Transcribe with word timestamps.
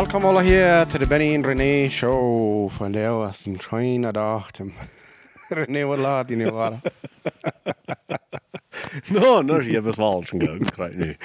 Welkom 0.00 0.24
alle 0.24 0.40
hier 0.40 0.86
til 0.88 1.02
The 1.02 1.06
Benny 1.06 1.34
and 1.36 1.44
René 1.44 1.90
Show. 1.92 2.70
Van 2.72 2.92
det 2.92 3.08
was 3.12 3.44
een 3.46 3.58
schöne 3.60 4.12
dag. 4.12 4.46
René, 5.50 5.82
wat 5.84 5.98
laat 5.98 6.28
je 6.28 6.36
nu 6.36 6.50
waren? 6.50 6.80
No, 9.12 9.42
no, 9.42 9.60
hebt 9.60 9.84
best 9.84 9.96
wel 9.96 10.22
schon 10.22 10.40
gekriegt 10.40 10.94
nu. 10.94 11.16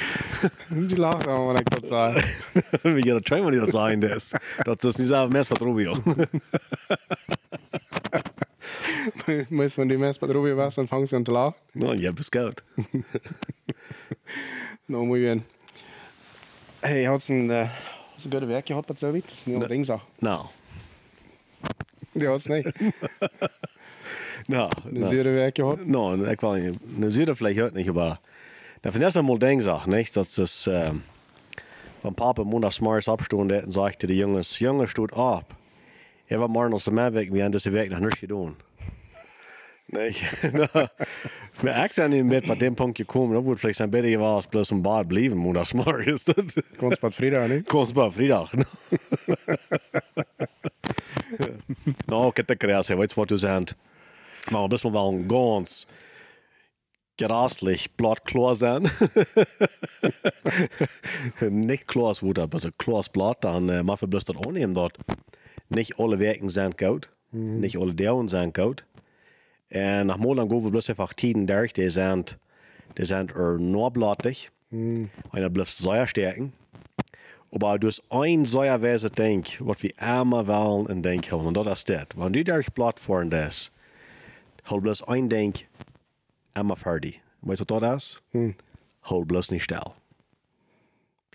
Die 0.88 0.98
lacht 0.98 1.28
al 1.28 1.46
wanneer 1.46 1.62
ik 1.62 1.70
dat 1.70 1.88
zei. 1.88 2.24
Vi 2.82 3.04
gör 3.04 3.20
tre 3.20 3.42
man 3.42 3.52
det 3.52 3.70
sign 3.70 4.00
this. 4.00 4.34
Dat 4.64 4.84
is 4.84 4.96
niet 4.96 5.07
zelf 5.07 5.30
mest 5.30 5.50
wat 5.50 5.62
Rubio. 5.62 5.96
Muss 9.50 9.76
man 9.76 9.88
die 9.88 9.98
mest 9.98 10.20
på 10.20 10.26
Ruby 10.26 10.54
was, 10.54 10.76
dann 10.76 10.88
fangen 10.88 11.07
sie 11.07 11.16
an 11.16 11.26
zu 11.26 11.32
lachen. 11.32 11.55
No, 11.71 11.94
je 11.94 12.05
hebt 12.05 12.26
scout. 12.26 12.64
No, 14.86 15.05
muy 15.05 15.20
bien. 15.20 15.46
Hey, 16.80 17.02
je 17.02 17.08
had 17.08 17.28
een, 17.28 17.70
uh, 18.18 18.24
een 18.26 18.32
goede 18.32 18.46
werk 18.46 18.66
gehad 18.66 18.88
met 18.88 19.00
zoiets. 19.00 19.28
Dat 19.28 19.36
is 19.36 19.46
niet 19.46 19.62
een 19.62 19.68
ding 19.68 20.00
Nou, 20.20 20.46
Die 22.12 22.28
had 22.28 22.48
niet. 22.48 22.94
nou. 24.48 24.72
Een 24.94 25.06
zure 25.06 25.30
werk 25.30 25.56
gehad. 25.56 25.86
No, 25.86 26.18
wil 26.18 26.54
niet. 26.54 26.80
Een 27.02 27.12
zure 27.12 27.36
vielleicht 27.36 27.59
hört 27.59 27.73
nicht, 27.73 27.90
aber 27.90 28.20
da 28.82 28.92
von 28.92 29.02
erst 29.02 29.18
einmal 29.18 29.40
denk 29.40 29.62
ich, 29.62 29.86
nicht, 29.88 30.16
dass 30.16 30.36
das, 30.36 30.68
ähm, 30.68 31.02
wenn 32.04 32.14
Papa 32.14 32.44
montags 32.44 32.80
morgens 32.80 33.08
abstund 33.08 33.52
und 33.52 33.73
sagte, 33.73 34.06
die 34.08 34.18
Jungs, 34.18 34.59
Junge 34.59 34.88
steht 34.88 35.14
ab. 35.14 35.56
Er 36.28 36.40
war 36.40 36.48
morgen 36.48 36.73
aus 36.73 36.84
der 36.84 36.94
Meer 36.94 37.14
weg, 37.14 37.34
wir 37.34 37.44
haben 37.44 37.52
das 37.52 37.66
Weg 37.72 37.90
noch 37.90 38.00
nicht 38.00 38.20
getan. 38.20 38.56
Nicht? 39.88 40.44
no. 40.53 40.67
Wir 41.62 41.88
sind 41.91 42.09
nicht 42.09 42.25
mit 42.25 42.48
bei 42.48 42.55
dem 42.55 42.75
Punkt 42.75 42.98
gekommen, 42.98 43.34
da 43.34 43.44
wurde 43.44 43.59
vielleicht 43.59 43.77
sein 43.77 43.91
Bett 43.91 44.03
gewesen, 44.03 44.49
bloß 44.49 44.71
im 44.71 44.84
Bad 44.84 45.08
blieben, 45.08 45.38
montags 45.38 45.73
morgens. 45.73 46.25
Konst 46.77 47.02
bij 47.02 47.11
Frida, 47.11 47.47
niet? 47.47 47.67
Komst 47.67 47.94
bara 47.94 48.11
fredag. 48.11 48.52
no, 52.05 52.30
ik 52.30 52.38
heb 52.38 52.47
det 52.47 52.55
kreas, 52.55 52.88
jag 52.88 52.97
vet 52.97 53.16
vad 53.16 53.27
du 53.27 53.38
säger. 53.38 53.66
Man 54.52 54.69
måste 54.69 54.89
vara 54.89 55.08
en 55.08 55.27
gans 55.27 55.88
graslich 57.17 57.95
blott 57.95 58.25
klar 58.25 58.55
sein. 58.55 58.89
nicht 61.39 61.88
klar 61.88 62.16
wurde, 62.22 62.44
aber 62.44 62.59
so 62.59 62.70
klar 62.77 63.03
blatt, 63.11 63.44
dann 63.44 63.70
äh, 63.70 63.83
man 63.83 63.97
verblasst 63.97 64.30
das 64.30 64.38
annehmen 64.38 64.75
dort. 64.75 64.97
Nicht 65.70 65.99
alle 65.99 66.20
Werken 66.20 66.49
sind 66.49 66.77
gut, 66.77 67.09
nicht 67.31 67.77
alle 67.80 67.94
Dauern 67.94 68.27
sind 68.27 68.53
gut. 68.53 68.86
Und 69.76 70.08
nach 70.08 70.18
Molang 70.18 70.48
bloß 70.48 70.90
einfach 70.90 71.14
Tiden 71.14 71.48
durch, 71.48 71.73
die 71.73 71.90
sind, 71.90 72.38
die 72.98 73.06
sind 73.06 73.31
er 73.36 73.58
nur 73.58 73.92
blattig. 73.92 74.52
Einer 74.72 75.50
bleibt 75.50 75.70
Säuerstärken. 75.70 76.54
Aber 77.52 77.80
du 77.80 77.88
hast 77.88 78.04
ein 78.09 78.45
Säuerwesen 78.45 79.12
denk, 79.12 79.58
was 79.59 79.84
wir 79.84 79.92
immer 80.02 80.48
wollen 80.48 80.88
und 80.88 81.04
denk 81.04 81.32
haben. 81.32 81.45
Und 81.45 81.56
das 81.56 81.80
ist 81.80 81.90
das. 81.90 82.08
Wenn 82.16 82.34
du 82.34 82.44
durch 82.44 82.72
blatt 82.73 83.00
fahren 83.00 83.30
das, 83.30 83.72
hol 84.70 84.82
bloß 84.82 85.08
ein 85.08 85.30
denk, 85.30 85.66
immer 86.56 86.76
fertig. 86.76 87.22
Weißt 87.42 87.70
du, 87.70 87.76
was 87.76 87.82
das 87.82 88.22
ist? 88.34 88.56
Hol 89.10 89.26
bloß 89.26 89.52
nicht 89.52 89.64
still. 89.64 89.94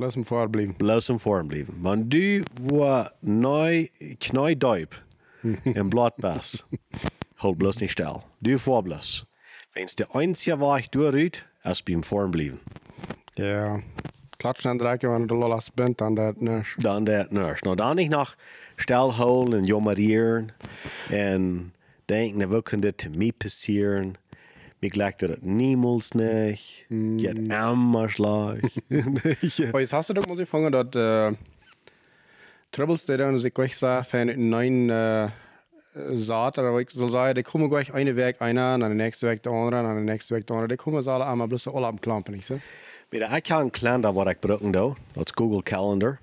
Blijf 0.00 0.14
hem 0.14 0.25
voorblijven. 0.25 0.75
Bloß 0.77 1.10
im 1.10 1.19
Form 1.19 1.48
bleiben. 1.48 1.78
Wenn 1.82 2.08
du 2.08 2.42
wo 2.58 3.04
neu, 3.20 3.86
knäudeub 4.19 4.94
im 5.42 5.91
Blatt 5.91 6.16
bist, 6.16 6.64
hol 7.42 7.55
bloß 7.55 7.80
nicht 7.80 7.92
still. 7.92 8.22
Du 8.41 8.58
vor 8.58 8.83
bloß. 8.83 9.27
Wenn 9.74 9.84
es 9.84 9.96
der 9.96 10.14
einzige 10.14 10.60
Weg 10.60 10.91
durchruht, 10.91 11.47
ist 11.62 11.84
beim 11.84 12.02
Form 12.02 12.30
bleiben. 12.30 12.60
Ja. 13.34 13.80
Klatschen 14.38 14.70
en 14.70 14.78
dreiken 14.78 15.10
wanneer 15.10 15.28
de 15.28 15.34
lollas 15.34 15.70
bent, 15.70 15.98
dan 15.98 16.14
dat 16.14 16.41
niet. 16.41 16.74
Dan 16.77 17.05
dat 17.05 17.30
nurse. 17.30 17.64
Nou, 17.64 17.77
dan 17.77 17.97
niet 17.97 18.10
nog 18.10 18.37
stel 18.76 19.14
holen 19.14 19.59
en 19.59 19.64
jommerieren 19.64 20.48
en 21.10 21.72
denken, 22.04 22.48
we 22.48 22.62
kunnen 22.62 22.87
dit 22.87 22.98
te 22.98 23.10
mij 23.19 23.32
passieren. 23.32 24.14
Lijkt 24.78 25.20
dat 25.20 25.28
het 25.28 25.43
niemals 25.43 26.10
niet. 26.10 26.84
Get 27.16 27.38
immer 27.38 28.10
slag. 28.10 28.56
Maar 28.88 29.81
jetzt 29.81 29.91
hast 29.91 30.09
du 30.09 30.14
doch 30.14 30.26
mal 30.26 30.37
gefangen, 30.37 30.70
dat 30.70 30.94
uh, 30.94 31.31
Troubles, 32.70 33.04
die 33.04 33.16
dan 33.16 33.38
zich 33.38 33.53
gleich 33.53 33.75
sagen, 33.75 34.28
een 34.28 34.48
neuen 34.48 34.88
uh, 34.88 35.31
Saat, 36.14 36.56
oder 36.56 36.78
ich 36.78 36.90
soll 36.90 37.08
sagen, 37.08 37.34
die 37.34 37.42
kommen 37.42 37.68
gleich 37.68 37.92
eine 37.92 38.14
Weg 38.14 38.40
einer, 38.40 38.78
dann 38.78 38.80
der 38.80 38.90
nächste 38.90 39.26
Weg 39.28 39.42
der 39.42 39.52
andere, 39.52 39.82
dann 39.82 39.96
der 39.96 40.04
nächste 40.04 40.36
Weg 40.36 40.46
der 40.46 40.56
andere. 40.56 40.68
Die 40.68 40.76
kommen 40.76 41.06
alle 41.08 41.26
einmal 41.26 41.48
bloß 41.48 41.66
alle 41.66 41.86
am 41.88 42.00
Klampen, 42.00 42.34
nicht 42.34 42.46
so? 42.46 42.60
Ik 43.10 43.42
kan 43.42 43.60
een 43.60 43.70
kalender 43.70 44.12
wat 44.12 44.26
ik 44.26 44.36
gebruiken 44.40 44.70
doe. 44.70 44.94
Dat 45.12 45.26
is 45.26 45.32
Google 45.34 45.62
Calendar. 45.62 46.20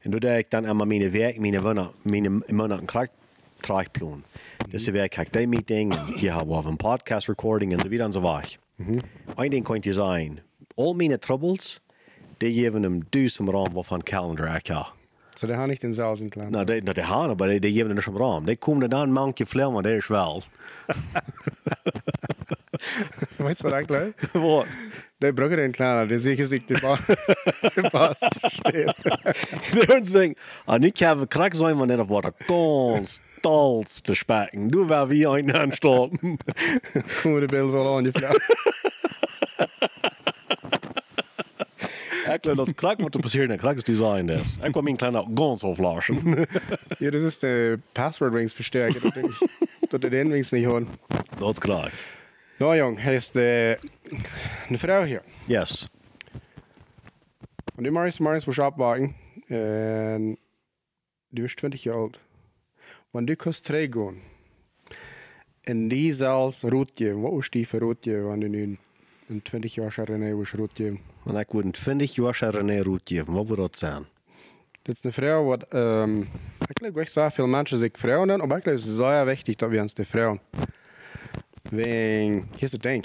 En 0.00 0.10
doe 0.10 0.20
dat 0.20 0.38
ik 0.38 0.50
dan 0.50 0.64
allemaal 0.64 0.86
mijn 0.86 1.10
werk, 1.10 1.38
mijn 1.38 1.60
wonen, 1.60 1.90
mijn 2.02 2.42
maanden 2.48 2.84
krijg, 2.84 3.08
terugplan. 3.60 4.22
Dus 4.68 4.84
dan 4.84 4.94
werk 4.94 5.16
ik 5.16 5.32
die 5.32 5.48
meeting, 5.48 6.14
hier 6.14 6.36
hebben 6.36 6.62
we 6.62 6.68
een 6.68 6.76
podcast 6.76 7.28
recording 7.28 7.72
en 7.72 7.78
zo 7.80 7.88
weer 7.88 8.00
en 8.00 8.12
zo 8.12 8.20
weg. 8.20 8.58
Eén 9.34 9.50
ding 9.50 9.64
kan 9.64 9.78
je 9.80 9.92
zijn, 9.92 10.42
al 10.74 10.92
mijn 10.92 11.18
troubles, 11.18 11.80
die 12.36 12.70
hem 12.70 13.02
duizend 13.10 13.48
raam 13.48 13.72
wat 13.72 13.86
van 13.86 14.02
calendar 14.02 14.56
ik 14.56 14.66
heb. 14.66 14.92
So, 15.34 15.46
die 15.46 15.54
haben 15.54 15.68
nicht 15.68 15.82
den 15.82 15.94
Sausen. 15.94 16.30
Nou, 16.34 16.64
die, 16.64 16.82
nou, 16.82 16.94
die 16.94 17.02
gaan, 17.02 17.36
maar 17.36 17.48
die, 17.48 17.60
die 17.60 17.72
geven 17.72 17.86
hem 17.86 17.96
dus 17.96 18.06
een 18.06 18.16
raam. 18.16 18.44
Die 18.44 18.56
komen 18.56 18.90
dan 18.90 19.12
manche 19.12 19.46
vleer, 19.46 19.72
maar 19.72 19.82
dat 19.82 19.92
is 19.92 20.06
wel. 20.06 20.42
Weißt 23.38 23.62
du, 23.62 23.70
was 23.70 23.80
ich 23.80 23.86
glaube? 23.86 24.14
Wat? 24.32 24.66
Der 25.20 25.32
Brügger, 25.32 25.56
den 25.56 25.72
Kleiner, 25.72 26.06
der 26.06 26.18
sicher 26.18 26.46
sich 26.46 26.66
die 26.66 26.74
Bar, 26.74 26.98
die 27.76 27.82
Bar 27.90 28.16
steht. 28.16 28.94
Die 29.72 29.86
hören 29.86 30.04
sagen, 30.04 30.34
ah, 30.66 30.78
nu 30.78 30.90
kan 30.90 31.20
we 31.20 31.26
krak 31.26 31.54
zijn 31.54 31.76
wanneer 31.76 31.96
dat 31.96 32.08
wordt 32.08 32.34
ganz 32.46 33.20
stolz 33.38 34.00
te 34.00 34.14
speken. 34.14 34.68
Du 34.68 34.86
waar 34.86 35.08
wie 35.08 35.28
aanstorten. 35.28 36.38
Kommen 37.22 37.40
die 37.40 37.48
Bilder 37.48 37.70
so 37.70 37.96
an 37.96 38.12
geloof 42.24 42.56
dat 42.56 42.74
krak 42.74 42.98
moet 42.98 43.20
passeren 43.20 43.50
en 43.50 43.58
krak 43.58 43.76
is 43.76 43.84
design 43.84 44.26
des. 44.26 44.56
Ik 44.64 44.70
kwam 44.72 44.84
mijn 44.84 44.96
kleine 44.96 45.26
ganz 45.34 45.62
auflaschen. 45.62 46.46
Ja, 46.98 47.10
das 47.10 47.22
ist 47.22 47.40
der 47.42 47.78
Password-Rings 47.92 48.52
verstärkt. 48.54 49.02
dass 49.02 49.16
ich- 49.16 49.38
Dass 49.90 50.00
du 50.00 50.08
den 50.10 50.30
Rings 50.32 50.50
nicht 50.52 50.64
hören. 50.66 50.88
Dat 51.38 51.52
is 51.52 51.58
krak. 51.58 51.92
Ja, 52.58 52.74
Jung, 52.74 52.98
hier 52.98 53.12
ist 53.12 53.36
äh, 53.36 53.76
eine 54.68 54.78
Frau 54.78 55.04
hier. 55.04 55.22
Yes. 55.46 55.88
Und 57.76 57.84
die 57.84 57.90
Maris, 57.90 58.20
Maris, 58.20 58.46
muss 58.46 58.58
abwagen. 58.58 59.14
Du 59.48 60.36
bist 61.42 61.58
20 61.60 61.84
Jahre 61.84 62.02
alt. 62.02 62.20
Wenn 63.12 63.26
du 63.26 63.36
kannst 63.36 63.66
gehen, 63.68 64.20
in 65.66 65.88
die 65.90 66.12
Saals 66.12 66.64
Rot 66.64 66.94
geben, 66.96 67.22
was 67.22 67.40
ist 67.44 67.54
die 67.54 67.64
für 67.64 67.80
Rot 67.80 68.02
geben, 68.02 68.28
wenn 68.30 68.40
du 68.40 68.48
nun 68.48 68.78
in 69.32 69.44
20 69.44 69.76
Jahren 69.76 69.90
schon 69.90 70.04
René 70.04 70.44
geben? 70.74 71.00
En 71.26 71.36
ik 71.36 71.50
would 71.50 71.64
een 71.64 71.72
20 71.72 72.14
jaar 72.14 72.34
zijn 72.34 72.50
René 72.50 72.82
geven. 73.04 73.32
Wat 73.32 73.46
wordt 73.46 73.62
dat 73.62 73.78
zijn? 73.78 74.06
Das 74.84 74.96
ist 74.96 75.04
eine 75.04 75.12
Frau, 75.12 75.46
wat, 75.46 75.66
ähm, 75.72 76.26
ich 76.68 76.74
glaube, 76.74 77.06
sehr 77.06 77.30
viele 77.30 77.46
Menschen 77.46 77.78
sich 77.78 77.96
Frauen 77.96 78.30
aber 78.30 78.58
ich 78.58 78.64
glaube, 78.64 78.78
es 78.78 78.86
ist 78.86 78.96
sehr 78.96 79.26
wichtig, 79.28 79.56
dass 79.58 79.70
wir 79.70 79.80
uns 79.80 79.94
die 79.94 80.04
Frauen. 80.04 80.40
Wegen, 81.70 82.48
hier 82.56 82.64
ist 82.64 82.74
das 82.74 82.80
Ding. 82.80 83.04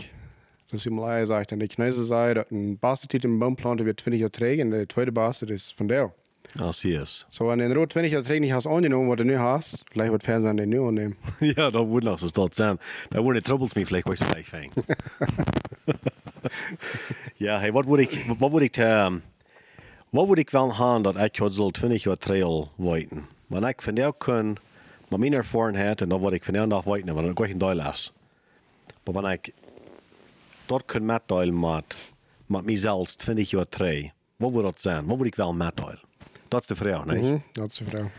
Das 0.71 0.83
ist 0.83 0.91
mal 0.91 1.23
sagt, 1.25 1.51
und 1.51 1.59
die 1.59 1.67
Knäuse 1.67 2.03
sagt, 2.03 2.37
dass 2.37 2.51
ein 2.51 2.79
Bastet 2.79 3.23
im 3.25 3.39
Baum 3.39 3.55
planten 3.55 3.85
wird 3.85 4.01
20 4.01 4.19
Jahre 4.19 4.31
trägen, 4.31 4.67
und 4.67 4.73
der 4.73 4.89
zweite 4.89 5.11
Bastet 5.11 5.51
ist 5.51 5.73
von 5.73 5.87
der. 5.87 6.11
Als 6.55 6.81
hij 6.81 6.91
is. 6.91 7.25
So, 7.29 7.47
wenn 7.47 7.59
du 7.59 7.67
den 7.67 7.77
Rot 7.77 7.91
20 7.91 8.11
Jahre 8.11 8.23
trägen 8.23 8.41
nicht 8.41 8.53
hast 8.53 8.67
angenommen, 8.67 9.09
was 9.09 9.17
du 9.17 9.25
nicht 9.25 9.39
hast, 9.39 9.85
vielleicht 9.91 10.11
wird 10.11 10.23
Fernsehen 10.23 10.57
den 10.57 10.69
nicht 10.69 10.81
annehmen. 10.81 11.15
Ja, 11.39 11.69
dat 11.69 11.85
wordt 11.85 12.05
nog 12.05 12.19
zo 12.19 12.27
dat 12.31 12.55
zijn. 12.55 12.79
Dat 13.09 13.23
worden 13.23 13.43
troubles 13.43 13.73
me 13.73 13.85
vielleicht 13.85 14.07
was 14.07 14.19
gleich 14.19 14.47
fijn. 14.47 14.71
ja, 17.35 17.59
hey, 17.59 17.71
wat 17.71 17.85
moet 17.85 17.99
ik, 17.99 18.25
wat 18.37 18.49
moet 18.49 18.61
ik, 18.61 18.77
um, 18.77 19.21
wat 20.09 20.27
moet 20.27 20.37
ik 20.37 20.49
wel 20.49 20.69
gaan 20.69 21.01
dat 21.01 21.17
ik 21.17 21.35
het 21.35 21.53
zal 21.53 21.69
20 21.69 22.03
jaar 22.03 22.17
trail 22.17 22.71
weten? 22.75 23.27
Want 23.47 23.65
ik 23.65 23.81
van 23.81 23.95
jou 23.95 24.13
kan, 24.17 24.57
met 25.07 25.19
mijn 25.19 25.33
ervarenheid 25.33 26.01
en 26.01 26.09
dat 26.09 26.19
wat 26.19 26.33
ik 26.33 26.43
van 26.43 26.53
jou 26.53 26.67
nog 26.67 26.83
weten, 26.83 27.13
want 27.13 27.25
dan 27.25 27.37
ga 27.37 27.43
ik 27.43 27.51
een 27.51 27.57
deel 27.57 27.73
les. 27.73 28.13
Maar 29.03 29.13
wanneer 29.13 29.31
ik 29.31 29.51
dat 30.65 30.85
kan 30.85 31.05
metdelen 31.05 31.59
met, 31.59 31.95
met 32.45 32.65
mezelf 32.65 33.15
20 33.15 33.49
jaar 33.49 33.67
trail, 33.67 34.09
wat 34.35 34.51
moet 34.51 34.63
dat 34.63 34.81
zijn? 34.81 35.05
Wat 35.05 35.17
moet 35.17 35.25
ik 35.25 35.35
wel 35.35 35.53
metdelen? 35.53 35.99
Dat 36.47 36.61
is 36.61 36.67
de 36.67 36.75
vraag, 36.75 37.05
niet? 37.05 37.21
Mhm, 37.21 37.41
das 37.53 37.67
ist 37.67 37.81
eine 37.81 37.89
Frau. 37.89 38.11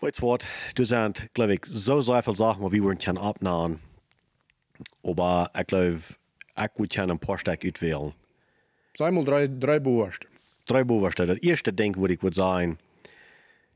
Weißt 0.00 0.20
du 0.20 0.26
was? 0.26 0.46
Du 0.74 0.84
sind, 0.84 1.28
glaube 1.32 1.54
ich, 1.54 1.60
so 1.64 2.00
sehr 2.00 2.22
viele 2.22 2.36
Sachen, 2.36 2.68
die 2.70 2.82
wir 2.82 2.94
können 2.96 3.18
abnehmen. 3.18 3.80
Aber 5.02 5.50
ich 5.58 5.66
glaube, 5.66 6.00
ich 6.56 6.78
würde 6.78 6.88
gerne 6.88 7.12
ein 7.12 7.18
paar 7.18 7.38
Stück 7.38 7.64
auswählen. 7.64 8.12
Sag 8.96 9.12
mal 9.12 9.24
drei, 9.24 9.46
drei 9.48 9.78
Buchstaben. 9.78 10.34
Drei 10.66 10.84
Buchstaben. 10.84 11.28
Das 11.28 11.38
erste 11.42 11.72
Ding, 11.72 11.96
würde 11.96 12.14
ich 12.14 12.22
würde 12.22 12.36
sagen, 12.36 12.78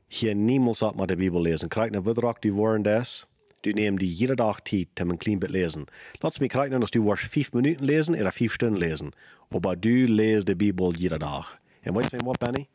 hier 0.07 0.35
niemals 0.35 0.83
ab 0.83 0.95
mit 0.95 1.09
der 1.09 1.15
Bibel 1.15 1.41
lesen. 1.41 1.69
Krieg 1.69 1.87
eine 1.87 2.05
Widerrach, 2.05 2.37
die 2.39 2.53
wollen 2.53 2.83
das. 2.83 3.27
Du 3.63 3.69
nimmst 3.71 4.01
die 4.01 4.07
jeden 4.07 4.37
Tag 4.37 4.67
Zeit, 4.67 4.89
um 4.99 5.11
ein 5.11 5.19
klein 5.19 5.39
bisschen 5.39 5.55
lesen. 5.55 5.85
Lass 6.21 6.39
mich 6.39 6.51
kriegen, 6.51 6.81
dass 6.81 6.91
du 6.91 7.05
warst 7.05 7.23
fünf 7.23 7.53
Minuten 7.53 7.83
lesen 7.83 8.15
oder 8.15 8.31
fünf 8.31 8.53
Stunden 8.53 8.75
lesen. 8.75 9.11
Aber 9.49 9.75
du 9.75 10.05
lesest 10.05 10.47
die 10.49 10.55
Bibel 10.55 10.95
jeden 10.97 11.19
Tag. 11.19 11.59
Und 11.85 11.95
weißt 11.95 12.13
du, 12.13 12.17
was, 12.25 12.37
Benny? 12.37 12.67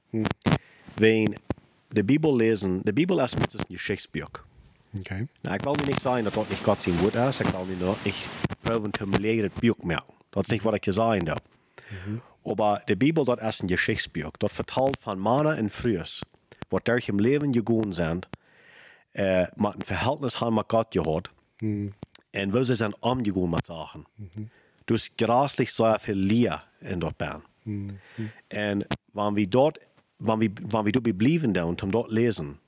Wenn 0.96 1.36
de 1.88 2.04
Bibel 2.04 2.36
lesen, 2.36 2.80
de 2.82 2.92
Bibel 2.92 3.18
ist 3.20 3.38
mit 3.38 3.54
een 3.54 3.64
geschichtsbuch. 3.68 4.44
Okay. 4.98 5.26
Nou, 5.40 5.54
ik 5.54 5.62
wil 5.62 5.76
niet 5.86 6.00
zeggen 6.00 6.24
dat 6.24 6.34
dat 6.34 6.48
niet 6.48 6.58
God 6.58 6.82
zijn 6.82 6.96
woord 6.96 7.14
is. 7.14 7.40
Ik 7.40 7.46
wil 7.46 7.64
nu 7.64 7.76
nog 7.76 8.04
niet 8.04 8.14
proberen 8.60 8.90
te 8.90 9.20
leren 9.20 9.42
het 9.42 9.60
buch 9.60 9.82
merken. 9.82 10.14
Dat 10.30 10.42
is 10.42 10.48
niet 10.48 10.62
wat 10.62 10.74
ik 10.74 10.84
je 10.84 10.92
zeggen 10.92 11.24
wil. 11.24 11.36
Aber 12.44 12.82
de 12.84 12.96
Bibel, 12.96 13.24
dat 13.24 13.42
is 13.42 13.60
een 13.60 13.68
geschichtsbuch. 13.68 14.30
Dat 14.30 14.52
vertelt 14.52 14.98
van 15.00 15.18
mannen 15.18 15.56
en 15.56 15.70
vrouwen, 15.70 16.06
wat 16.68 16.84
durch 16.84 17.08
im 17.08 17.20
Leben 17.20 17.52
gegaan 17.54 17.92
zijn, 17.92 18.20
äh, 19.12 19.46
met 19.54 19.74
een 19.74 19.84
verhältnis 19.84 20.34
haben 20.34 20.54
met 20.54 20.64
God 20.66 20.86
gehad, 20.90 21.30
en 22.30 22.50
wo 22.50 22.62
sie 22.62 22.74
zijn 22.74 22.94
omgegaan 23.00 23.50
met 23.50 23.66
zaken. 23.66 24.06
Dus 24.84 25.10
grasslich 25.16 25.70
so 25.70 25.94
viel 25.98 26.14
Leer 26.14 26.68
in 26.80 26.98
dat 26.98 27.16
ben. 27.16 27.42
En 28.46 28.86
wanneer 29.12 29.42
we 29.42 29.48
dort, 29.48 29.78
wanneer 30.16 30.50
we, 30.54 30.62
wanneer 30.68 30.92
we 30.92 31.00
dort 31.00 31.16
blijven 31.16 31.52
doen, 31.52 31.80
om 31.82 31.90
dort 31.90 32.10
lesen, 32.10 32.60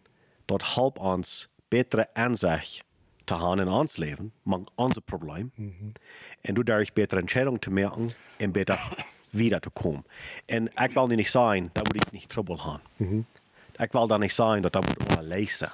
dat 0.45 0.75
helpt 0.75 0.99
ons 0.99 1.53
betere 1.69 2.15
aanzicht 2.15 2.85
te 3.25 3.37
hebben 3.37 3.59
in 3.59 3.73
ons 3.73 3.97
leven, 3.97 4.33
met 4.43 4.61
onze 4.75 5.01
probleem. 5.01 5.53
En 6.41 6.55
dadurch 6.55 6.93
betere 6.93 7.21
Entscheidungen 7.21 7.61
te 7.61 7.71
maken 7.71 8.11
en 8.37 8.53
beter 8.53 9.07
wieder 9.31 9.61
te 9.61 9.71
komen. 9.71 10.05
En 10.47 10.67
ik 10.67 10.91
wil 10.91 11.07
nu 11.07 11.15
niet 11.15 11.29
zeggen 11.29 11.71
dat 11.73 11.89
we 11.93 12.01
niet 12.11 12.29
trouble 12.29 12.57
hebben. 12.61 13.27
Ik 13.77 13.93
wil 13.93 14.07
dan 14.07 14.21
niet 14.21 14.33
zeggen 14.33 14.63
dat 14.63 14.73
dat 14.73 14.87
moet 14.87 15.17
alleen 15.17 15.49
zijn. 15.49 15.71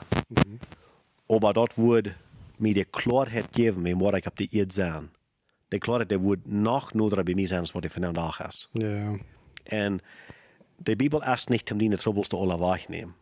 Aber 1.27 1.53
dat 1.53 1.75
wordt 1.75 2.17
mij 2.57 2.73
de 2.73 2.85
klaarheid 2.85 3.47
geven 3.51 3.83
met 3.83 3.95
wat 3.99 4.15
ik 4.15 4.27
op 4.27 4.37
de 4.37 4.49
eerd 4.51 4.73
zijn. 4.73 5.11
De 5.69 5.79
klaarheid 5.79 6.09
die 6.09 6.19
wordt 6.19 6.47
nog 6.47 6.93
nodig 6.93 7.23
bij 7.23 7.35
mij 7.35 7.47
zijn, 7.47 7.61
als 7.61 7.73
wat 7.73 7.85
ik 7.85 7.91
vandaag 7.91 8.47
is. 8.47 8.69
Ja. 8.73 9.19
En 9.65 10.01
de 10.77 10.97
Bibel 10.97 11.23
is 11.33 11.47
niet 11.47 11.73
om 11.73 11.79
die 11.79 11.97
troubles 11.97 12.29
te 12.29 12.37
alle 12.37 12.59
wegnemen. 12.59 13.15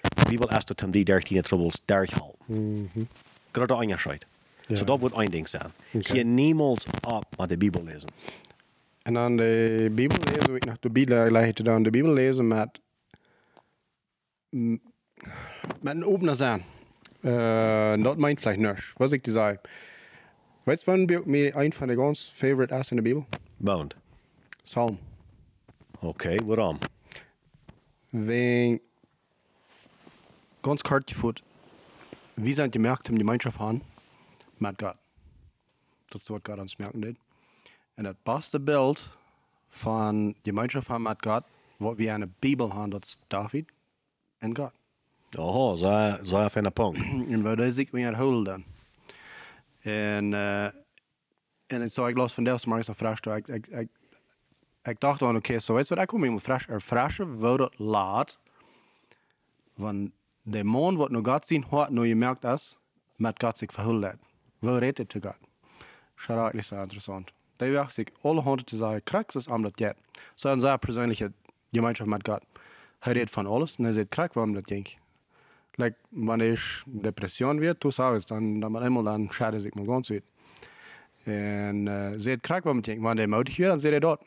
De 0.00 0.28
Bibel 0.28 0.50
is 0.50 0.64
om 0.84 0.90
die 0.90 1.04
durch 1.04 1.24
die 1.24 1.42
troubles 1.42 1.82
durchhalten. 1.84 2.90
Gerade 3.52 3.74
onderscheid. 3.74 4.26
Ja. 4.66 4.76
So 4.76 4.84
dat 4.84 5.00
wordt 5.00 5.14
één 5.14 5.30
ding 5.30 5.48
zijn. 5.48 5.72
Je 5.90 6.24
niemals 6.24 6.86
op 7.06 7.24
met 7.36 7.48
de 7.48 7.56
Bibel 7.56 7.82
lezen. 7.84 8.08
En 9.02 9.14
dan 9.14 9.36
de 9.36 9.88
Bibel 9.92 10.16
lezen, 10.24 10.46
hoe 10.46 10.56
ik 10.56 10.64
nog 10.64 10.78
de 10.78 10.90
Bibel 10.90 11.30
leid 11.30 11.64
dan 11.64 11.82
de 11.82 11.90
Bibel 11.90 12.12
lezen 12.12 12.46
met, 12.48 12.80
m- 14.50 14.76
met 15.80 15.94
een 15.94 16.04
opener 16.04 16.36
zijn. 16.36 16.62
Uh, 17.20 18.02
dat 18.02 18.16
meint 18.18 18.40
vielleicht 18.40 18.60
nicht. 18.60 18.92
Was 18.96 19.12
ich 19.12 19.22
dir 19.22 19.32
sage. 19.32 19.60
Weißt 20.64 20.86
du, 20.86 20.90
wann 20.92 21.04
mir- 21.06 21.22
mir 21.26 21.56
ein 21.56 21.72
von 21.72 21.88
der 21.88 21.96
ganz 21.96 22.30
favorite 22.34 22.74
ist 22.74 22.90
in 22.90 22.96
der 22.96 23.04
Bibel? 23.04 23.26
Bound. 23.56 23.96
Psalm. 24.62 24.98
Oké, 26.00 26.36
waarom? 26.44 26.78
Wegen 28.10 28.80
ganz 30.62 30.82
kort 30.82 31.06
geführt, 31.06 31.42
wie 32.36 32.54
sind 32.54 32.74
die 32.74 32.78
Märkte 32.78 33.12
die 33.12 33.18
Gemeinschaft 33.18 33.58
haben 33.58 33.82
mit 34.58 34.78
Gott. 34.78 34.96
Das 36.10 36.22
ist, 36.22 36.30
was 36.30 36.42
Gott 36.42 36.58
uns 36.58 36.78
merken 36.78 37.02
tut. 37.02 37.16
Und 37.96 38.04
das 38.04 38.16
beste 38.24 38.60
Bild 38.60 39.10
von 39.68 40.34
die 40.44 40.50
Gemeinschaft 40.50 40.88
haben 40.88 41.02
mit 41.02 41.20
Gott, 41.22 41.44
wo 41.78 41.96
wir 41.98 42.14
eine 42.14 42.26
Bibel 42.26 42.72
haben, 42.72 42.90
das 42.90 43.10
ist 43.10 43.20
David 43.28 43.66
und 44.40 44.54
Gott. 44.54 44.72
Oho, 45.36 45.76
så 45.76 46.16
så 46.22 46.40
jag 46.40 46.52
finner 46.52 46.70
punkt. 46.70 46.98
En 47.30 47.42
vad 47.42 47.58
det 47.58 47.66
är 47.66 47.92
vi 47.92 48.02
har 48.02 48.12
hållit 48.12 48.46
den. 48.46 48.64
En, 49.82 50.34
uh, 50.34 50.70
en 51.68 51.90
så 51.90 52.02
jag 52.02 52.14
glas 52.14 52.34
från 52.34 52.44
det 52.44 52.58
som 52.58 52.72
är 52.72 52.82
så 52.82 52.94
fräscht. 52.94 53.26
Jag, 53.26 53.88
jag, 54.88 54.96
jag, 55.02 55.10
jag 55.10 55.10
dachte 55.10 55.26
aan, 55.26 55.36
oké, 55.36 55.60
så 55.60 55.74
vet 55.74 55.88
du 55.88 55.94
vad, 55.94 56.02
jag 56.02 56.08
kommer 56.08 56.30
med 56.30 56.42
fräsch, 56.42 56.68
er 56.68 56.78
fräsche 56.78 57.24
wordt 57.24 57.80
laat. 57.80 58.38
Van 59.76 60.12
de 60.42 60.64
man 60.64 60.96
wat 60.96 61.10
nu 61.10 61.22
Gott 61.22 61.46
zien 61.46 61.64
hat, 61.70 61.90
nu 61.90 62.08
gemerkt 62.08 62.44
is, 62.44 62.76
met 63.16 63.38
Gott 63.38 63.58
sich 63.58 63.72
verhullet. 63.72 64.18
Wo 64.60 64.78
redet 64.78 65.12
Gott? 65.22 65.38
Schau 66.16 66.34
eigentlich 66.34 66.66
sehr 66.66 66.82
interessant. 66.82 67.32
Da 67.58 67.66
wird 67.66 67.92
sich 67.92 68.08
alle 68.22 68.44
Hunde 68.44 68.64
zu 68.64 68.76
sagen, 68.76 69.04
krax 69.04 69.36
ist 69.36 69.48
am 69.48 69.62
das 69.62 69.72
jetzt. 69.78 70.00
So 70.36 70.48
eine 70.48 70.60
sehr 70.60 70.78
persönliche 70.78 71.32
Gemeinschaft 71.72 72.10
mit 72.10 72.24
Gott. 72.24 72.42
Er 73.00 73.14
redet 73.14 73.30
von 73.30 73.46
alles 73.46 73.78
und 73.78 73.84
er 73.84 73.92
sagt, 73.92 74.10
krack, 74.10 74.34
warum 74.34 74.54
das 74.54 74.64
ging. 74.64 74.86
Like, 75.76 75.94
wenn 76.10 76.40
ich 76.40 76.82
Depression 76.86 77.60
wird, 77.60 77.84
du 77.84 77.90
sagst, 77.90 78.30
dann, 78.30 78.60
dann 78.60 78.76
einmal 78.76 79.04
dann 79.04 79.30
schade 79.30 79.60
sich 79.60 79.74
mal 79.74 79.86
ganz 79.86 80.10
weit. 80.10 80.24
Und 81.26 81.86
äh, 81.86 82.18
seht 82.18 82.42
krank, 82.42 82.64
wenn 82.64 82.76
man 82.76 82.82
denkt, 82.82 83.04
wenn 83.04 83.16
der 83.16 83.28
mutig 83.28 83.58
wird, 83.58 83.72
dann 83.72 83.80
seht 83.80 83.92
er 83.92 84.00
dort. 84.00 84.20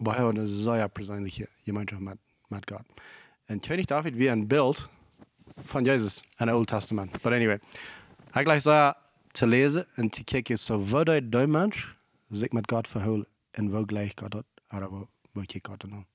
Aber 0.00 0.16
er 0.16 0.26
hat 0.26 0.34
eine 0.34 0.46
sehr 0.46 0.88
persönliche 0.88 1.48
Gemeinschaft 1.64 2.02
mit, 2.02 2.66
Gott. 2.66 2.84
Und 3.48 3.62
König 3.62 3.86
David 3.86 4.18
wie 4.18 4.30
ein 4.30 4.48
Bild 4.48 4.88
von 5.64 5.84
Jesus 5.84 6.22
in 6.38 6.48
Old 6.48 6.68
Testament. 6.68 7.12
But 7.22 7.32
anyway, 7.32 7.58
ich 8.34 8.44
gleich 8.44 8.62
sagen, 8.62 8.96
zu 9.32 9.46
lesen 9.46 9.84
und 9.96 10.14
zu 10.14 10.24
kijken, 10.24 10.58
der 11.30 11.46
Mensch 11.46 11.96
sich 12.30 12.52
mit 12.52 12.68
Gott 12.68 12.88
verhält 12.88 13.26
und 13.58 13.72
wo 13.72 13.84
gleich 13.84 14.16
Gott 14.16 14.34
hat, 14.34 14.46
oder 14.74 14.90
wo, 14.90 15.08
wo 15.34 15.40
kijkt 15.42 15.64
Gott 15.64 15.84
dann. 15.84 16.06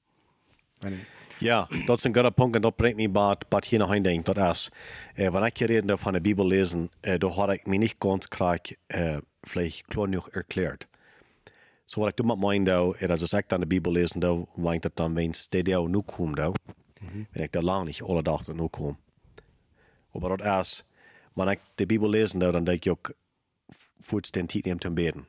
Anyway. 0.83 1.05
Ja, 1.39 1.67
dat 1.85 1.97
is 1.97 2.03
een 2.03 2.13
goede 2.13 2.31
punt 2.31 2.55
en 2.55 2.61
dat 2.61 2.75
brengt 2.75 2.97
me 2.97 3.09
bij 3.09 3.35
wat 3.49 3.65
hier 3.65 3.79
nog 3.79 3.95
een 3.95 4.01
ding. 4.01 4.23
Dat 4.23 4.37
is, 4.37 4.69
eh, 5.13 5.29
wanneer 5.29 5.49
ik 5.49 5.57
reden 5.57 5.99
van 5.99 6.13
de 6.13 6.21
Bibel 6.21 6.45
lezen, 6.45 6.89
eh, 6.99 7.17
dan 7.17 7.31
had 7.31 7.51
ik 7.51 7.65
me 7.65 7.75
niet 7.75 7.95
ganz 7.99 8.27
klar, 8.27 8.59
eh, 8.87 9.17
vielleicht 9.41 9.85
klar 9.87 10.05
genoeg 10.05 10.29
erklärt. 10.29 10.87
So 11.89 11.99
wat 11.99 12.09
ik 12.09 12.15
doe 12.15 12.25
met 12.25 12.39
mijn 12.39 12.63
doe, 12.63 12.97
is 12.97 13.21
als 13.21 13.33
ik 13.33 13.49
dan 13.49 13.59
de 13.59 13.67
Bibel 13.67 13.91
lezen 13.91 14.19
doe, 14.19 14.47
wanneer 14.53 14.79
dat 14.79 14.95
dan 14.95 15.13
wens 15.13 15.49
de 15.49 15.61
deel 15.61 15.87
nu 15.87 16.01
komt 16.01 16.35
doe, 16.35 16.53
en 17.31 17.43
ik 17.43 17.51
daar 17.51 17.63
lang 17.63 17.85
niet 17.85 18.01
alle 18.01 18.23
dagen 18.23 18.55
nu 18.55 18.67
kom. 18.67 18.97
Maar 20.11 20.37
dat 20.37 20.59
is, 20.59 20.83
wanneer 21.33 21.55
ik 21.55 21.61
de 21.75 21.85
Bibel 21.85 22.11
doe, 22.11 22.51
dan 22.51 22.63
denk 22.63 22.85
ik 22.85 22.91
ook, 22.91 23.13
voets 23.99 24.31
den 24.31 24.47
tijd 24.47 24.65
neemt 24.65 24.81
te 24.81 24.91
beden. 24.91 25.27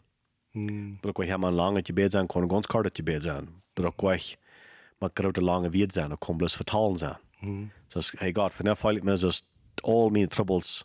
Maar 1.01 1.09
ook 1.09 1.23
helemaal 1.23 1.51
lang 1.51 1.75
dat 1.75 1.87
je 1.87 1.93
bed 1.93 2.11
zijn, 2.11 2.27
kon 2.27 2.51
ganz 2.51 2.67
kort 2.67 2.85
dat 2.85 2.97
je 2.97 3.03
bed 3.03 3.23
zijn. 3.23 3.49
Maar 3.75 3.87
ook 3.87 4.01
weg, 4.01 4.37
maar 4.99 5.11
grote 5.15 5.43
lange 5.43 5.71
wied 5.71 5.93
zijn, 5.93 6.09
dat 6.09 6.19
kon 6.19 6.37
bloos 6.37 6.57
vertalen 6.57 6.99
zijn. 6.99 7.19
Dus, 7.89 8.13
hey 8.17 8.35
God, 8.35 8.53
van 8.55 8.65
dat 8.65 8.85
ik 8.85 9.03
me 9.03 9.19
dus 9.19 9.49
al 9.75 10.09
mijn 10.09 10.29
troubles, 10.29 10.85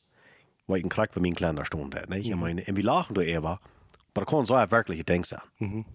wat 0.66 0.78
ik 0.78 0.88
krijg 0.88 1.12
van 1.12 1.22
mijn 1.22 1.34
kleiner 1.34 1.66
stond. 1.66 1.96
Ik 1.96 2.25
en 2.25 2.74
we 2.74 2.84
lachen 2.84 3.14
door 3.14 3.24
even, 3.24 3.60
maar 4.13 4.24
dat 4.24 4.33
kon 4.33 4.45
zo 4.45 4.68
werkelijk 4.68 5.06
denk 5.06 5.25
zijn. 5.25 5.86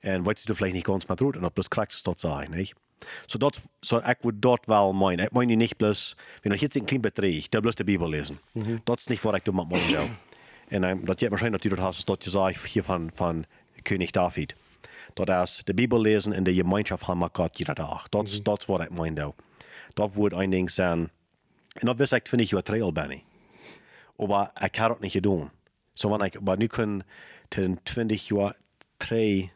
En 0.00 0.22
wat 0.22 0.40
je 0.40 0.48
er 0.48 0.54
vielleicht 0.54 0.74
niet 0.74 0.86
ganz 0.86 1.06
met 1.06 1.20
roet, 1.20 1.34
en 1.34 1.40
dat 1.40 1.52
bloos 1.52 1.68
krijg 1.68 1.94
je 1.94 2.02
dat 2.02 2.20
zijn. 2.20 2.50
Nee? 2.50 2.72
So 3.26 3.38
dat, 3.38 3.68
so 3.80 3.96
ik 3.96 4.16
would 4.20 4.42
dat 4.42 4.66
wel 4.66 4.92
mijn. 4.92 5.18
Ik 5.18 5.32
meine 5.32 5.54
niet 5.54 5.76
bloos, 5.76 6.16
wenn 6.42 6.52
ich 6.52 6.60
jetzt 6.60 6.76
een 6.76 6.84
klein 6.84 7.00
bedrijf, 7.00 7.48
dat 7.48 7.60
bloos 7.60 7.74
de 7.74 7.84
Bibel 7.84 8.08
lezen. 8.08 8.40
Dat 8.84 8.98
is 8.98 9.06
niet 9.06 9.22
wat 9.22 9.34
ik 9.34 9.44
doe 9.44 9.54
met 9.54 9.68
mijn 9.68 9.88
jou. 9.88 10.08
En 10.68 10.82
um, 10.82 11.04
dat 11.04 11.20
je 11.20 11.28
waarschijnlijk 11.28 11.62
dat 11.62 11.72
je 11.72 11.78
dat 11.78 11.86
hast, 11.86 12.06
dat 12.06 12.24
je 12.24 12.30
zei 12.30 12.56
hier 12.72 12.82
van, 12.82 13.10
van 13.14 13.44
König 13.82 14.10
David. 14.10 14.54
Dat 15.14 15.28
is 15.28 15.60
de 15.64 15.74
Bibel 15.74 16.00
lezen 16.00 16.32
en 16.32 16.42
de 16.42 16.54
gemeenschap 16.54 16.98
hebben 16.98 17.18
met 17.18 17.30
God 17.32 17.58
jeder 17.58 17.74
dag. 17.74 18.08
Dat 18.08 18.28
is 18.28 18.42
dat 18.42 18.60
is 18.60 18.66
wat 18.66 18.80
ik 18.80 18.90
meine. 18.90 19.34
Dat 19.92 20.14
wordt 20.14 20.34
een 20.34 20.50
ding 20.50 20.70
zijn. 20.70 21.10
En 21.72 21.86
dat 21.86 21.96
wist 21.96 22.12
ik, 22.12 22.28
vind 22.28 22.42
ik, 22.42 22.48
je 22.48 22.62
trail 22.62 22.92
ben. 22.92 23.22
Maar 24.16 24.50
ik 24.62 24.74
heb 24.74 24.88
dat 24.88 25.00
niet 25.00 25.10
gedaan. 25.10 25.50
So, 25.94 26.10
wenn 26.10 26.26
ich, 26.26 26.36
aber 26.36 26.56
nu 26.56 26.66
können 26.66 27.04
ten 27.48 27.78
20 27.82 28.28
Jahre 28.28 28.56
drei 28.96 29.50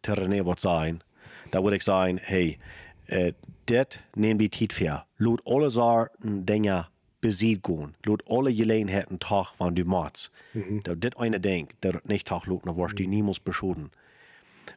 Terrain 0.00 0.44
wat 0.44 0.60
zijn, 0.60 1.02
dan 1.50 1.62
würde 1.62 1.76
ich 1.76 1.82
sagen, 1.82 2.18
hey, 2.22 2.58
äh, 3.06 3.32
dit 3.64 4.00
neem 4.14 4.36
die 4.36 4.48
tijd 4.48 4.72
voor. 4.72 5.04
Laat 5.16 5.44
alle 5.44 5.70
soorten 5.70 6.44
dingen 6.44 6.88
bezit 7.18 7.58
gaan. 7.62 7.94
Laat 8.00 8.24
alle 8.24 8.54
gelegenheden 8.54 9.18
tag 9.18 9.56
van 9.56 9.74
du 9.74 9.84
maats. 9.84 10.30
Dat 10.82 11.00
dit 11.00 11.16
eine 11.16 11.40
ding, 11.40 11.70
dat 11.78 11.92
het 11.92 12.08
niet 12.08 12.24
tag 12.24 12.46
laat, 12.46 12.64
dan 12.64 12.74
wordt 12.74 12.96
die 12.96 13.08
niemals 13.08 13.42
beschoten. 13.42 13.90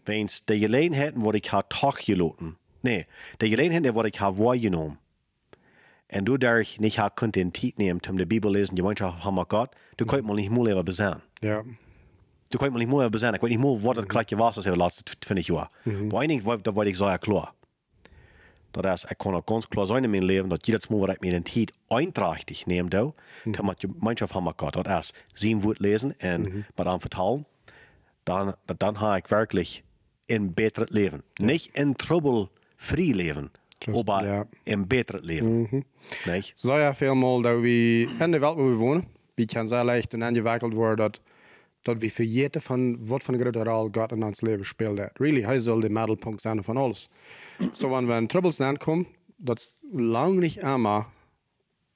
Wens 0.03 0.41
de 0.45 0.59
gelegenheden 0.59 1.21
wat 1.21 1.33
ik 1.33 1.45
had 1.45 1.69
tag 1.69 2.03
gelaten, 2.03 2.57
nee, 2.79 3.07
de 3.37 3.49
gelegenheden 3.49 3.93
wat 3.93 4.05
ik 4.05 4.15
had 4.15 4.37
waargenomen, 4.37 4.99
en 6.05 6.23
du 6.23 6.37
dadurch 6.37 6.79
nicht 6.79 6.97
hat 6.97 7.15
könnt 7.15 7.33
den 7.33 7.51
tijd 7.51 7.77
nehmen, 7.77 8.01
um 8.09 8.17
die 8.17 8.25
Bibel 8.25 8.51
lesen, 8.51 8.75
die 8.75 8.81
Gemeinschaft 8.81 9.23
haben 9.23 9.35
mit 9.35 9.49
Gott, 9.49 9.75
du 9.95 10.05
könnt 10.05 10.25
mal 10.25 10.35
nicht 10.35 10.49
mal 10.49 10.67
even 10.67 10.85
besehen. 10.85 11.21
Ja. 11.41 11.63
Du 12.49 12.57
könnt 12.57 12.73
mal 12.73 12.79
nicht 12.79 12.89
mal 12.89 13.01
even 13.01 13.11
besehen. 13.11 13.35
Ich 13.35 13.41
weiß 13.41 13.49
nicht 13.49 13.59
mal, 13.59 13.83
was 13.83 13.95
das 13.95 14.07
gleiche 14.07 14.37
war, 14.37 14.51
das 14.51 14.65
ich 14.65 14.75
laatste 14.75 15.03
20 15.05 15.47
Jahre. 15.47 15.69
Aber 15.85 16.19
einiges, 16.19 16.63
da 16.63 16.73
wollte 16.73 16.89
ich 16.89 16.97
sagen, 16.97 17.19
klar. 17.21 17.53
Dat 18.71 18.85
is, 18.85 19.03
ik 19.03 19.17
kon 19.17 19.35
ook 19.35 19.49
ganz 19.49 19.67
klar 19.67 19.85
zijn 19.85 20.03
in 20.03 20.09
mijn 20.09 20.23
leven 20.23 20.49
dat 20.49 20.65
jedes 20.65 20.87
Mal, 20.87 20.99
wat 20.99 21.09
ik 21.09 21.21
mir 21.21 21.31
den 21.31 21.43
tijd 21.43 21.73
eintrachtig 21.87 22.65
neem, 22.65 22.89
doe, 22.89 23.13
dan 23.43 23.65
met 23.65 23.81
je 23.81 23.87
Gemeinschaft 23.99 24.33
haben 24.33 24.43
mit 24.43 24.53
Gott. 24.61 24.73
Dat 24.73 24.87
is, 24.87 25.13
zien 25.33 25.61
woord 25.61 25.79
lezen 25.79 26.13
en 26.17 26.65
met 26.75 26.85
aan 26.85 26.99
vertalen, 26.99 27.45
dan, 28.23 28.55
dan 28.77 28.97
heb 28.97 29.17
ik 29.17 29.27
wirklich 29.27 29.81
een 30.25 30.53
beter 30.53 30.87
leven. 30.89 31.23
Niet 31.33 31.69
een 31.73 31.95
trouble-free 31.95 33.15
leven, 33.15 33.51
maar 34.05 34.25
ja. 34.25 34.47
een 34.63 34.87
beter 34.87 35.19
leven. 35.21 35.85
Nee? 36.25 36.51
So 36.53 36.77
ja 36.77 36.95
veel 36.95 37.15
mal, 37.15 37.41
dat 37.41 37.59
we 37.59 38.07
in 38.19 38.31
de 38.31 38.39
wereld 38.39 38.55
waar 38.55 38.69
we 38.69 38.75
wonen, 38.75 39.07
wie 39.35 39.45
kan 39.45 39.67
sehr 39.67 39.85
leicht 39.85 40.13
en 40.13 40.21
ingewikkeld 40.21 40.73
worden 40.73 41.11
dat, 41.81 41.95
dat 41.95 42.01
we 42.03 42.09
vergeten 42.09 42.61
van 42.61 43.05
wat 43.05 43.23
voor 43.23 43.33
een 43.33 43.39
grote 43.39 43.63
rol 43.63 43.89
God 43.91 44.11
in 44.11 44.23
ons 44.23 44.41
leven 44.41 44.65
speelt. 44.65 45.09
Really, 45.13 45.41
hij 45.41 45.59
zal 45.59 45.79
de 45.79 45.89
middelpunt 45.89 46.41
zijn 46.41 46.63
van 46.63 46.77
alles. 46.77 47.09
so, 47.71 47.89
wenn 47.89 48.05
wir 48.05 48.17
in 48.17 48.27
Troubles 48.27 48.59
aankomen, 48.59 49.07
dat 49.37 49.75
lang 49.91 50.39
niet 50.39 50.55
immer 50.55 51.05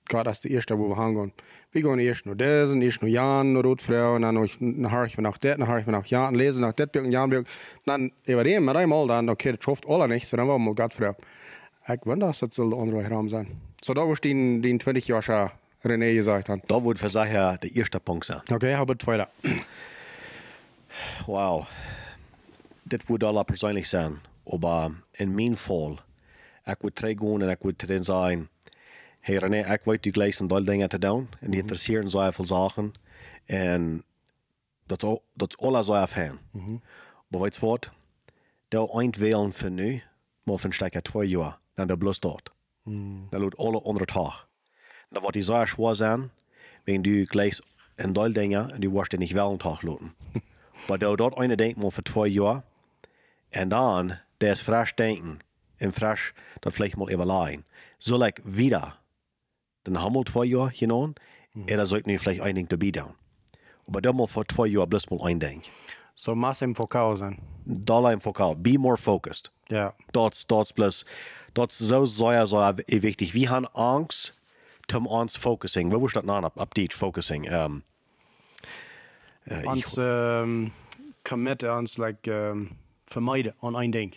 gerade 0.04 0.30
als 0.30 0.42
de 0.42 0.50
eerste 0.50 0.76
wo 0.76 0.88
we 0.88 0.96
gaan 0.96 1.34
We 1.70 1.82
gaan 1.82 1.98
eerst 1.98 2.26
naar 2.26 2.36
deze, 2.36 2.80
eerst 2.80 3.02
naar 3.02 3.10
Jan, 3.10 3.52
naar 3.52 3.62
Roodvrouw, 3.62 4.16
en 4.16 4.22
dan 4.22 4.34
nog 4.34 4.60
naar 4.60 4.90
Hartje 4.90 5.22
naar 5.22 5.36
dit, 5.40 5.58
naar 5.58 5.68
Hartje 5.68 5.92
naar 5.92 6.06
Jan, 6.06 6.36
lezen 6.36 6.62
naar 6.62 6.74
dit 6.76 6.92
boek, 6.92 7.06
Jan 7.06 7.30
boek. 7.30 7.46
Dan 7.84 8.12
über 8.26 8.44
dem, 8.44 8.64
met 8.64 8.76
eenmaal 8.76 9.08
dan, 9.08 9.30
oké, 9.30 9.52
dat 9.52 9.62
schoft 9.62 9.86
alle 9.86 10.08
niet, 10.08 10.28
so 10.28 10.36
dan 10.36 10.46
waren 10.46 10.64
we 10.64 10.82
Godvrouw. 10.82 11.16
Ik 11.86 12.04
wonder 12.04 12.28
als 12.28 12.40
dat 12.40 12.54
zal 12.54 12.70
de 12.70 12.76
andere 12.76 13.08
raam 13.08 13.28
zijn. 13.28 13.48
So 13.76 13.94
da 13.94 14.06
was 14.06 14.20
die, 14.20 14.60
die 14.60 14.78
20 14.78 15.06
jaar 15.06 15.24
schon 15.24 15.50
René 15.84 16.14
gesagt 16.14 16.50
hat. 16.50 16.60
Da 16.68 16.84
würde 16.84 17.00
für 17.00 17.10
sich 17.10 17.32
ja 17.32 17.58
der 17.58 17.76
erste 17.76 18.00
Punkt 18.00 18.26
sein. 18.26 18.42
Okay, 18.52 18.74
aber 18.74 18.98
zweiter. 18.98 19.30
Wow. 21.26 21.68
Das 22.86 23.08
würde 23.08 23.28
alle 23.28 23.44
persönlich 23.44 23.90
sein. 23.90 24.22
Aber 24.46 24.92
in 25.14 25.36
mijn 25.36 25.56
Fall, 25.56 25.98
ik 26.66 26.82
wil 26.82 26.94
teruggaan 26.94 27.42
en 27.42 27.50
ik 27.50 27.62
wil 27.62 27.74
erin 27.78 28.04
zijn. 28.04 28.50
Hey 29.22 29.38
René, 29.38 29.74
ik 29.74 29.84
weet 29.84 30.06
u 30.06 30.12
gleich 30.12 30.40
een 30.40 30.48
deel 30.48 30.64
dingen 30.66 30.90
te 30.90 31.00
doen. 31.00 31.30
En 31.40 31.52
die 31.52 31.60
interesseren 31.60 32.10
zoveel 32.10 32.46
zaken. 32.46 32.94
En 33.46 34.04
dat, 34.86 35.22
dat 35.34 35.58
alles 35.58 35.86
zo 35.86 35.94
afheen. 35.94 36.40
Maar 37.28 37.42
weet 37.42 37.56
je 37.56 37.66
wat? 37.66 37.90
Dat 38.68 38.94
eind 38.94 39.18
wählen 39.18 39.54
für 39.54 39.70
nu, 39.70 40.04
maar 40.44 40.58
van 40.58 40.72
stekker 40.72 41.02
twee 41.02 41.30
jaar. 41.30 41.60
Dan 41.76 41.88
dat 41.88 42.00
bloß 42.00 42.20
dort. 42.20 42.52
Dan 43.30 43.40
loopt 43.42 43.58
alle 43.58 43.82
onder 43.82 44.02
het 44.02 44.12
haag. 44.12 44.48
Dan 45.14 45.22
wordt 45.22 45.34
die 45.38 45.44
zo 45.44 45.66
schwer 45.66 45.96
zijn, 45.96 46.32
wenn 46.84 47.02
du 47.02 47.26
gleich 47.26 47.60
een 47.96 48.14
deel 48.14 48.34
dingen 48.34 48.72
en 48.72 48.80
du 48.80 48.92
wirst 48.92 49.18
niet 49.18 49.32
wel 49.32 49.52
een 49.52 49.78
loten. 49.82 50.14
Maar 50.88 50.98
du 50.98 51.16
dort 51.16 51.38
eine 51.38 51.56
denkt 51.56 51.78
mal 51.78 51.92
für 51.92 52.04
zwei 52.04 52.28
Jahre. 52.28 52.64
Und 53.62 53.70
dann, 53.70 54.20
der 54.42 54.52
ist 54.52 54.62
frisch 54.62 54.96
denken. 54.96 55.40
Und 55.80 55.94
frisch, 55.94 56.34
das 56.62 56.74
vielleicht 56.74 56.98
mal 56.98 57.12
überlegen. 57.12 57.64
Soll 58.00 58.28
ich 58.28 58.42
wieder 58.44 58.98
den 59.86 60.02
Hammel 60.02 60.24
zwei 60.26 60.46
Jahre 60.46 60.72
hinein? 60.72 61.16
Oder 61.56 61.86
soll 61.86 62.00
ich 62.00 62.06
nicht 62.06 62.22
vielleicht 62.22 62.42
ein 62.42 62.56
Ding 62.56 62.68
dabei 62.68 62.92
tun? 62.92 63.14
Aber 63.88 64.02
dann 64.02 64.18
mal 64.18 64.28
vor 64.28 64.48
zwei 64.48 64.68
Jahren 64.68 64.90
bloß 64.90 65.10
mal 65.12 65.22
ein 65.28 65.40
Ding. 65.40 65.62
So 66.16 66.36
mass 66.36 66.62
im 66.62 66.76
Vokal 66.76 67.18
zijn. 67.18 67.40
Da 67.66 68.12
im 68.12 68.22
Fokus. 68.22 68.56
Be 68.58 68.78
more 68.78 68.98
focused. 68.98 69.52
Ja. 69.70 69.94
Dort, 70.12 70.50
dort 70.52 70.74
bloß, 70.76 71.06
dort 71.54 71.72
so 71.72 72.06
sehr, 72.06 72.46
sehr 72.46 72.78
wichtig. 72.88 73.34
Wir 73.34 73.50
haben 73.50 73.66
Angst, 73.74 74.36
zum 74.88 75.08
uns 75.08 75.36
focusing. 75.38 75.92
Ist 75.92 76.16
das 76.16 76.24
noch 76.24 76.44
ab, 76.44 76.60
ab 76.60 76.74
Deutsch, 76.76 76.96
focusing? 76.96 77.46
Ähm, 77.50 77.84
äh, 79.46 79.66
Ons 79.66 79.98
um, 79.98 80.72
committen, 81.24 81.70
ons 81.70 81.98
like, 81.98 82.28
um, 82.28 82.70
vermijden 83.06 83.54
aan 83.60 83.76
één 83.76 83.92
ding. 83.92 84.14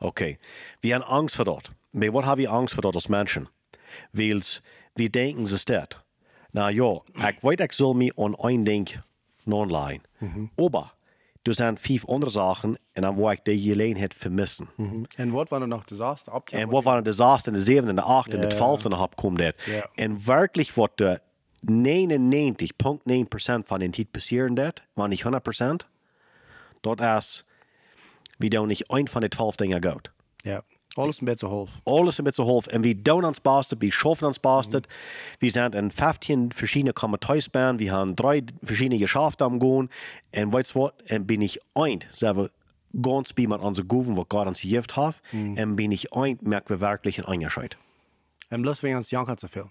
Okay. 0.00 0.38
Wir 0.80 0.94
haben 0.94 1.04
Angst 1.04 1.36
vor 1.36 1.44
dort. 1.44 1.72
Aber 1.92 2.12
was 2.12 2.24
haben 2.24 2.40
wir 2.40 2.52
Angst 2.52 2.74
vor 2.74 2.82
dort 2.82 2.94
als 2.94 3.08
Menschen? 3.08 3.48
Weil 4.12 4.42
wir 4.94 5.10
denken, 5.10 5.44
es 5.44 5.52
ist 5.52 5.68
das. 5.68 5.88
Na 6.52 6.70
ja, 6.70 7.00
ich 7.14 7.42
weiß, 7.42 7.56
ich 7.60 7.72
soll 7.72 7.94
mich 7.94 8.16
an 8.18 8.34
ein 8.36 8.64
Ding 8.64 8.88
non-leihen. 9.44 10.02
Aber 10.58 10.92
du 11.42 11.52
sind 11.52 11.80
fünf 11.80 12.08
andere 12.08 12.30
Sachen 12.30 12.76
und 12.94 13.02
dann 13.02 13.16
wo 13.16 13.30
ich 13.30 13.42
die 13.42 13.60
Gelegenheit 13.60 14.14
vermissen. 14.14 14.68
En 15.16 15.32
wat 15.32 15.50
waren 15.50 15.62
er 15.62 15.68
nog 15.68 15.84
disaster? 15.84 16.34
Op 16.34 16.50
En 16.50 16.68
wat 16.68 16.84
waren 16.84 17.04
de 17.04 17.12
zesde, 17.12 17.50
de 17.50 17.62
zevende, 17.62 17.94
de 17.94 18.02
achte 18.02 18.36
en 18.36 18.40
de 18.40 18.46
twaalfde 18.46 18.88
dat. 18.88 19.54
Ja. 19.66 19.90
En 19.94 20.26
werkelijk 20.26 20.74
wat 20.74 20.90
de 20.94 21.20
99,9% 21.60 21.64
van 23.64 23.78
den 23.78 23.90
tijd 23.90 24.10
passieren 24.10 24.54
dat, 24.54 24.86
maar 24.94 25.08
niet 25.08 25.24
100%, 25.24 25.28
dat 26.80 27.00
is, 27.00 27.44
wie 28.38 28.50
dan 28.50 28.66
niet 28.66 28.84
een 28.86 29.08
van 29.08 29.20
de 29.20 29.28
twaalf 29.28 29.56
dingen 29.56 29.82
gaat. 29.82 30.10
Ja. 30.36 30.62
Alles 30.98 31.18
een 31.20 31.24
beetje 31.24 31.48
half. 31.48 31.80
alles 31.84 32.18
ein 32.18 32.24
bisschen 32.24 32.46
half. 32.46 32.66
Und 32.66 32.84
wir 32.84 33.02
tun 33.02 33.24
uns 33.24 33.40
bastet, 33.40 33.80
wir 33.80 33.92
schaffen 33.92 34.26
uns 34.26 34.38
bastet. 34.38 34.86
Wir 35.38 35.50
sind 35.50 35.74
in 35.74 35.90
15 35.90 36.52
verschiedene 36.52 36.92
Kommentatorsbahnen, 36.92 37.78
wir 37.78 37.92
haben 37.92 38.14
drei 38.16 38.42
verschiedene 38.62 38.98
Geschäfte 38.98 39.44
am 39.44 39.58
Gehen. 39.58 39.88
Und 40.36 40.52
weißt 40.52 40.74
du 40.74 40.80
was? 40.80 40.92
Und 41.10 41.26
bin 41.26 41.40
ich 41.42 41.58
ein, 41.74 42.00
selber 42.10 42.48
ganz 43.00 43.32
bei 43.32 43.46
mit 43.46 43.60
unseren 43.60 43.88
Guven, 43.88 44.16
was 44.16 44.28
Gott 44.28 44.46
uns 44.46 44.60
gegeben 44.60 44.86
hat. 44.96 45.22
Und 45.32 45.76
bin 45.76 45.92
ich 45.92 46.12
ein, 46.12 46.38
merken 46.42 46.68
wir 46.70 46.80
wirklich 46.80 47.18
einen 47.18 47.28
Unterschied. 47.42 47.76
En 48.50 48.62
plus 48.62 48.82
we 48.82 48.96
ons 48.96 49.10
janken 49.10 49.36
te 49.36 49.48
veel. 49.48 49.68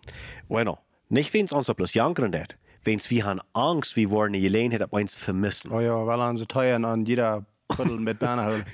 Bueno, 0.48 0.78
nicht 1.10 1.34
wenn 1.34 1.46
es 1.46 1.52
uns 1.52 1.74
bloß 1.74 1.94
jankern 1.96 2.32
dat. 2.32 2.58
Wenn 2.84 3.00
wir 3.10 3.26
haben 3.26 3.42
Angst, 3.54 3.96
wir 3.96 4.12
wollen 4.12 4.34
die 4.34 4.42
Gelegenheit 4.42 4.82
ab 4.82 4.94
uns 4.94 5.16
vermissen. 5.16 5.72
Oh 5.72 5.80
ja, 5.80 5.96
aan 5.96 6.38
ze 6.38 6.46
teuien 6.46 6.86
aan 6.86 7.04
jeder 7.04 7.44
puddel 7.68 8.00
met 8.00 8.20
banen 8.24 8.46
houden. 8.46 8.66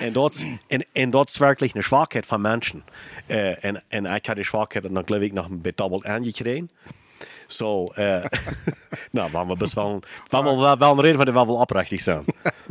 Und 0.00 0.14
dort, 0.14 0.44
und, 0.70 0.84
und 0.96 1.12
dort 1.12 1.30
ist 1.30 1.40
wirklich 1.40 1.74
eine 1.74 1.82
Schwachheit 1.82 2.26
von 2.26 2.42
Menschen. 2.42 2.82
Äh, 3.28 3.56
und, 3.68 3.80
und 3.92 4.06
ich 4.06 4.10
hatte 4.10 4.34
die 4.36 4.44
Schwachheit 4.44 4.84
und 4.84 4.94
dann 4.94 5.04
glaube 5.04 5.26
ich 5.26 5.32
noch 5.32 5.48
ein 5.48 5.62
doppelt 5.62 6.06
angekriegt. 6.06 6.70
So, 7.48 7.92
äh, 7.96 8.22
nou, 9.12 9.32
waren 9.32 9.48
wir 9.48 9.56
bis 9.56 9.76
wel, 9.76 10.00
waren 10.30 10.44
wir 10.46 10.80
wel 10.80 11.00
reden 11.00 11.16
van 11.16 11.26
die 11.26 11.34
wel 11.34 11.46
wel 11.46 11.56
oprechtig 11.56 12.02
zijn. 12.02 12.24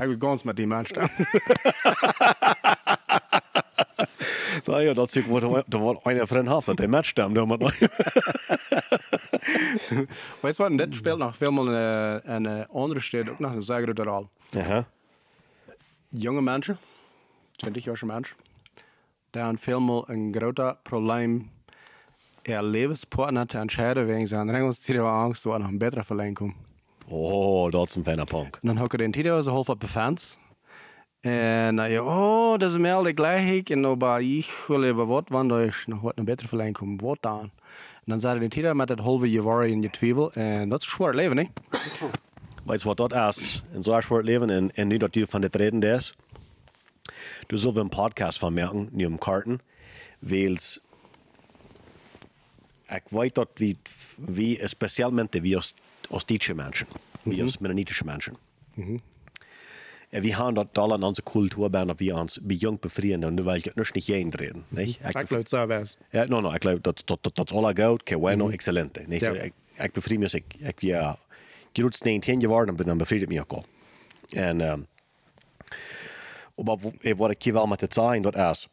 Ik 0.00 0.06
wil 0.06 0.16
gans 0.18 0.42
met 0.42 0.56
die 0.56 0.66
man 0.66 0.86
staan. 0.86 1.08
nou 4.64 4.82
ja, 4.82 4.92
dat 4.92 5.16
is 5.16 5.26
wat 5.26 5.42
er 5.68 5.78
wordt 5.78 6.06
een 6.06 6.26
vriend 6.26 6.48
heeft, 6.48 6.66
dat 6.66 6.78
hij 6.78 6.86
match 6.86 7.14
maar 7.14 7.58
Weet 10.42 10.56
je 10.56 10.62
wat, 10.62 10.70
en 10.70 10.76
dit 10.76 10.94
speelt 10.94 11.18
nog 11.18 11.36
veel 11.36 11.52
meer 11.52 11.66
een, 11.66 12.34
een, 12.34 12.44
een 12.44 12.68
andere 12.68 13.00
stad, 13.00 13.28
ook 13.28 13.38
nog 13.38 13.54
een 13.54 13.62
zeker 13.62 14.08
al. 14.08 14.30
Ja. 14.50 14.88
Jonge 16.08 16.42
mensen, 16.42 16.78
20-jarige 17.66 18.06
mensen, 18.06 18.36
die 19.30 19.42
hebben 19.42 19.58
veel 19.58 19.80
meer 19.80 20.02
een 20.06 20.34
groot 20.38 20.82
probleem 20.82 21.50
ihr 22.42 22.62
Lebenspartner 22.62 23.46
te 23.46 23.58
entscheiden 23.58 24.06
wegen 24.06 24.26
zijn 24.26 24.50
Regelstitel 24.50 25.06
Angst, 25.06 25.44
wo 25.44 25.52
er 25.52 25.58
noch 25.58 25.68
ein 25.68 25.78
besserer 25.78 26.04
Verleih 26.04 26.32
kommt. 26.32 26.54
Oh, 27.08 27.82
is 27.82 27.94
een 27.94 28.04
fijne 28.04 28.24
punk. 28.24 28.54
En 28.54 28.68
dan 28.68 28.76
hocken 28.76 28.98
den 28.98 29.10
Titel 29.10 29.42
so 29.42 29.50
half 29.50 29.68
op 29.68 29.80
de 29.80 29.88
fans. 29.88 30.38
Dan 31.20 31.90
ja, 31.90 32.02
oh, 32.02 32.58
dat 32.58 32.70
is 32.70 32.76
mij 32.76 32.94
altijd 32.94 33.18
gleich. 33.18 33.62
En 33.62 33.82
dan 33.82 33.98
bij 33.98 34.24
ik 34.24 34.64
wil 34.66 34.82
even 34.82 35.06
wat, 35.06 35.28
wanneer 35.28 35.64
ik 35.64 35.82
nog 35.86 36.00
wat 36.00 36.18
een 36.18 36.24
betere 36.24 36.48
verleiding 36.48 36.78
kom, 36.78 37.00
wat 37.00 37.18
dan? 38.06 38.14
En 38.14 38.20
dan 38.20 38.20
zei 38.20 38.38
den 38.38 38.48
Titel 38.48 38.74
met 38.74 38.88
het 38.88 38.98
halve 38.98 39.30
je 39.30 39.42
worry 39.42 39.72
en 39.72 39.82
je 39.82 39.90
twijfel. 39.90 40.32
En 40.32 40.68
dat 40.68 40.82
is 40.82 40.90
zwaar 40.90 41.14
leven, 41.14 41.36
hè? 41.36 41.44
Weet 42.64 42.82
je 42.82 42.88
wat 42.88 42.96
dat 42.96 43.12
is? 43.12 43.62
In 43.72 43.82
zo'n 43.82 44.02
soort 44.02 44.24
leven, 44.24 44.50
en, 44.50 44.74
en 44.74 44.88
nu 44.88 44.96
dat 44.96 45.14
je 45.14 45.26
van 45.26 45.40
dit 45.40 45.56
reden 45.56 45.82
is, 45.82 46.14
du 47.46 47.56
zult 47.56 47.76
een 47.76 47.88
podcast 47.88 48.38
van 48.38 48.52
merken, 48.52 48.88
nu 48.92 49.04
om 49.04 49.18
karten, 49.18 49.60
weels 50.18 50.80
ik 52.88 53.02
weet 53.08 53.34
dat 53.34 53.48
we, 53.54 53.76
we 54.18 54.60
specialmente 54.64 55.40
we 55.40 55.56
als, 55.56 55.74
als 56.10 56.24
Duitse 56.24 56.54
mensen, 56.54 56.86
we 57.22 57.42
als 57.42 57.58
Mennonitische 57.58 58.04
mensen, 58.04 58.36
en 58.74 58.84
we 58.84 59.00
gaan 60.10 60.54
dat 60.54 60.78
al 60.78 60.92
aan 60.92 61.02
onze 61.02 61.22
cultuur 61.22 61.70
bij 61.70 61.84
dat 61.84 61.98
we 61.98 62.14
ons 62.14 62.38
bij 62.42 62.56
jong 62.56 62.80
bevrienden, 62.80 63.28
en 63.28 63.34
nu 63.34 63.42
wil 63.42 63.54
ik 63.54 63.64
het 63.64 63.74
nog 63.74 63.92
niet 63.92 64.06
heen 64.06 64.30
reden. 64.30 64.64
niet? 64.68 64.98
Ik 65.08 65.14
Ik 65.14 65.26
geloof 65.26 65.48
zo 65.48 65.66
was. 65.66 65.96
Ja, 66.10 66.24
no, 66.24 66.40
no, 66.40 66.52
ik 66.52 66.62
geloof 66.62 66.80
dat 66.80 67.02
dat, 67.04 67.18
dat, 67.22 67.34
dat 67.34 67.50
is 67.50 67.56
alle 67.56 67.82
goed. 67.88 68.02
Que 68.02 68.18
bueno, 68.18 68.48
excelente. 68.48 69.04
Niet, 69.06 69.20
Ja. 69.20 69.32
ik, 69.32 69.52
ik 69.76 69.92
bevrijd 69.92 70.20
me, 70.20 70.28
ik, 70.32 70.54
ik 70.58 70.80
ja, 70.80 71.18
groot 71.72 72.02
19 72.02 72.40
geworden 72.40 72.76
ben, 72.76 72.86
dan 72.86 72.98
bevrijd 72.98 73.22
ik 73.22 73.28
me 73.28 73.40
ook 73.40 73.52
al. 73.52 73.64
En, 74.28 74.60
um, 74.60 74.86
maar 76.64 76.76
w- 76.78 77.12
wat 77.16 77.30
ik 77.30 77.42
hier 77.42 77.52
wel 77.52 77.66
met 77.66 77.80
het 77.80 77.94
zijn, 77.94 78.22
dat 78.22 78.36
is, 78.36 78.68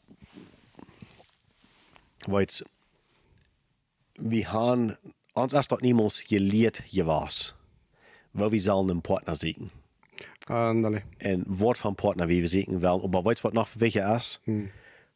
weet 2.18 2.56
je, 2.58 2.66
we 4.14 4.46
gaan, 4.46 4.98
ons 5.34 5.54
is 5.54 5.68
dat 5.68 5.82
niemals 5.82 6.22
geleerd 6.24 6.82
je 6.90 7.04
was, 7.04 7.56
waar 8.32 8.50
we 8.50 8.60
zullen 8.60 8.90
een 8.90 9.02
partner 9.02 9.36
zoeken. 9.36 9.72
Andale. 10.48 11.02
En 11.18 11.44
wat 11.48 11.78
van 11.78 11.96
partner 11.96 12.28
wie 12.28 12.42
we 12.42 12.48
zoeken 12.48 12.80
wel, 12.80 13.08
maar 13.12 13.22
weet 13.24 13.36
je 13.36 13.42
wat 13.42 13.54
nog 13.54 13.74
wichtig 13.74 14.16
is? 14.16 14.40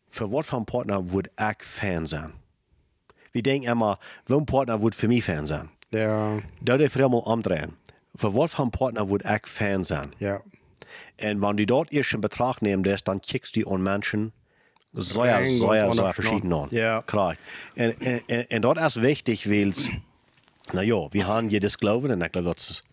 Voor 0.09 0.29
wat 0.29 0.45
van 0.45 0.63
partner 0.63 1.03
moet 1.03 1.29
ik 1.35 1.63
fan 1.63 2.07
zijn? 2.07 2.31
We 3.31 3.41
denken 3.41 3.71
immer, 3.71 3.97
welk 4.23 4.45
partner 4.45 4.79
moet 4.79 4.95
voor 4.95 5.07
mij 5.07 5.21
fan 5.21 5.47
zijn? 5.47 5.69
Ja, 5.89 6.35
Dat 6.59 6.79
is 6.79 6.93
helemaal 6.93 7.19
omdraaien. 7.19 7.75
Voor 8.13 8.31
wat 8.31 8.49
van 8.49 8.69
partner 8.69 9.05
moet 9.07 9.25
ik 9.29 9.47
fan 9.47 9.85
zijn? 9.85 10.11
ja. 10.17 10.41
En 11.15 11.39
wanneer 11.39 11.65
du 11.65 11.73
dort 11.73 11.91
eerst 11.91 12.13
in 12.13 12.19
betracht 12.19 12.61
neemt, 12.61 13.05
dan 13.05 13.19
kijkst 13.19 13.53
du 13.53 13.69
aan 13.69 13.81
mensen 13.81 14.33
ganz 14.91 15.57
zeer 15.57 15.67
anders 15.83 16.15
verschieden 16.15 16.53
aan. 16.53 16.67
Ja. 16.69 17.01
Klar. 17.05 17.37
En, 17.73 17.99
en, 17.99 18.21
en, 18.25 18.47
en 18.47 18.61
dat 18.61 18.77
is 18.77 18.95
wichtig, 18.95 19.43
weil, 19.43 19.71
nou 20.71 20.85
ja, 20.85 21.07
we 21.09 21.23
gaan 21.23 21.49
je 21.49 21.59
das 21.59 21.75
geloven, 21.75 22.09
en 22.11 22.21
ik 22.21 22.27
geloof 22.31 22.45
dat 22.47 22.57
is- 22.57 22.83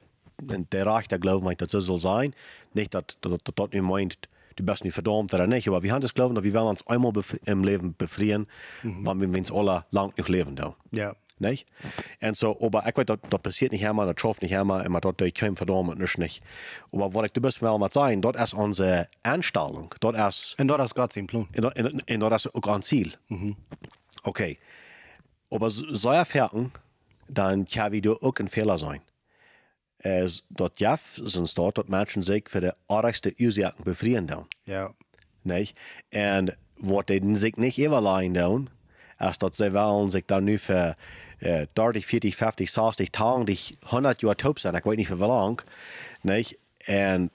en 0.49 0.67
der 0.69 0.87
Recht 0.87 1.11
der 1.11 1.19
Glauben 1.19 1.45
meint, 1.45 1.59
dat 1.59 1.71
zo 1.71 1.81
zal 1.81 1.99
zijn. 1.99 2.35
Niet 2.73 2.91
dat 2.91 3.17
dat, 3.21 3.41
dat, 3.45 3.57
dat 3.57 3.73
nu 3.73 3.83
meint, 3.83 4.17
du 4.55 4.65
bist 4.65 4.83
nu 4.85 4.91
verdammt 4.91 5.35
oder 5.35 5.47
nicht, 5.47 5.69
aber 5.69 5.83
wir 5.83 5.91
haben 5.93 6.01
das 6.01 6.13
dat 6.13 6.43
we 6.43 6.51
wel 6.53 6.67
ons 6.67 6.83
eenmaal 6.87 7.13
bef- 7.13 7.39
im 7.45 7.65
Leben 7.65 7.95
befrieren, 7.97 8.47
Mhm. 8.83 9.05
wanneer 9.05 9.31
we 9.31 9.39
uns 9.39 9.51
alle 9.53 9.85
lang 9.91 10.13
nog 10.17 10.29
leven 10.29 10.55
doen. 10.55 10.75
Ja. 10.91 11.15
Nicht? 11.39 11.67
En 12.21 12.35
so, 12.35 12.57
aber 12.61 12.87
ik 12.87 12.97
weet 12.97 13.07
dat 13.07 13.19
dat 13.29 13.43
passiert 13.43 13.73
nicht 13.73 13.83
immer, 13.83 14.07
das 14.07 14.21
schafft 14.21 14.41
nicht 14.43 14.53
immer, 14.55 14.85
immer 14.85 15.01
dort 15.01 15.19
durch 15.21 15.33
kein 15.35 15.57
verdammt 15.57 15.99
nicht 15.99 16.19
nicht. 16.19 16.43
Aber 16.93 17.13
was 17.13 17.25
ich 17.25 17.33
du 17.33 17.41
bist 17.41 17.61
wel 17.61 17.77
mal 17.79 17.91
sagen, 17.91 18.21
dort 18.21 18.37
ist 18.37 18.55
unsere 18.55 19.09
Einstellung, 19.23 19.93
dort 20.01 20.17
ist, 20.17 20.55
En 20.57 20.67
dat 20.69 20.81
is 20.81 20.93
God 20.93 21.13
zijn 21.13 21.27
plan. 21.27 21.49
en 21.53 21.61
dat- 21.63 21.73
en, 21.77 21.99
en 22.07 22.19
dat 22.21 22.33
is 22.33 22.55
ook 22.55 22.67
een 22.67 22.83
ziel. 22.83 23.09
Okay. 24.23 24.59
Aber 25.51 25.71
so 25.71 25.85
so 25.95 26.11
erfahren, 26.11 26.71
dann 27.29 27.65
kann 27.67 27.93
wieder 27.93 28.13
auch 28.23 28.39
ein 28.41 28.49
Fehler 28.49 28.79
sein. 28.79 29.01
Es, 30.05 30.43
dort 30.51 30.79
Jeff 30.79 31.19
sind 31.23 31.57
dort, 31.57 31.79
dort 31.79 31.89
Menschen 31.89 32.21
sich 32.21 32.49
für 32.49 32.61
die 32.61 32.71
arigste 32.89 33.35
Ursachen 33.41 33.85
befrieren 33.85 34.27
dann. 34.27 34.45
Ja. 34.67 34.93
Nicht? 35.45 35.77
Und 36.15 36.53
wat 36.77 37.09
die 37.09 37.37
sich 37.37 37.57
nicht 37.57 37.79
überleihen 37.79 38.35
doen, 38.35 38.71
als 39.17 39.39
dat 39.39 39.55
sie 39.55 39.73
wollen 39.73 40.11
sich 40.11 40.27
dann 40.27 40.45
nu 40.45 40.59
für 40.59 40.95
äh, 41.41 41.67
30, 41.75 42.05
40, 42.05 42.37
50, 42.37 42.71
60 42.71 43.13
Tage, 43.13 43.45
die 43.47 43.59
100 43.87 44.23
Jahre 44.23 44.37
taub 44.37 44.61
sind, 44.61 44.77
ich 44.77 44.85
weiß 44.85 44.97
nicht 44.97 45.09
für 45.09 45.21
wie 45.21 45.27
lang, 45.27 45.63
nicht? 46.23 46.59
Und 46.87 47.31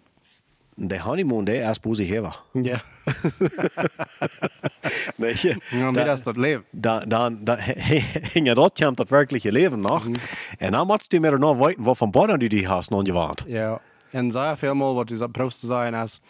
der 0.87 1.05
Honeymoon, 1.05 1.45
der 1.45 1.55
erst 1.55 1.85
wo 1.85 1.93
sie 1.93 2.05
hier 2.05 2.23
war. 2.23 2.43
Ja. 2.53 2.81
Nicht? 5.17 5.43
Ja, 5.71 5.91
Da- 5.91 6.03
das 6.03 6.23
dat 6.23 6.37
leven. 6.37 6.63
dan, 6.71 7.09
dan, 7.09 7.43
dan 7.43 7.57
hing 7.59 8.47
je 8.47 8.53
dat 8.53 8.79
komt 8.79 8.97
dat 8.97 9.09
werkelijke 9.09 9.51
leven 9.51 9.79
nog. 9.79 10.05
En 10.57 10.71
dan 10.71 10.87
moet 10.87 11.05
je 11.07 11.19
meer 11.19 11.39
nog 11.39 11.57
weten 11.57 11.83
wat 11.83 11.97
van 11.97 12.11
bonnen 12.11 12.39
die 12.39 12.49
die 12.49 12.67
hast 12.67 12.89
nog 12.89 13.05
gewaand. 13.05 13.43
Ja. 13.47 13.81
En 14.11 14.31
zij 14.31 14.55
veel 14.55 14.73
mal 14.73 14.93
wat 14.95 15.11
is 15.11 15.19
dat 15.19 15.31
prost 15.31 15.59
te 15.59 15.65
zijn 15.65 15.93
als 15.93 16.21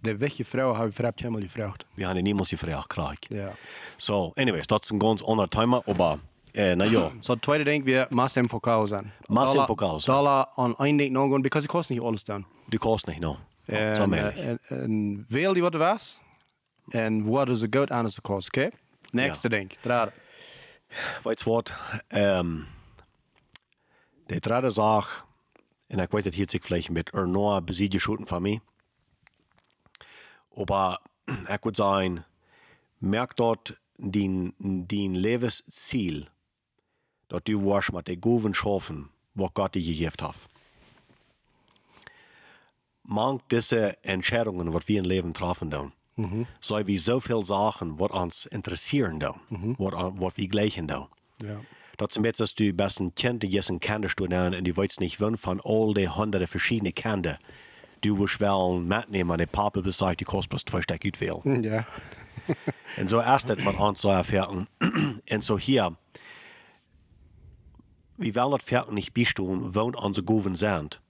de 0.00 0.16
wichtige 0.16 0.48
vrouw 0.50 0.74
hebben 0.74 0.92
vreemd 0.92 1.18
helemaal 1.18 1.40
die 1.40 1.50
vrouw. 1.50 1.72
We 1.94 2.04
hebben 2.04 2.22
niemand 2.22 2.48
die 2.48 2.58
vraag 2.58 2.86
krijgen. 2.86 3.16
Ja. 3.28 3.50
So, 3.96 4.30
anyways, 4.34 4.66
dat 4.66 4.82
is 4.82 4.90
een 4.90 5.00
ganz 5.02 5.22
ander 5.22 5.48
thema, 5.48 5.82
aber, 5.86 6.18
äh, 6.52 6.72
na 6.74 6.84
ja. 6.84 7.10
Så 7.20 7.32
het 7.32 7.42
tweede 7.42 7.64
denk 7.64 7.84
we 7.84 8.06
mass 8.10 8.36
im 8.36 8.48
fokus 8.48 8.88
zijn. 8.88 9.12
Mass 9.26 9.54
im 9.54 9.64
Fokus 9.64 10.04
zijn. 10.04 10.16
Dollar 10.16 10.46
aan 10.54 10.74
één 10.76 10.96
ding 10.96 11.12
nog 11.12 11.30
gaan, 11.30 11.42
because 11.42 11.66
it 11.66 11.72
kost 11.72 11.90
niet 11.90 12.00
alles 12.00 12.24
dan. 12.24 12.44
Du 12.68 12.78
kost 12.78 13.06
nicht 13.06 13.20
noch. 13.20 13.38
So 13.66 13.74
En, 13.74 14.08
männlich. 14.08 14.36
en, 14.36 14.58
en 14.62 15.24
veel 15.28 15.52
die 15.52 15.62
wat 15.62 15.74
er 15.74 15.80
was. 15.80 16.20
En 16.88 17.24
wat 17.24 17.48
is 17.48 17.62
er 17.62 17.68
goed 17.70 17.90
aan 17.90 18.06
de 18.06 18.20
kost, 18.20 18.48
oké? 18.48 18.70
Nächste 19.10 19.48
denk. 19.48 19.72
Draad. 19.72 20.12
Weet 21.22 21.40
je 21.40 21.50
wat? 21.50 21.72
Ähm, 22.08 22.66
de 24.26 24.40
derde 24.40 24.70
zaak, 24.70 25.24
en 25.86 25.98
ik 25.98 26.10
weet 26.10 26.24
het 26.24 26.34
hier 26.34 26.50
zich 26.50 26.64
vielleicht 26.64 26.90
met 26.90 27.14
er 27.14 27.28
nog 27.28 27.64
bezietje 27.64 27.98
schoten 27.98 28.26
van 28.26 28.42
mij. 28.42 28.60
Aber 30.56 31.00
ik 31.54 31.62
würde 31.62 31.82
sagen, 31.82 32.24
merk 32.98 33.36
dort 33.36 33.80
din, 33.96 34.54
din 34.86 35.16
Lebensziel, 35.16 36.26
dat 37.26 37.44
du 37.44 37.60
warst 37.60 37.92
mit 37.92 38.06
den 38.06 38.18
Goven 38.20 38.54
schaffen, 38.54 39.10
was 39.32 39.50
Gott 39.52 39.72
dir 39.72 39.82
gegeben 39.82 40.26
hat. 40.26 40.46
Manch 43.04 43.42
diese 43.50 43.94
Entscheidungen, 44.04 44.72
was 44.72 44.88
wir 44.88 45.00
im 45.00 45.04
Leben 45.04 45.34
treffen, 45.34 45.70
dann, 45.70 45.92
so 46.60 46.86
wie 46.86 46.98
so 46.98 47.20
viele 47.20 47.42
Sachen, 47.42 47.98
was 47.98 48.10
uns 48.10 48.46
interessieren, 48.46 49.18
dann, 49.18 49.40
was, 49.78 49.92
was 50.20 50.36
wir 50.36 50.48
gleichen, 50.48 50.86
dann. 50.86 51.06
Ja. 51.42 51.60
Som 52.10 52.24
vet 52.24 52.40
att 52.40 52.56
du 52.56 52.72
bäst 52.72 53.00
kände 53.14 53.46
jessen 53.46 53.78
kände 53.78 54.08
du 54.16 54.26
där 54.26 54.56
och 54.56 54.62
du 54.62 54.72
vet 54.72 55.00
nicht 55.00 55.20
vem 55.20 55.36
från 55.36 55.60
all 55.64 55.94
de 55.94 56.06
hundra 56.06 56.46
verschiedene 56.46 56.92
kände. 56.92 57.38
Du 58.00 58.16
wirst 58.16 58.40
väl 58.40 58.80
mitnehmen 58.80 59.38
det 59.38 59.46
papper 59.46 59.82
besagt 59.82 60.18
du 60.18 60.24
kostar 60.24 60.48
plus 60.48 60.64
två 60.64 60.82
styck 60.82 61.04
utväl. 61.04 61.42
Ja. 61.44 61.84
Und 62.98 63.08
so 63.08 63.20
erst 63.20 63.50
hat 63.50 63.64
man 63.64 63.76
an 63.76 63.94
so 63.94 64.08
erfahren. 64.08 64.66
Und 65.32 65.44
so 65.44 65.58
hier, 65.58 65.96
wie 68.16 68.34
wollen 68.34 68.50
das 68.50 68.64
Pferd 68.64 68.92
nicht 68.92 69.14
bestehen, 69.14 69.74
wohnt 69.74 69.96
unsere 69.96 70.24
Goven 70.24 70.56
sind. 70.56 71.00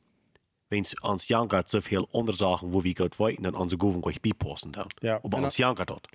Wenn 0.73 0.85
es 0.85 0.95
uns 1.03 1.29
jankert, 1.29 1.69
so 1.69 1.83
viel 1.83 2.07
andere 2.15 2.35
Sachen, 2.35 2.73
wo 2.73 2.83
wir 2.83 2.95
Gott 2.95 3.19
wollten, 3.19 3.43
dann 3.43 3.55
unsere 3.55 3.79
Goven 3.79 4.01
gleich 4.01 4.23
beipassen 4.23 4.73
dann. 4.73 4.89
Ja. 5.03 5.17
Aber 5.23 5.37
Und 5.37 5.45
uns 5.45 5.59
jankert 5.59 5.91
dort. 5.91 6.09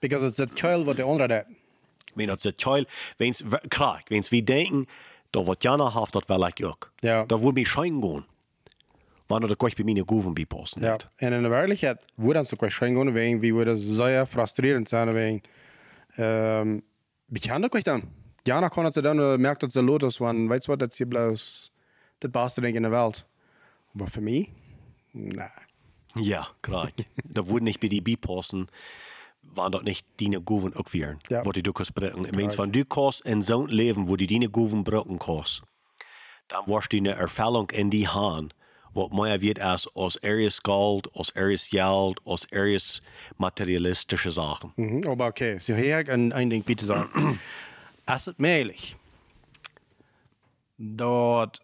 Because 0.00 0.26
it's 0.26 0.40
a 0.40 0.46
child 0.46 0.84
wat 0.86 0.96
de 0.96 1.04
andere 1.04 1.28
dat. 1.28 1.46
Wenn 2.16 2.26
das 2.26 2.42
der 2.42 2.56
Teil, 2.56 2.86
wenn 3.18 3.30
es, 3.30 3.44
klar, 3.70 4.00
wenn 4.08 4.18
es 4.18 4.32
wir 4.32 4.44
denken, 4.44 4.86
da 5.30 5.46
wird 5.46 5.62
Jana 5.62 5.94
haft, 5.94 6.16
das 6.16 6.28
will 6.28 6.48
ich 6.56 6.64
auch. 6.64 6.76
Ja. 7.02 7.24
Da 7.24 7.40
würde 7.40 7.54
mich 7.60 7.68
schein 7.68 8.00
gehen. 8.00 8.24
Wann 9.28 9.44
er 9.44 9.54
gleich 9.54 9.76
bei 9.76 9.84
mir 9.84 10.04
Goven 10.04 10.34
beipassen. 10.34 10.82
Ja. 10.82 10.98
En 11.16 11.32
in 11.32 11.42
de 11.42 11.48
werkelijkheid 11.48 12.04
wordt 12.16 12.34
dan 12.34 12.44
zo 12.44 12.56
kwijt 12.56 12.72
gaan 12.72 13.12
wegen 13.12 13.40
wie 13.40 13.54
worden 13.54 13.76
zeer 13.76 14.26
frustrerend 14.26 14.88
zijn 14.88 15.12
wegen. 15.12 15.40
Um, 16.16 16.82
beetje 17.26 17.52
anders 17.52 17.70
kwijt 17.70 17.84
dan. 17.84 18.02
Jana 18.42 18.68
kon 18.68 18.84
het 18.84 18.92
ze 18.92 19.02
dan 19.02 19.20
uh, 19.20 19.36
merkt 19.36 19.60
dat 19.60 19.72
ze 19.72 19.82
lot 19.82 20.02
is, 20.02 20.18
want 20.18 20.48
weet 20.48 20.64
je 20.64 20.70
wat, 20.70 20.78
dat 20.80 20.92
is 20.92 20.98
hier 20.98 21.06
bloos 21.06 21.72
het 22.18 22.30
beste 22.30 22.60
ding 22.60 22.74
in 22.74 22.82
de 22.82 22.88
wereld. 22.88 23.24
Maar 23.94 24.08
voor 24.08 24.22
mij, 24.22 24.48
nee. 25.10 25.48
Ja, 26.14 26.48
klar. 26.60 26.90
da 27.24 27.46
würde 27.46 27.64
nicht 27.64 27.80
bei 27.80 27.88
die 27.88 28.00
beipassen, 28.00 28.68
wann 29.42 29.72
dort 29.72 29.84
nicht 29.84 30.04
deine 30.16 30.40
Goven 30.40 30.74
auch 30.74 30.92
wären. 30.92 31.18
Ja. 31.28 31.44
Wo 31.44 31.52
die 31.52 31.62
du 31.62 31.72
kannst 31.72 31.94
bringen. 31.94 32.26
Wenn 32.36 32.48
es 32.48 32.56
von 32.56 32.72
du 32.72 32.84
kannst 32.84 33.20
in 33.24 33.42
so 33.42 33.62
ein 33.62 33.68
Leben, 33.68 34.08
wo 34.08 34.16
die 34.16 34.26
deine 34.26 34.48
Goven 34.48 34.82
brauchen 34.82 35.18
kannst, 35.18 35.62
dann 36.48 36.66
wirst 36.66 36.92
du 36.92 36.96
eine 36.96 37.14
Erfahrung 37.14 37.70
in 37.70 37.90
die 37.90 38.08
Hand, 38.08 38.54
wat 38.94 39.12
mehr 39.12 39.40
wird 39.40 39.60
als 39.60 39.86
aus 39.94 40.20
Areas 40.22 40.60
Gold, 40.62 41.08
aus 41.14 41.34
Areas 41.36 41.68
Geld, 41.70 42.20
aus 42.24 42.46
Areas 42.52 43.00
materialistische 43.38 44.32
Sachen. 44.32 44.72
Mhm, 44.76 45.06
aber 45.06 45.26
okay, 45.26 45.58
so 45.58 45.74
hier 45.74 45.98
ik 45.98 46.08
een, 46.08 46.36
een 46.36 46.48
ding 46.48 46.64
bieten 46.64 46.86
sagen. 46.86 47.38
Als 48.04 48.24
het 48.26 48.38
mogelijk 48.38 48.96
dat 50.76 51.62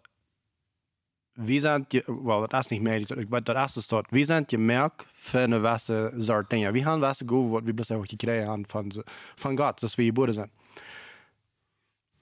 wie 1.33 1.59
sind 1.59 1.91
je, 1.91 2.03
well, 2.23 2.39
dat 2.47 2.53
is 2.53 2.67
niet 2.67 2.81
mogelijk, 2.83 3.09
ik 3.09 3.29
weet 3.29 3.45
dat 3.45 3.75
is 3.75 3.87
dat, 3.87 4.05
wie 4.09 4.25
sind 4.25 4.51
je 4.51 4.57
merk 4.57 5.05
voor 5.13 5.39
een 5.39 5.61
wasse 5.61 6.13
soort 6.17 6.49
dingen? 6.49 6.71
Wie 6.73 6.83
gaan 6.83 6.99
wasse 6.99 7.23
go 7.27 7.47
wat 7.49 7.63
we 7.63 7.73
blijven 7.73 8.07
gekregen 8.09 8.47
hebben 8.47 8.65
van, 8.69 8.91
ze- 8.91 9.05
van 9.35 9.57
God, 9.57 9.79
zoals 9.79 9.95
we 9.95 10.03
geboren 10.03 10.33
zijn. 10.33 10.51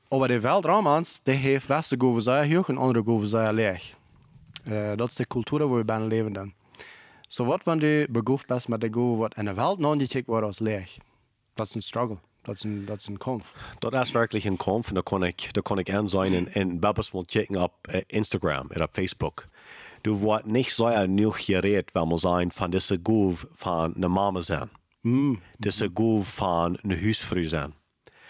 Aber 0.07 0.27
de 0.27 0.39
Weltraumans, 0.39 1.19
die 1.23 1.35
heeft 1.35 1.67
wasse 1.67 1.95
go 1.97 2.19
zeer 2.19 2.55
hoog 2.55 2.69
en 2.69 2.77
andere 2.77 3.03
go 3.03 3.23
zeer 3.23 3.53
leeg. 3.53 3.93
Uh, 4.67 4.91
dat 4.95 5.09
is 5.09 5.15
de 5.15 5.27
cultuur 5.27 5.67
waar 5.67 5.77
we 5.77 5.85
bijna 5.85 6.05
leven 6.05 6.33
dan. 6.33 6.53
So 7.27 7.45
wat 7.45 7.63
van 7.63 7.79
die 7.79 8.07
begoofd 8.11 8.47
best 8.47 8.67
met 8.67 8.81
de 8.81 8.87
go 8.91 9.15
wat 9.15 9.37
in 9.37 9.45
de 9.45 9.53
wereld 9.53 9.79
non-gecheckt 9.79 10.27
wordt 10.27 10.45
als 10.45 10.59
leeg. 10.59 10.97
Dat 11.53 11.67
is 11.67 11.75
een 11.75 11.81
struggle. 11.81 12.17
Dat 12.43 12.55
is 12.55 12.63
een, 12.63 12.85
dat 12.85 12.99
is 12.99 13.07
een 13.07 13.17
kampf. 13.17 13.53
Dat 13.79 13.93
is 13.93 14.11
wirklich 14.13 14.45
ein 14.45 14.57
Kampf 14.57 14.89
und 14.89 14.95
da 14.95 15.01
kann 15.01 15.23
ich, 15.23 15.51
da 15.53 15.61
kann 15.61 15.79
ich 15.79 15.93
an 15.93 16.07
sein 16.07 16.35
und, 16.35 16.55
und 16.55 16.79
Babys 16.79 17.13
mal 17.13 17.25
checken 17.25 17.57
auf 17.57 17.71
äh, 17.87 18.03
Instagram 18.07 18.67
oder 18.67 18.85
auf 18.85 18.91
Facebook. 18.93 19.47
Du 20.03 20.39
nicht 20.45 20.73
so 20.73 20.89
nur 21.07 21.35
geredet, 21.35 21.93
wenn 21.93 22.07
man 22.07 22.17
sein, 22.17 22.51
von 22.51 22.71
dieser 22.71 22.97
Gove 22.97 23.47
von 23.53 23.95
einer 23.95 24.09
Mama 24.09 24.41
sein. 24.41 24.69
Mm. 25.03 25.35
Dieser 25.57 25.89
Gove 25.89 26.23
von 26.23 26.77
einer 26.77 26.95
Hausfrau 26.95 27.43
sein. 27.43 27.73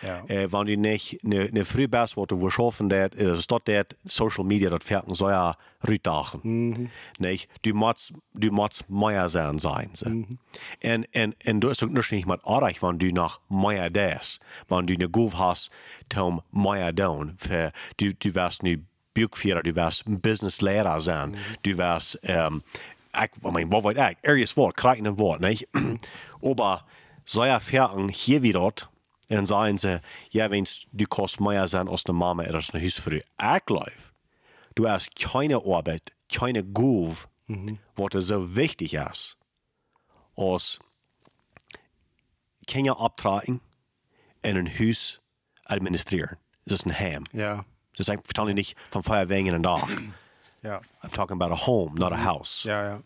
Ja. 0.01 0.23
Äh, 0.27 0.51
wenn 0.51 0.65
du 0.65 0.77
nicht 0.77 1.19
eine, 1.23 1.41
eine 1.41 1.65
Früh 1.65 1.87
bist, 1.87 2.17
wo 2.17 2.25
du 2.25 2.49
schaffen 2.49 2.89
dat, 2.89 3.15
ist 3.15 3.51
das 3.51 3.59
dat 3.65 3.95
Social 4.05 4.43
Media, 4.43 4.69
das 4.69 4.83
fährt 4.83 5.05
so 5.15 5.29
ja 5.29 5.55
rütachen. 5.87 6.41
Mhm. 6.43 6.89
Nicht? 7.19 7.49
Du 7.63 7.73
musst, 7.73 8.13
du 8.33 8.51
musst 8.51 8.89
mehr 8.89 9.29
sein 9.29 9.59
sein. 9.59 9.89
So. 9.93 10.09
Mhm. 10.09 10.39
Und, 10.83 11.07
und, 11.15 11.47
und 11.47 11.61
du 11.61 11.69
ist 11.69 11.83
auch 11.83 11.87
nicht 11.87 12.27
mit 12.27 12.45
Arich, 12.45 12.81
wenn 12.81 12.99
du 12.99 13.11
nach 13.11 13.39
mehr 13.49 13.89
das, 13.89 14.39
wenn 14.67 14.87
du 14.87 14.93
eine 14.93 15.09
Gove 15.09 15.37
hast, 15.37 15.69
zum 16.09 16.41
mehr 16.51 16.95
tun. 16.95 17.35
Für, 17.37 17.71
du, 17.97 18.13
du 18.13 18.35
wirst 18.35 18.63
nu 18.63 18.77
Buchführer, 19.13 19.63
du 19.63 19.75
wirst 19.75 20.03
Businesslehrer 20.05 21.01
sein, 21.01 21.35
du 21.63 21.77
wirst, 21.77 22.19
ähm, 22.23 22.63
ich, 23.13 23.29
ich 23.35 23.51
meine, 23.51 23.71
wo 23.71 23.83
weit 23.83 23.97
ich, 23.97 24.17
erstes 24.21 24.55
Wort, 24.55 24.85
ein 24.85 25.17
Wort, 25.17 25.41
nicht? 25.41 25.67
Aber 26.41 26.85
so 27.25 27.41
erfahren 27.41 28.09
hier 28.09 28.43
wie 28.43 28.53
dort, 28.53 28.89
en 29.29 29.45
sagen 29.45 29.77
sie, 29.77 30.01
ja, 30.31 30.49
wenn 30.49 30.67
du 30.91 31.05
sein 31.67 31.87
als 31.87 32.05
eine 32.05 32.13
Mama 32.13 32.43
oder 32.43 32.55
als 32.55 32.73
eine 32.73 32.83
Hausfrau. 32.83 33.15
Ich 33.15 33.65
glaube, 33.65 33.91
du 34.75 34.89
hast 34.89 35.15
keine 35.15 35.57
Arbeit, 35.57 36.11
keine 36.33 36.63
Gove, 36.63 37.27
mhm. 37.47 37.79
was 37.95 38.25
so 38.25 38.55
wichtig 38.55 38.93
ist, 38.95 39.37
als 40.35 40.79
Kinder 42.67 42.99
abtragen 42.99 43.61
en 44.41 44.55
een 44.55 44.67
Haus 44.67 45.19
administrieren. 45.65 46.37
Das 46.65 46.79
ist 46.79 46.85
ein 46.85 46.97
Heim. 46.97 47.23
Ja. 47.33 47.65
Das 47.97 48.07
ist, 48.07 48.19
verstehe 48.23 48.53
nicht 48.53 48.77
von 48.89 49.03
Feuerwehr 49.03 49.39
in 49.39 49.45
den 49.45 49.63
Tag. 49.63 49.87
Ja. 50.61 50.81
I'm 51.01 51.11
talking 51.13 51.41
about 51.41 51.53
a 51.53 51.67
home, 51.67 51.95
not 51.95 52.11
a 52.11 52.23
house. 52.23 52.63
Ja, 52.63 52.83
ja. 52.83 53.03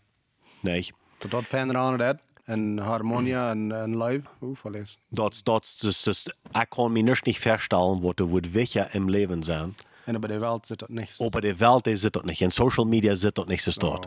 Nee, 0.62 0.92
Tot 1.18 1.30
dat 1.30 1.48
verder 1.48 1.76
aan 1.76 1.98
dat. 1.98 2.18
En 2.44 2.78
harmonia 2.78 3.50
en, 3.50 3.72
en 3.72 3.96
live. 3.96 4.26
Hoe 4.38 4.56
verlees. 4.56 4.98
dat, 5.10 5.40
dat, 5.44 5.76
das, 5.80 6.02
das, 6.02 6.24
ich 6.26 6.70
kann 6.70 6.92
mir 6.92 7.02
nicht 7.02 7.26
nicht 7.26 7.40
vorstellen, 7.40 8.02
was 8.02 8.16
du 8.16 8.30
wird 8.30 8.52
wichtig 8.54 8.94
im 8.94 9.08
Leben 9.08 9.42
sein. 9.42 9.74
En 10.04 10.20
bij 10.20 10.28
de 10.28 10.38
wereld 10.38 10.66
zit 10.66 10.78
dat 10.78 10.88
niet. 10.88 11.14
Aber 11.18 11.40
die 11.40 11.58
Welt 11.58 11.86
is 11.86 12.02
het 12.02 12.24
nicht. 12.24 12.40
In 12.40 12.50
Social 12.50 12.86
Media 12.86 13.14
zit 13.14 13.34
dat 13.34 13.48
niet 13.48 13.62
zo 13.62 13.70
dort. 13.78 14.06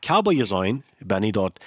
Ich 0.00 0.10
habe 0.10 0.34
gesehen, 0.34 0.82
wenn 0.98 1.22
ich 1.22 1.32
dort, 1.32 1.60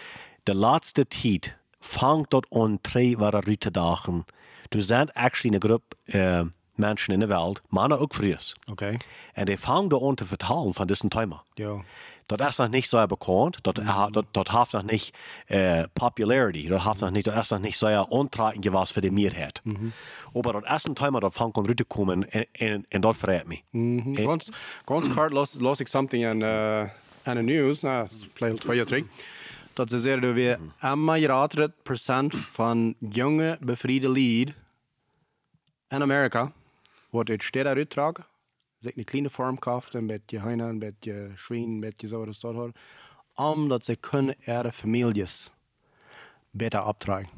die 0.43 0.53
letzte 0.53 1.07
Zeit 1.07 1.55
fängt 1.79 2.33
dort 2.33 2.45
an, 2.51 2.79
drei 2.81 3.17
Wochen 3.17 3.43
Rüte 3.47 3.71
dagen. 3.71 4.25
Du 4.71 4.81
sind 4.81 5.11
actually 5.15 5.55
eine 5.55 5.59
Gruppe, 5.59 5.95
äh, 6.07 6.45
Menschen 6.75 7.13
in 7.13 7.19
der 7.19 7.29
Welt, 7.29 7.61
Männer 7.69 7.99
auch 8.01 8.07
früher. 8.11 8.37
Okay. 8.69 8.97
Und 9.35 9.49
die 9.49 9.57
fangen 9.57 9.89
da 9.89 9.97
an 9.97 10.17
zu 10.17 10.25
vertalen 10.25 10.73
von 10.73 10.87
diesen 10.87 11.09
Thema. 11.09 11.43
Ja. 11.57 11.81
Dat 12.37 12.47
is 12.47 12.57
nog 12.57 12.69
niet 12.69 12.85
zo 12.85 13.05
bekannt, 13.05 13.63
dat, 13.63 13.77
mm. 13.77 14.11
dat, 14.11 14.25
dat 14.31 14.49
heeft 14.49 14.71
nog 14.71 14.83
niet 14.83 15.13
uh, 15.47 15.83
popularity, 15.93 16.67
dat 16.67 16.81
heeft 16.81 16.99
nog 16.99 17.11
niet, 17.11 17.23
dat 17.23 17.35
is 17.35 17.49
nog 17.49 17.61
niet 17.61 17.75
zo 17.75 18.01
ontragen 18.01 18.63
geweest 18.63 18.93
voor 18.93 19.01
de 19.01 19.11
meerheid. 19.11 19.61
Mm 19.63 19.75
-hmm. 19.75 19.91
Aber 20.33 20.53
dat 20.53 20.71
is 20.71 20.83
een 20.83 20.93
thema 20.93 21.19
dat 21.19 21.33
van 21.33 21.51
kan 21.51 21.63
terugkomen 21.63 22.29
en, 22.29 22.45
en, 22.51 22.85
en 22.89 23.01
dat 23.01 23.17
verrijdt 23.17 23.47
me. 23.47 23.61
Mm 23.69 23.99
-hmm. 23.99 24.15
Ganz, 24.15 24.49
ganz 24.85 25.07
kort 25.15 25.31
las, 25.31 25.53
las 25.59 25.79
ik 25.79 25.87
something 25.87 26.25
in, 26.25 26.39
uh, 26.39 26.89
in 27.23 27.35
de 27.35 27.41
nieuws, 27.41 27.81
nou, 27.81 28.07
vielleicht 28.33 28.59
twee 28.59 28.75
jaar 28.75 28.85
terug, 28.85 29.03
dat 29.73 29.89
ze 29.89 29.99
zeggen 29.99 30.33
we 30.33 30.57
mm. 30.81 31.71
30% 32.35 32.37
van 32.51 32.95
jonge 33.09 33.57
bevriende 33.61 34.09
lied 34.09 34.53
in 35.87 36.01
Amerika 36.01 36.51
wordt 37.09 37.29
uit 37.29 37.43
steden 37.43 37.67
uitgetragen 37.67 38.25
zich 38.79 38.95
een 38.97 39.03
kleine 39.03 39.29
farm 39.29 39.59
kauft, 39.59 39.93
een 39.93 40.07
beetje 40.07 40.39
heine, 40.39 40.63
een 40.63 40.79
beetje 40.79 41.31
schwein, 41.35 41.63
een 41.63 41.79
beetje 41.79 42.07
zo 42.07 42.25
dat 42.25 42.41
hoor, 42.41 42.71
omdat 43.35 43.85
ze 43.85 43.95
kunnen 43.95 44.35
ihre 44.39 44.71
families 44.71 45.49
beter 46.51 46.85
opdragen. 46.85 47.29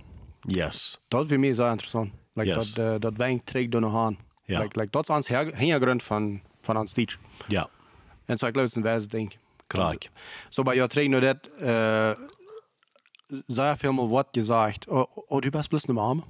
Yes. 0.41 0.99
Dat 1.08 1.21
is 1.23 1.27
voor 1.30 1.39
mij 1.39 1.54
zo 1.54 1.69
interessant. 1.69 2.12
Like 2.34 2.49
Yes. 2.54 2.73
Dat, 2.73 2.86
uh, 2.93 2.99
dat 2.99 3.17
wij 3.17 3.41
terug 3.43 3.69
door 3.69 3.82
nog 3.82 3.95
aan. 3.95 4.17
Ja. 4.43 4.60
Like, 4.62 4.80
like, 4.80 4.91
dat 4.91 5.10
is 5.10 5.15
ons 5.15 5.27
her- 5.27 5.56
hintergrund 5.58 6.04
van, 6.04 6.41
van 6.62 6.77
ons 6.77 6.93
teach. 6.93 7.17
Ja, 7.47 7.69
En 8.25 8.38
zo 8.38 8.45
ik 8.45 8.51
geloof 8.54 8.67
het 8.67 8.69
is 8.69 8.75
een 8.75 8.82
wijze 8.91 9.08
ding. 9.08 9.36
graag. 9.67 9.95
Zo 10.49 10.63
bij 10.63 10.75
jou 10.75 10.89
terug 10.89 11.08
naar 11.08 11.21
dat, 11.21 11.49
uh, 11.60 12.12
zei 13.45 13.75
veel 13.77 14.10
wat 14.10 14.27
gezegd. 14.32 14.88
Oh, 14.88 15.06
oh, 15.15 15.39
du 15.41 15.49
bist 15.49 15.69
bloß 15.69 15.86
eine 15.88 15.99
Mama? 16.01 16.23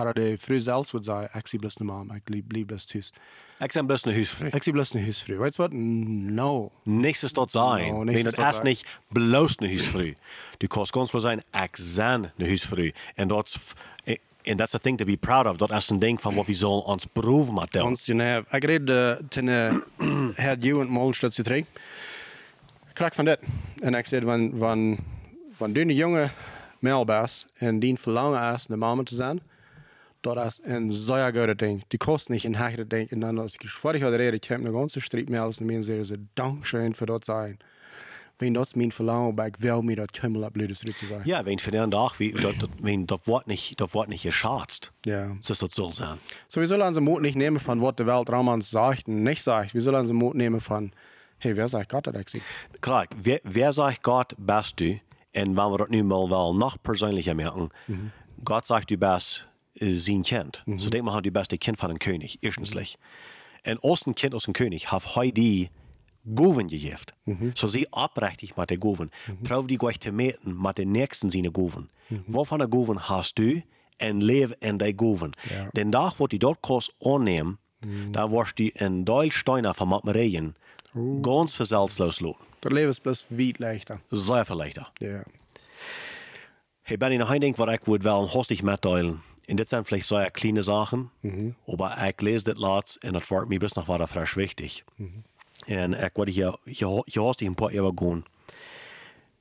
Oder 0.00 0.14
de 0.14 0.36
vrouw 0.38 0.58
zelf 0.58 0.90
would 0.90 1.04
zeggen, 1.04 1.30
ik 1.38 1.46
zie 1.46 1.58
bloß 1.58 1.76
eine 1.80 1.92
Mama, 1.92 2.14
ik 2.14 2.28
lieb, 2.28 2.52
lieb 2.52 2.66
bloß 2.66 2.84
thuis. 2.84 3.12
Ik 3.58 3.72
ben 3.72 3.86
best 3.86 4.06
een 4.06 4.12
huisvrouw. 4.12 4.48
Ik 4.52 4.62
zie 4.62 4.72
bloß 4.72 4.92
eine 4.92 5.04
huisvrouw. 5.04 5.38
Weet 5.38 5.56
je 5.56 5.62
wat? 5.62 5.72
No. 5.72 6.70
Niks 6.82 7.22
is 7.22 7.32
dat 7.32 7.50
zijn. 7.50 7.92
No, 7.92 8.04
Nee, 8.04 8.14
niks 8.14 8.22
dat 8.22 8.32
is 8.32 8.38
dat 8.38 8.48
is 8.48 8.56
zijn. 8.56 8.66
niet 8.66 8.84
bloos 9.08 9.54
een 9.56 9.66
huisvrouw. 9.66 10.12
Du 10.56 10.66
kannst 10.66 10.92
ganz 10.92 11.12
wel 11.12 11.20
zijn, 11.20 11.38
ik 11.38 11.78
ben 11.96 12.32
een 12.36 12.46
huisvrouw. 12.46 12.90
En 13.14 13.28
dat 13.28 13.46
is, 13.46 13.72
en 14.42 14.56
dat 14.56 14.66
is 14.66 14.72
een 14.72 14.80
ding 14.82 14.98
to 14.98 15.04
be 15.04 15.16
proud 15.16 15.46
of. 15.46 15.56
Dat 15.56 15.70
is 15.70 15.90
een 15.90 15.98
ding 15.98 16.20
van 16.20 16.34
wat 16.34 16.46
we 16.46 16.52
zullen 16.52 16.84
ons 16.84 17.06
beroeven 17.12 17.54
met 17.54 17.72
doen. 17.72 17.82
Ons, 17.82 18.06
je 18.06 18.14
hebt, 18.14 18.52
ik 18.52 18.64
reed 18.64 18.88
uh, 18.90 19.12
ten 19.28 19.46
uh, 19.46 19.74
had 20.46 20.62
you 20.62 20.80
en 20.80 20.88
Molen 20.88 21.14
staat 21.14 21.34
ze 21.34 21.42
terug. 21.42 21.64
Ik 22.88 22.96
krijg 22.96 23.14
van 23.14 23.24
dit. 23.24 23.38
En 23.80 23.94
ik 23.94 24.06
zei, 24.06 24.22
van, 24.22 24.52
van, 24.58 24.98
van 25.56 25.72
die 25.72 25.94
jonge 25.94 26.30
meelbaas 26.78 27.46
en 27.54 27.78
die 27.78 27.98
verlangen 27.98 28.54
is 28.54 28.66
de 28.66 28.76
mama 28.76 29.02
te 29.02 29.14
zijn, 29.14 29.40
dat 30.20 30.36
is 30.46 30.58
een 30.62 30.92
zeer 30.92 31.32
goede 31.32 31.54
ding. 31.54 31.84
Die 31.88 31.98
kost 31.98 32.28
niet 32.28 32.44
een 32.44 32.56
hechte 32.56 32.86
ding. 32.86 33.10
En 33.10 33.38
als 33.38 33.54
ik 33.54 33.68
vorig 33.68 34.00
jaar 34.00 34.14
reden, 34.14 34.34
ik 34.34 34.44
heb 34.44 34.64
ganze 34.64 35.00
strijd 35.00 35.28
met 35.28 35.40
alles 35.40 35.60
en 35.60 35.66
mensen 35.66 36.04
zeggen, 36.04 36.30
dankzij 36.34 36.90
voor 36.94 37.06
dat 37.06 37.24
zijn. 37.24 37.58
Wenn 38.36 38.52
dat 38.52 38.66
is 38.66 38.74
mijn 38.74 38.92
verlangen, 38.92 39.34
maar 39.34 39.46
ik 39.46 39.56
wil 39.56 39.82
me 39.82 39.94
dat 39.94 40.18
helemaal 40.20 40.42
op 40.42 40.52
blödes 40.52 40.78
te 40.78 40.92
zijn. 41.06 41.20
Ja, 41.24 41.44
wenn 41.44 41.58
für 41.58 41.70
den 41.70 41.90
Tag, 41.90 42.16
wie, 42.16 42.40
dat, 42.40 42.54
wenn, 42.80 43.06
dat 43.06 43.20
wordt 43.24 43.46
niet, 43.46 43.76
dat 43.76 43.90
wordt 43.90 44.08
niet 44.08 44.20
geschätzt. 44.20 44.92
Ja. 45.00 45.36
Dus 45.40 45.58
dat 45.58 45.72
zal 45.72 45.92
zijn. 45.92 46.18
So, 46.46 46.60
wir 46.60 46.68
sollen 46.68 46.86
unseren 46.86 47.08
Mut 47.08 47.20
nicht 47.20 47.36
nehmen 47.36 47.60
von 47.60 47.80
was 47.80 47.94
der 47.94 48.06
Weltraum 48.06 48.48
uns 48.48 48.70
sagt 48.70 49.08
und 49.08 49.22
nicht 49.22 49.42
sagt. 49.42 49.72
Wir 49.72 49.82
sollen 49.82 50.00
unseren 50.00 50.18
Mut 50.18 50.34
nehmen 50.34 50.60
von, 50.60 50.92
hey, 51.38 51.54
wer 51.54 51.68
sagt 51.68 51.88
Gott 51.88 52.04
gesagt? 52.04 52.40
Klar, 52.80 53.06
wer, 53.22 53.40
wer 53.42 53.72
sagt 53.72 54.02
Gott 54.02 54.34
bist 54.38 54.80
du? 54.80 55.00
En 55.32 55.56
wenn 55.56 55.70
wir 55.70 55.78
das 55.78 55.90
nu 55.90 56.02
mal 56.02 56.30
wel 56.30 56.54
noch 56.54 56.76
persönlicher 56.82 57.34
merken, 57.34 57.70
Gott 58.42 58.66
sagt, 58.66 58.90
du 58.90 58.96
bist 58.96 59.49
äh, 59.78 59.92
sein 59.92 60.22
Kind. 60.22 60.62
So 60.78 60.90
denk 60.90 61.04
mal, 61.04 61.20
du 61.20 61.30
bist 61.30 61.50
der 61.50 61.58
Kind 61.58 61.78
von 61.78 61.90
einem 61.90 61.98
König, 61.98 62.38
erstenslich. 62.42 62.98
Und 63.68 63.82
aus 63.84 64.00
dem 64.00 64.14
Kind 64.14 64.34
aus 64.34 64.44
dem 64.44 64.54
König 64.54 64.90
hat 64.90 65.16
heute 65.16 65.32
die 65.34 65.70
Goven 66.34 66.68
gegeben. 66.68 67.52
So 67.54 67.66
sie 67.66 67.86
abrechtig 67.92 68.56
mit 68.56 68.70
der 68.70 68.78
Goven. 68.78 69.10
Prof 69.42 69.66
die 69.66 69.78
gleich 69.78 70.00
zu 70.00 70.12
meten 70.12 70.60
mit 70.60 70.78
den 70.78 70.92
nächsten 70.92 71.30
seine 71.30 71.50
Goven. 71.50 71.90
Wovon 72.26 72.58
der 72.58 72.68
Goven 72.68 73.08
hast 73.08 73.38
du? 73.38 73.62
En 73.98 74.20
leef 74.20 74.54
in 74.60 74.78
die 74.78 74.94
Goven. 74.94 75.32
Ja. 75.50 75.68
Den 75.76 75.92
Tag, 75.92 76.14
wo 76.18 76.26
die 76.26 76.38
dort 76.38 76.62
kost 76.62 76.94
annehmen, 77.04 77.58
da 78.12 78.30
wirst 78.30 78.58
du 78.58 78.68
in 78.68 79.04
Deutschsteiner 79.04 79.74
von 79.74 79.88
Matmereien 79.90 80.54
ganz 81.22 81.54
versalzlos 81.54 82.20
loten. 82.20 82.44
Das 82.62 82.72
Leben 82.72 82.90
ist 82.90 83.02
bloß 83.02 83.26
weit 83.30 83.58
leichter. 83.58 84.00
Sehr 84.10 84.44
viel 84.44 84.56
leichter. 84.56 84.90
Ja. 85.00 85.22
Hey, 86.82 86.96
Benny, 86.96 87.16
nog 87.16 87.30
één 87.30 87.40
ding 87.40 87.56
wat 87.56 87.68
ik 87.68 87.84
would 87.84 88.02
wel 88.02 88.28
hostig 88.28 88.62
mitteilen. 88.62 89.22
En 89.50 89.56
dit 89.56 89.68
zijn 89.68 89.84
vielleicht 89.84 90.06
sehr 90.06 90.30
kleine 90.30 90.62
Sachen, 90.62 91.10
aber 91.66 92.08
ich 92.08 92.20
lese 92.20 92.44
das 92.44 92.58
laatst 92.58 92.96
en 92.96 93.12
dat 93.12 93.26
wordt 93.26 93.48
mij 93.48 93.58
best 93.58 93.74
nog 93.74 93.86
wel 93.86 94.06
frisch 94.06 94.34
wichtig. 94.34 94.84
En 95.66 95.92
ik 95.92 96.10
word 96.12 96.28
hier, 96.28 96.58
hier, 96.64 97.02
hier 97.04 97.22
hostig 97.22 97.46
een 97.46 97.54
paar 97.54 97.72
Jahre 97.72 97.92
gehen. 97.94 98.24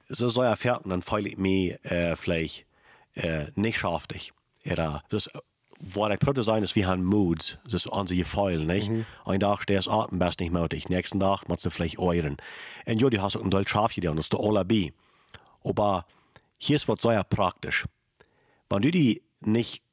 So 0.08 0.28
soll 0.30 0.46
er 0.46 0.56
fertig, 0.56 0.90
dann 0.90 1.02
feile 1.02 1.30
ich 1.30 1.38
mich 1.38 1.78
äh, 1.86 2.16
vielleicht 2.16 2.66
äh, 3.14 3.52
nicht 3.54 3.78
schaftig. 3.78 4.34
Oder, 4.66 5.04
das, 5.10 5.30
was 5.80 6.12
ich 6.12 6.20
probiere 6.20 6.44
sein, 6.44 6.64
ist, 6.64 6.76
wir 6.76 6.88
haben 6.88 7.04
Moods, 7.04 7.60
das 7.64 7.74
ist 7.74 7.88
unsere 7.88 8.20
Gefühle, 8.20 8.66
nicht? 8.66 8.90
Ein 9.26 9.40
Tag 9.40 9.62
stehst 9.62 9.88
du 9.88 10.08
best 10.12 10.40
nicht 10.40 10.52
möglich, 10.52 10.90
nächsten 10.90 11.20
Tag 11.20 11.48
machst 11.48 11.66
du 11.66 11.70
vielleicht 11.70 12.00
euren. 12.00 12.38
Und 12.88 13.00
ja, 13.00 13.10
du 13.10 13.22
hast 13.22 13.38
auch 13.38 13.44
ein 13.44 13.52
Deutsch 13.52 13.70
scharf 13.70 13.94
getan, 13.94 14.16
das 14.16 14.26
ist 14.26 14.34
der 14.34 14.40
Olabi. 14.40 14.92
Aber 15.64 16.06
hier 16.58 16.78
ist 16.78 16.88
was 16.88 17.02
sehr 17.02 17.24
praktisch. 17.24 17.86
Wenn 18.70 18.82
du 18.82 18.90
die 18.90 19.22
nicht 19.42 19.84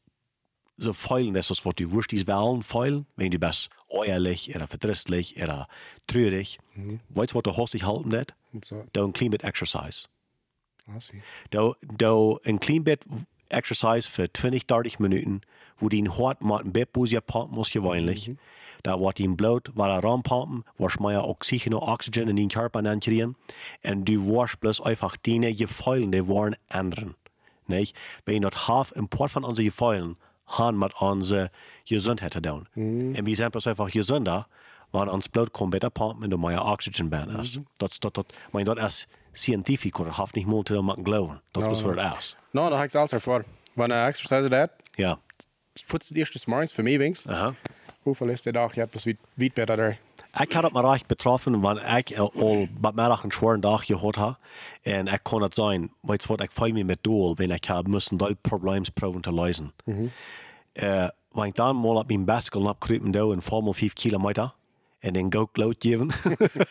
so 0.77 0.93
feilen, 0.93 1.35
das 1.35 1.51
ist, 1.51 1.65
was 1.65 1.75
du 1.75 1.91
wirst, 1.93 2.13
die 2.13 2.27
Wellen 2.27 2.63
feilen, 2.63 3.07
wenn 3.17 3.31
du 3.31 3.39
bist 3.39 3.71
eierlich 3.91 4.55
oder 4.55 4.67
verdrisslich 4.67 5.43
oder 5.43 5.69
traurig, 6.07 6.59
weißt 7.11 7.33
du, 7.33 7.37
was 7.37 7.43
du 7.43 7.57
hast 7.57 7.75
dich 7.75 7.87
halten? 7.87 8.25
Und 8.53 8.65
so. 8.65 8.85
Da 8.93 9.05
ein 9.05 9.13
klein 9.13 9.31
bit 9.31 9.45
Exercise. 9.45 10.09
Da, 11.51 11.73
da 11.83 12.35
ein 12.45 12.61
klein 12.61 12.85
bit 12.85 13.01
Exercise 13.49 14.09
für 14.09 14.33
20, 14.33 14.67
30 14.67 14.99
Minuten, 14.99 15.41
wo 15.79 15.89
die 15.89 16.09
hart 16.09 16.43
mit 16.43 16.61
dem 16.61 16.73
Bettbusier 16.73 17.21
pumpen 17.21 17.55
muss, 17.55 17.73
gewöhnlich. 17.73 18.31
Da 18.83 19.01
wird 19.01 19.19
ihn 19.19 19.37
Blut, 19.37 19.73
weil 19.75 19.91
er 19.91 20.05
ranpumpen, 20.05 20.65
wirst 20.79 21.01
mehr 21.01 21.27
Oxygen 21.27 21.75
und 21.75 21.83
Oxygen 21.83 22.29
in 22.29 22.37
den 22.37 22.49
Körper 22.49 22.83
kriegen. 22.99 23.35
Und 23.85 24.05
du 24.09 24.27
wirst 24.27 24.61
bloß 24.61 24.81
einfach 24.81 25.17
Gefühle, 25.23 26.09
die 26.09 26.29
waren 26.29 26.57
ändern. 26.69 27.15
Nicht? 27.67 27.97
Wenn 28.25 28.43
das 28.43 28.69
half 28.69 28.93
im 28.93 29.09
Port 29.09 29.31
von 29.31 29.45
unseren 29.45 29.65
Gefühlen 29.65 30.17
haben 30.47 30.79
mit 30.79 31.01
unserer 31.01 31.51
Gesundheit 31.89 32.33
zu 32.35 32.41
tun. 32.41 32.69
Und 32.75 33.27
wir 33.27 33.37
sind 33.37 33.53
bloß 33.53 33.67
einfach 33.67 33.91
gesünder, 33.91 34.47
weil 34.93 35.09
uns 35.09 35.29
Blut 35.29 35.53
kommt 35.53 35.73
besser 35.73 35.91
pumpen 35.91 36.25
und 36.25 36.31
du 36.31 36.39
mehr 36.39 36.65
Oxygen 36.65 37.11
band 37.11 37.33
ist. 37.41 37.61
Das, 37.79 37.99
das, 38.01 38.13
das, 38.13 38.25
mein, 38.53 38.65
das 38.65 38.79
ist 38.79 39.09
scientifisch, 39.35 39.95
oder 39.97 40.17
haft 40.17 40.37
nicht 40.37 40.49
zu 40.67 40.83
machen 40.83 41.05
glauben. 41.05 41.41
Das 41.53 41.65
ist 41.73 41.85
was 41.85 41.97
das 41.97 42.19
ist. 42.19 42.37
No, 42.53 42.71
da 42.71 42.85
es 42.85 42.97
alles 42.97 43.23
vor. 43.23 43.45
Wenn 43.75 43.91
er 43.91 44.07
exercise 44.09 44.49
dat, 44.49 44.71
Ja. 44.97 45.19
het 46.09 46.11
eerste 46.15 46.39
morgens 46.47 46.73
voor 46.73 46.85
mij 46.85 46.99
wings. 46.99 47.27
Aha. 47.27 47.55
Hoeveel 48.03 48.29
is 48.29 48.43
de 48.43 48.53
dag? 48.53 48.75
Je 48.75 48.81
hebt 48.81 49.05
weit, 49.05 49.17
weit 49.35 49.55
beter 49.55 49.77
daar. 49.77 49.99
Ik 50.41 50.53
had 50.53 50.63
het 50.63 50.73
maar 50.73 50.85
recht 50.85 51.07
betroffen, 51.07 51.61
want 51.61 51.81
ik 51.97 52.19
al 52.19 52.67
bij 52.81 52.93
middag 52.95 53.23
een 53.23 53.33
zware 53.33 53.59
dag 53.59 53.87
gehad. 53.87 54.37
En 54.83 55.07
ik 55.07 55.21
kon 55.23 55.43
het 55.43 55.55
zijn, 55.55 55.91
weet 56.01 56.23
je 56.23 56.29
wat, 56.29 56.41
ik 56.41 56.53
voel 56.53 56.73
me 56.73 56.85
met 56.85 56.99
doel, 57.01 57.37
wenn 57.37 57.51
ik 57.51 57.65
heb 57.65 57.87
moesten 57.87 58.17
dat 58.17 58.41
probleem 58.41 58.83
proberen 58.95 59.23
te 59.23 59.33
lösen. 59.33 59.73
Eh, 60.73 61.09
want 61.31 61.49
ik 61.49 61.55
dan 61.55 61.77
mal 61.77 61.97
op 61.97 62.09
mijn 62.09 62.25
bicycle 62.25 62.69
opkruipen 62.69 63.11
daar 63.11 63.31
en 63.31 63.43
formal 63.43 63.73
5 63.73 63.93
kilometer. 63.93 64.55
En 64.99 65.13
dan 65.13 65.33
go 65.33 65.49
lood 65.53 65.77
geven. 65.79 66.11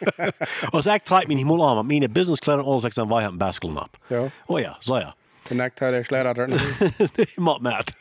Als 0.69 0.85
ik 0.85 1.03
trek 1.03 1.27
me 1.27 1.33
niet 1.33 1.45
mal 1.45 1.67
aan, 1.67 1.85
met 1.85 1.99
mijn 1.99 2.11
businesskleding, 2.11 2.67
alles 2.67 2.83
ik 2.83 2.93
zijn 2.93 3.07
wij 3.07 3.23
een 3.23 3.37
bicycle 3.37 3.69
op. 3.69 3.97
Ja. 4.07 4.25
Oh 4.45 4.59
ja, 4.59 4.75
zo 4.79 4.97
ja. 4.97 5.15
De 5.47 5.55
nek 5.55 5.79
had 5.79 5.89
hij 5.89 6.03
slecht 6.03 6.37
uit. 6.37 7.35
Mat 7.35 7.61
met. 7.71 7.95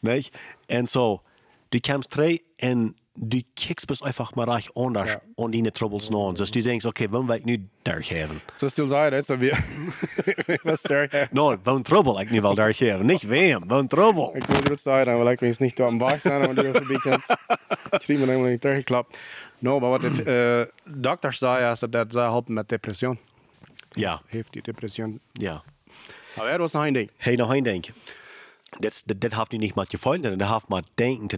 nee? 0.00 0.26
En 0.66 0.86
zo, 0.86 1.22
du 1.68 1.80
kommst 1.80 2.10
drei 2.10 2.40
en 2.56 2.96
du 3.20 3.42
kickst 3.54 3.86
bis 3.86 4.02
einfach 4.02 4.34
mal 4.34 4.44
reich 4.46 4.70
anders 4.74 5.10
Ja. 5.10 5.20
an 5.36 5.50
die 5.50 5.70
Troubles 5.72 6.08
noch. 6.10 6.32
Dus 6.34 6.50
du 6.50 6.60
denkst, 6.62 6.84
okay, 6.86 7.08
wann 7.08 7.26
will 7.26 7.36
ich 7.36 7.44
nu 7.44 7.68
daar 7.82 8.04
geven? 8.04 8.40
Zo 8.56 8.68
stil 8.68 8.88
zei 8.88 9.10
dat, 9.10 9.24
zo 9.26 9.36
weer. 9.36 9.64
Was 10.62 10.82
daar? 10.82 11.28
No, 11.30 11.56
wann 11.62 11.82
Trouble 11.82 12.20
ik 12.20 12.30
nu 12.30 12.40
wel 12.40 12.54
daar 12.54 12.74
geven? 12.74 13.06
Niet 13.06 13.22
wem, 13.22 13.62
wann 13.66 13.86
Trouble. 13.86 14.30
Ik 14.34 14.48
moet 14.48 14.68
het 14.68 14.80
zeggen, 14.80 15.16
weil 15.16 15.30
ik 15.30 15.40
wens 15.40 15.58
niet 15.58 15.76
door 15.76 15.88
een 15.88 15.98
bak 15.98 16.18
zijn, 16.20 16.40
maar 16.40 16.54
door 16.54 16.74
voorbij 16.74 16.96
komt. 17.12 17.24
Ik 17.90 17.98
kreeg 17.98 18.18
me 18.18 18.24
helemaal 18.26 18.50
niet 18.50 18.60
teruggeklapt. 18.60 19.18
No, 19.58 19.80
maar 19.80 19.90
wat 19.90 20.00
de 20.00 20.70
uh, 20.86 20.94
dokter 20.94 21.32
zei, 21.32 21.70
is 21.70 21.78
dat 21.80 21.92
dat 21.92 22.06
zij 22.12 22.22
helpen 22.22 22.54
met 22.54 22.68
depressie. 22.68 23.18
Ja, 23.90 24.22
Heeft 24.26 24.52
die 24.52 24.62
depressie. 24.62 25.20
ja. 25.32 25.62
Maar 26.36 26.46
er 26.46 26.58
was 26.58 26.72
nog 26.72 26.86
een 26.86 26.92
ding. 26.92 27.10
Hey, 27.16 27.34
nog 27.34 27.52
één 27.52 27.62
ding. 27.62 27.86
Dit, 28.78 29.02
dit, 29.06 29.20
dit 29.20 29.34
heeft 29.36 29.50
nu 29.50 29.58
niet 29.58 29.74
met 29.74 29.90
je 29.90 29.98
vrienden, 29.98 30.38
dat 30.38 30.48
heeft 30.48 30.68
met 30.68 30.84
denken 30.94 31.28
te 31.28 31.36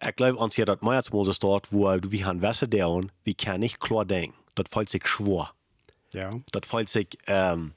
Ik 0.00 0.12
geloof 0.16 0.36
ons 0.36 0.56
hier 0.56 0.64
dat 0.64 0.80
Meiersmose 0.80 1.32
staat, 1.32 1.68
wo 1.70 1.98
du 1.98 2.08
wie 2.08 2.24
han 2.24 2.40
Wasser 2.40 2.68
down, 2.68 3.10
wie 3.22 3.34
kann 3.34 3.60
nicht 3.60 3.78
klar 3.78 4.06
denken. 4.06 4.34
Das 4.54 4.66
fällt 4.70 4.88
sich 4.88 5.06
schwor. 5.06 5.54
Ja. 6.12 6.40
Dat 6.50 6.66
fällt 6.66 6.88
sich, 6.88 7.06
ähm, 7.26 7.72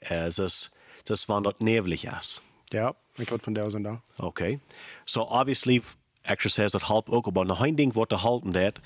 äh, 0.00 0.30
das, 0.30 0.70
das 1.04 1.28
wann 1.28 1.42
dort 1.42 1.60
neblig 1.60 2.04
ist. 2.04 2.40
Ja. 2.72 2.94
Ik 3.16 3.28
had 3.28 3.42
van 3.42 3.52
duizend 3.52 3.84
daar. 3.84 4.00
Okay. 4.18 4.60
So 5.04 5.22
obviously 5.22 5.82
exercise 6.22 6.70
dat 6.70 6.86
helpt 6.86 7.10
ook, 7.10 7.32
maar 7.32 7.46
nog 7.46 7.64
één 7.64 7.74
ding 7.74 7.92
wordt 7.92 8.10
te 8.10 8.16
halten 8.16 8.52
dat. 8.52 8.80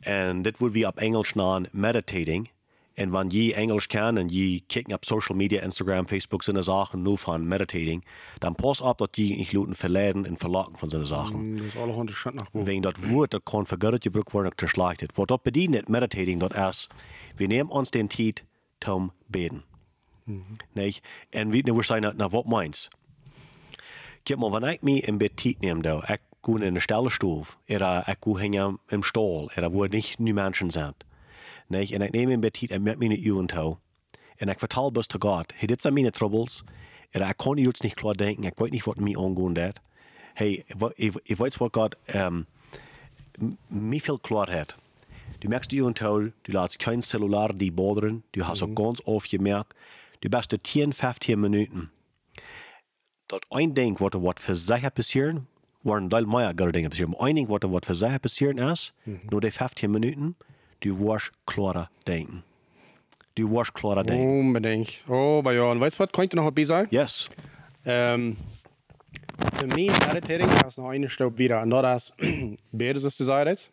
En 0.00 0.42
dit 0.42 0.58
wordt 0.58 0.74
wie 0.74 0.86
op 0.86 0.98
Engels 0.98 1.32
naam 1.32 1.66
meditating. 1.70 2.50
En 2.94 3.10
wanneer 3.10 3.42
je 3.42 3.54
Engels 3.54 3.86
kan 3.86 4.16
en 4.16 4.28
je 4.28 4.62
kijkt 4.66 4.92
op 4.92 5.04
social 5.04 5.38
media, 5.38 5.60
Instagram, 5.60 6.06
Facebook, 6.06 6.42
zijn 6.42 6.62
zaken 6.62 7.02
nu 7.02 7.16
van 7.16 7.48
meditating, 7.48 8.04
dan 8.38 8.54
pas 8.54 8.80
op 8.80 8.98
dat 8.98 9.16
je 9.16 9.22
niet 9.22 9.52
laten 9.52 9.74
verleiden 9.74 10.26
en 10.26 10.38
verlaten 10.38 10.78
van 10.78 10.90
zijn 10.90 11.06
zaken. 11.06 11.56
Dat 11.56 11.66
is 11.66 11.76
alle 11.76 11.92
honderd 11.92 12.18
cent 12.18 12.34
naar 12.34 12.48
boven. 12.52 12.66
Wegen 12.66 12.82
dat 12.82 12.96
woord 12.96 13.30
dat 13.30 13.42
kan 13.42 13.66
verguddet 13.66 14.02
gebruikt 14.02 14.32
worden, 14.32 14.54
te 14.54 14.66
slachtet. 14.66 15.16
Wat 15.16 15.28
dat 15.28 15.42
bedient 15.42 15.88
meditating, 15.88 16.40
dat 16.40 16.56
is, 16.56 16.88
we 17.34 17.44
nemen 17.46 17.72
ons 17.72 17.90
den 17.90 18.06
tijd 18.06 18.44
om 18.88 19.12
beden. 19.26 19.64
Nee, 20.72 20.96
en 21.30 21.50
we, 21.50 21.74
we 21.74 21.82
zijn 21.82 22.16
naar 22.16 22.28
wat 22.28 22.46
meins. 22.46 22.88
Kijk 24.22 24.38
maar, 24.38 24.50
wanneer 24.50 24.72
ik 24.72 24.82
me 24.82 25.00
in 25.00 25.18
bed 25.18 25.36
tijd 25.36 25.60
neem, 25.60 25.78
ik 25.84 26.20
ga 26.40 26.60
in 26.60 26.74
de 26.74 26.80
stellenstof, 26.80 27.58
oder 27.68 28.08
ik 28.08 28.16
ga 28.20 28.76
im 28.86 29.02
Stall, 29.02 29.48
oder 29.56 29.72
wo 29.72 29.84
nicht 29.84 30.18
nu 30.18 30.32
Menschen 30.32 30.70
sind. 30.70 30.94
Nee, 31.72 31.88
en 31.92 32.00
ik 32.00 32.12
neem 32.12 32.30
in 32.30 32.40
bed 32.40 32.52
tijd 32.52 32.70
en 32.70 32.82
met 32.82 32.98
mijn 32.98 33.26
uren 33.26 33.46
toe. 33.46 33.78
En 34.36 34.48
ik 34.48 34.58
vertel 34.58 34.92
best 34.92 35.08
te 35.08 35.16
God, 35.18 35.52
hey, 35.54 35.66
dit 35.66 35.80
zijn 35.80 35.94
mijn 35.94 36.10
troubles, 36.10 36.64
oder 37.12 37.28
ik 37.28 37.36
kan 37.36 37.56
jetzt 37.56 37.82
nicht 37.82 37.94
klar 37.94 38.16
denken, 38.16 38.44
ik 38.44 38.58
weet 38.58 38.70
niet 38.70 38.84
wat 38.84 39.00
mij 39.00 39.16
aangaan 39.16 39.52
dat. 39.52 39.80
Hey, 40.34 40.64
ik, 40.94 41.14
ik 41.22 41.36
weet 41.36 41.56
wat 41.56 41.74
God 41.76 41.96
um, 42.14 42.46
mij 43.66 43.98
veel 43.98 44.18
klarheid. 44.18 44.76
Du 45.38 45.48
merkst 45.48 45.70
die 45.70 45.80
uren 45.80 45.92
toe, 45.92 46.32
du 46.42 46.52
laatst 46.52 46.76
kein 46.76 47.02
Cellular 47.02 47.56
die 47.56 47.72
boderen, 47.72 48.22
du 48.30 48.42
hast 48.42 48.62
auch 48.62 48.74
ganz 48.74 49.00
aufgemerkt, 49.00 49.74
du 50.18 50.28
bist 50.28 50.58
10, 50.62 50.92
15 50.92 51.40
Minuten. 51.40 51.90
Dat 53.26 53.46
één 53.48 53.74
ding 53.74 53.98
wat 53.98 54.14
er 54.14 54.20
wat 54.20 54.40
voor 54.40 54.54
zich 54.54 54.92
passieren, 54.92 55.48
worden 55.80 56.08
deel 56.08 56.26
meer 56.26 56.46
andere 56.46 56.72
dingen 56.72 56.88
passieren. 56.88 57.14
Maar 57.18 57.26
één 57.26 57.34
ding 57.34 57.48
wat 57.48 57.62
er 57.62 57.70
wat 57.70 57.84
voor 57.84 57.94
zich 57.94 58.20
passieren 58.20 58.70
is, 58.70 58.92
na 59.02 59.38
die 59.38 59.52
15 59.52 59.90
minuten, 59.90 60.36
du 60.82 60.98
wirst 60.98 61.32
klarer 61.44 61.88
denken. 62.06 62.42
Du 63.34 63.48
wirst 63.48 63.72
klarer 63.72 64.04
denken. 64.04 64.40
Unbedingt. 64.40 65.00
Oh, 65.08 65.42
weet 65.44 65.54
je 65.54 65.96
wat? 65.96 66.10
Kan 66.10 66.24
ik 66.24 66.30
er 66.30 66.36
nog 66.36 66.44
wat 66.44 66.54
bij 66.54 66.64
zijn? 66.64 66.86
Yes. 66.90 67.28
Um, 67.84 68.36
für 69.54 69.66
mich 69.66 69.90
meditating 70.06 70.48
ist 70.66 70.78
noch 70.78 70.90
eine 70.90 71.08
Stufe 71.08 71.38
wieder. 71.38 71.62
Und 71.62 71.70
das 71.70 72.10
ist 72.16 72.56
beten, 72.70 73.00
zoals 73.00 73.16
du 73.16 73.24
sagst. 73.24 73.72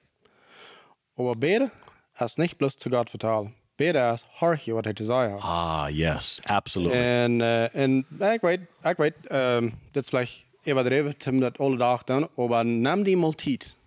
Aber 1.16 1.36
beten 1.36 1.72
ist 2.20 2.38
nicht 2.38 2.58
bloß 2.58 2.78
zu 2.78 2.90
Gott 2.90 3.10
vertalen. 3.10 3.54
Beten 3.76 4.14
ist 4.14 4.26
horchen, 4.40 4.76
was 4.76 4.86
er 4.86 4.96
zu 4.96 5.06
sagen 5.06 5.34
hat. 5.34 5.44
Ah, 5.44 5.90
yes, 5.90 6.42
absolutely. 6.46 6.98
En, 6.98 7.40
uh, 7.40 7.76
en 7.76 8.06
ik 8.34 8.42
weet, 8.42 8.62
ik 8.84 8.98
weet 8.98 9.14
um, 9.32 9.74
dit 9.92 10.04
is 10.04 10.10
vielleicht 10.10 10.44
überdreven, 10.66 11.14
om 11.28 11.40
dat 11.40 11.60
alle 11.60 12.00
doen, 12.06 12.28
maar 12.36 12.66
neem 12.66 13.04
die 13.04 13.18
mal 13.18 13.34
tijd. 13.34 13.78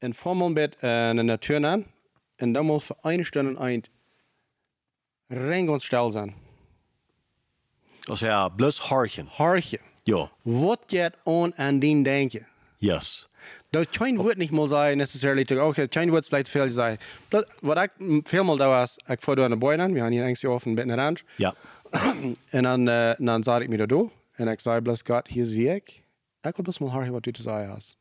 En 0.00 0.14
voor 0.14 0.36
mal 0.36 0.52
bed 0.52 0.76
en 0.76 1.08
in 1.10 1.16
de 1.16 1.22
natuur 1.22 1.66
aan, 1.66 1.84
en 2.36 2.52
dan 2.52 2.64
moet 2.66 2.84
voor 2.84 2.96
een 3.00 3.24
stunde 3.24 3.60
eind 3.60 3.88
rein 5.26 5.68
und 5.68 5.82
still 5.82 6.10
zijn. 6.10 6.34
Dus 8.00 8.20
ja, 8.20 8.48
bloß 8.48 8.78
horchen. 8.78 9.26
Horchen. 9.36 9.78
Ja, 10.02 10.30
Wat 10.42 10.82
gaat 10.86 11.14
on 11.24 11.52
aan 11.56 11.78
die 11.78 12.02
denken? 12.02 12.46
yes. 12.76 13.28
Dat 13.70 13.96
kein 13.96 14.16
Woord 14.16 14.36
nicht 14.36 14.52
mal 14.52 14.68
sein, 14.68 14.96
necessarily 14.98 15.44
okay, 15.58 15.86
kein 15.88 16.10
Woord 16.10 16.26
vielleicht 16.26 16.48
viel 16.48 16.70
sein. 16.70 16.98
Bloß, 17.28 17.44
Was 17.60 17.88
ich 17.98 18.28
viel 18.28 18.42
mal 18.42 18.56
da 18.56 18.68
was, 18.68 18.98
ich 19.08 19.20
fahre 19.20 19.36
da 19.36 19.44
an 19.44 19.50
den 19.50 19.60
Boy 19.60 19.76
an, 19.78 19.94
wir 19.94 20.02
haben 20.02 20.12
hier 20.12 20.24
eigentlich 20.24 20.46
auf 20.46 20.66
ein 20.66 20.74
bisschen 20.74 20.98
Ranch. 20.98 21.24
Ja. 21.36 21.54
En 22.50 22.62
dan, 22.62 22.88
uh, 22.88 23.12
dan 23.18 23.42
zat 23.42 23.60
ik 23.60 23.68
me 23.68 23.76
daar 23.76 24.10
En 24.32 24.48
ik 24.48 24.60
zei, 24.60 24.80
bless 24.80 25.02
God, 25.06 25.28
hier 25.28 25.44
zie 25.44 25.74
ik. 25.74 25.88
Ik 26.42 26.56
wil 26.56 26.64
bloß 26.64 26.78
mal 26.78 26.90
horen 26.92 27.12
wat 27.12 27.26
u 27.26 27.32
te 27.32 27.42
zeggen 27.42 27.68
hast. 27.68 27.96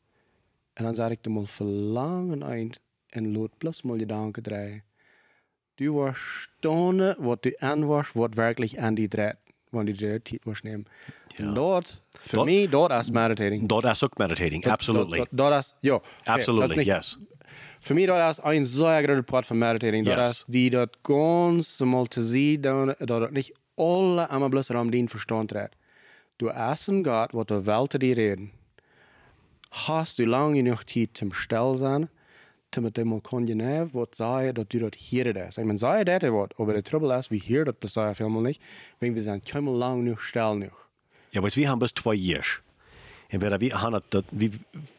En 0.80 0.86
dan 0.86 0.94
zat 0.96 1.12
ik 1.12 1.26
er 1.26 1.32
mal 1.32 1.46
verlangen 1.46 2.44
eind. 2.44 2.80
En 3.10 3.32
lood 3.32 3.58
bloß 3.58 3.82
mal 3.84 3.98
gedanken 3.98 4.44
draaien. 4.44 4.84
Du 5.76 5.94
warst 5.94 6.22
stonen, 6.22 7.16
wat 7.20 7.44
du 7.44 7.52
an 7.60 7.86
warst, 7.88 8.14
wat 8.14 8.36
wirklich 8.36 8.80
an 8.80 8.96
die 8.96 9.08
dreht. 9.08 9.36
Wanneer 9.70 9.98
du 9.98 10.12
de 10.12 10.22
tijd 10.22 10.44
was 10.46 10.62
nemen. 10.62 10.86
En 11.36 11.54
dat, 11.54 12.02
voor 12.12 12.38
Dat- 12.38 12.46
mij, 12.46 12.68
dat 12.70 12.92
is 12.92 13.12
meditating. 13.12 13.68
Dat 13.68 13.84
is 13.84 14.04
ook 14.04 14.18
meditating, 14.18 14.66
absolutely. 14.68 15.18
Dat, 15.18 15.28
dat, 15.32 15.52
dat 15.52 15.64
is, 15.64 15.74
ja. 15.80 16.02
Absolutely, 16.24 16.78
niet- 16.78 16.86
yes. 16.86 17.18
Für 17.82 17.94
mich 17.94 18.08
das 18.08 18.38
ist 18.38 18.46
ein 18.46 18.66
sehr 18.66 19.02
großer 19.04 19.24
Part 19.24 19.46
von 19.46 19.58
Meditating. 19.58 20.06
Yes. 20.06 20.16
Das 20.16 20.30
ist 20.32 20.44
die 20.48 20.70
dort 20.70 21.02
ganz 21.04 21.80
mal 21.80 22.08
zu 22.08 22.22
sehen, 22.24 22.62
dass 22.62 22.96
dort 23.00 23.32
nicht 23.32 23.54
alle 23.76 24.30
einmal 24.30 24.50
bloß 24.50 24.72
am 24.72 24.92
den 24.92 25.08
Verstand 25.10 25.54
redet. 25.54 25.76
Du 26.38 26.50
essen 26.50 27.04
Gott, 27.04 27.30
was 27.34 27.46
du 27.48 27.66
Welt 27.66 28.02
dir 28.02 28.18
reden. 28.18 28.52
Hast 29.72 30.20
du 30.20 30.26
lange 30.26 30.64
genug 30.64 30.90
Zeit 30.90 31.12
zum 31.14 31.34
Still 31.34 31.78
sein, 31.78 32.10
damit 32.72 32.98
du 32.98 33.06
mal 33.06 33.22
konjunev 33.22 33.94
was 33.94 34.10
sagen, 34.14 34.54
dass 34.54 34.68
du 34.68 34.80
dort 34.80 34.96
hier 34.96 35.34
das. 35.34 35.58
Ich 35.58 35.66
meine, 35.66 35.78
sei 35.78 36.04
das 36.04 36.24
was, 36.24 36.50
aber 36.58 36.74
der 36.74 36.84
Trouble 36.84 37.18
ist, 37.18 37.32
wir 37.32 37.40
hier 37.40 37.66
das 37.66 37.76
das 37.80 37.94
sagen 37.94 38.16
vielmal 38.16 38.44
nicht, 38.44 38.62
wenn 39.00 39.16
wir 39.16 39.22
sind 39.22 39.46
kein 39.46 39.66
lang 39.66 40.04
genug 40.04 40.22
still 40.22 40.54
genug. 40.54 40.90
Ja, 41.32 41.42
maar 41.42 41.56
wir 41.56 41.70
haben 41.70 41.80
bis 41.80 41.94
zwei 41.94 42.16
Jahre. 42.16 42.62
En 43.32 43.42
wir, 43.42 43.60
wir, 43.60 43.82
haben 43.82 44.02
dat, 44.10 44.26
wir, 44.32 44.50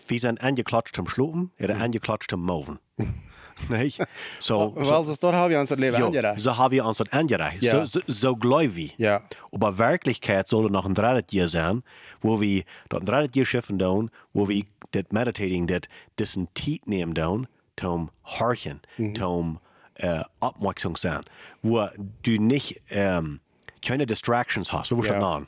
wir 0.06 0.20
sind 0.20 0.40
angeklatscht 0.40 0.94
zum 0.94 1.08
Schlupen, 1.08 1.50
oder 1.58 1.80
angeklatscht 1.80 2.30
zum 2.30 2.44
Mauven. 2.44 2.78
nee? 3.68 3.92
So, 4.40 4.74
Wel, 4.76 5.04
so, 5.04 5.14
dort 5.20 5.34
haben 5.34 5.50
wir 5.50 5.60
uns 5.60 5.68
das 5.68 5.78
Leben 5.78 6.02
angereicht. 6.02 6.40
so 6.40 6.56
haben 6.56 6.72
wir 6.72 6.84
uns 6.84 6.98
das 6.98 7.12
angereicht. 7.12 7.62
Ja. 7.62 7.84
So, 7.86 8.00
so, 8.00 8.00
so 8.06 8.36
glauben 8.36 8.74
wir. 8.76 8.90
Ja. 8.96 9.22
Aber 9.52 9.78
Wirklichkeit 9.78 10.48
soll 10.48 10.70
noch 10.70 10.86
ein 10.86 10.94
drittes 10.94 11.32
Jahr 11.34 11.48
sein, 11.48 11.82
wo 12.20 12.40
wir 12.40 12.64
das 12.88 13.00
drittes 13.00 13.34
Jahr 13.36 13.46
schiffen 13.46 13.78
tun, 13.78 14.10
wo 14.32 14.48
wir 14.48 14.64
das 14.92 15.04
Meditating, 15.10 15.66
das 15.66 15.80
diesen 16.18 16.48
Zeit 16.54 16.86
nehmen 16.86 17.14
tun, 17.14 17.46
zum 17.78 18.10
Horchen, 18.24 18.80
zum 19.16 19.58
äh, 19.96 20.22
Abwechslung 20.40 20.96
sein, 20.96 21.20
wo 21.62 21.86
du 22.22 22.30
nicht 22.40 22.82
ähm, 22.90 23.40
keine 23.84 24.04
Distractions 24.06 24.72
hast. 24.72 24.90
Wo 24.92 24.96
wir 25.02 25.04
Ja. 25.10 25.14
schon 25.14 25.22
an? 25.24 25.46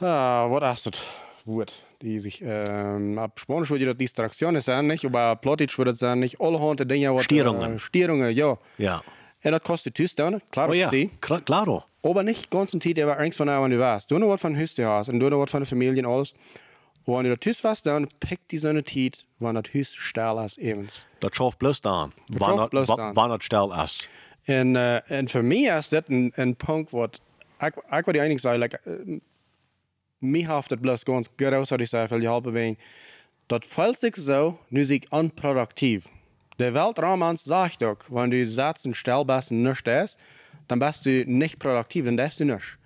Ah, 0.00 0.48
wat 0.50 0.62
is 0.62 0.84
het 0.84 1.02
woord? 1.44 1.72
Die 2.02 2.18
sich, 2.18 2.42
ähm, 2.44 3.16
op 3.18 3.38
Spanisch 3.38 3.70
würde 3.70 3.84
das 3.86 3.96
Distraktionen 3.96 4.60
sein, 4.60 4.86
nicht? 4.88 5.04
Aber 5.04 5.36
Plotitsch 5.36 5.78
würde 5.78 5.94
sein, 5.94 6.18
nicht? 6.18 6.40
Alle 6.40 6.58
Hunde 6.58 6.84
Dinge, 6.84 7.14
was. 7.14 7.24
Störungen. 7.24 7.76
Äh, 7.76 7.78
Störungen, 7.78 8.34
ja. 8.34 8.58
Ja. 8.78 9.02
Und 9.44 9.52
das 9.52 9.62
kostet 9.62 9.94
Tüstern, 9.94 10.40
klar, 10.50 10.68
Oh 10.68 10.72
ja, 10.72 10.88
sie. 10.88 11.10
klar, 11.20 11.40
claro. 11.40 11.84
Aber 12.02 12.22
nicht 12.24 12.50
ganz 12.50 12.72
Zeit, 12.72 12.98
aber 12.98 13.18
Angst 13.18 13.38
von 13.38 13.46
wenn 13.48 13.70
du 13.70 13.78
warst. 13.78 14.10
Du 14.10 14.18
noch 14.18 14.28
was 14.28 14.40
von 14.40 14.56
Hüste 14.56 14.84
hast 14.86 15.08
und 15.10 15.20
du 15.20 15.28
noch 15.28 15.38
was 15.40 15.50
von 15.52 15.60
der 15.60 15.66
Familie 15.68 16.04
und 16.06 16.12
alles. 16.12 16.34
Und 17.04 17.16
wenn 17.24 17.30
du 17.30 17.36
das 17.36 17.62
warst, 17.64 17.86
dann 17.86 18.08
pickt 18.20 18.50
die 18.50 18.58
so 18.58 18.68
eine 18.68 18.84
Zeit, 18.84 19.26
wenn 19.38 19.54
das 19.54 19.72
Hüst 19.72 19.96
steil 19.96 20.44
ist, 20.44 20.58
ebens. 20.58 21.06
Dat 21.20 21.34
schafft 21.36 21.58
bloß 21.60 21.80
dan. 21.80 22.12
schafft 22.28 22.40
Wanneer 22.40 22.68
bloß 22.68 22.88
wa- 22.88 22.96
dan. 22.96 23.14
wanneer 23.14 23.34
het 23.34 23.42
stel 23.44 23.72
is. 23.84 24.08
En, 24.44 24.74
uh, 24.74 25.10
en 25.10 25.28
voor 25.28 25.44
mij 25.44 25.78
is 25.78 25.88
dat 25.88 26.04
een, 26.08 26.32
een 26.34 26.56
punt 26.56 26.90
wat 26.90 27.20
ik, 27.60 27.74
ik 27.76 28.04
wil 28.04 28.12
die 28.12 28.20
einig 28.20 28.40
zeggen, 28.40 28.60
like, 28.60 28.80
bloos 30.80 31.02
ganz 31.02 31.28
groot, 31.36 31.66
zou 31.66 31.80
ik 31.80 31.88
zeggen, 31.88 32.08
veel 32.08 32.20
helpen 32.20 32.52
wegen. 32.52 32.78
Dat 33.46 33.64
voelt 33.66 34.02
ik 34.02 34.16
zo, 34.16 34.58
nu 34.68 34.84
zie 34.84 34.96
ik 34.96 35.14
unproductief. 35.14 36.06
De 36.56 36.70
Weltraumans 36.70 37.42
sagt 37.42 37.82
ook, 37.82 38.04
wenn 38.08 38.30
du 38.30 38.46
Satz 38.46 38.84
und 38.84 38.96
Stell 38.96 39.24
bist 39.24 39.50
und 39.50 39.62
nicht 39.62 39.86
ist, 39.86 40.18
dann 40.66 40.78
bist 40.78 41.04
du 41.04 41.24
nicht 41.26 41.58
produktiv, 41.58 42.04
dann 42.04 42.16
bist 42.16 42.38
du 42.38 42.44
nicht. 42.44 42.78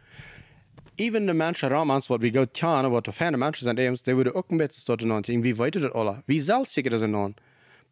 Even 0.99 1.27
de 1.27 1.35
mensen 1.35 1.69
Raumans, 1.69 2.07
wat 2.07 2.21
we 2.21 2.31
goed 2.31 2.53
kennen, 2.53 2.91
wat 2.91 3.05
de 3.05 3.13
fijne 3.13 3.37
mensen 3.37 3.65
zijn, 3.65 3.77
die 3.77 4.03
die 4.03 4.15
worden 4.15 4.35
ook 4.35 4.51
een 4.51 4.57
beetje 4.57 4.81
stoten 4.81 5.13
aan. 5.13 5.23
Wie 5.23 5.57
weten 5.57 5.81
dat 5.81 5.93
alle? 5.93 6.23
Wie 6.25 6.41
zeker 6.41 6.91
dat 6.91 7.01
ze 7.01 7.07
aan? 7.07 7.35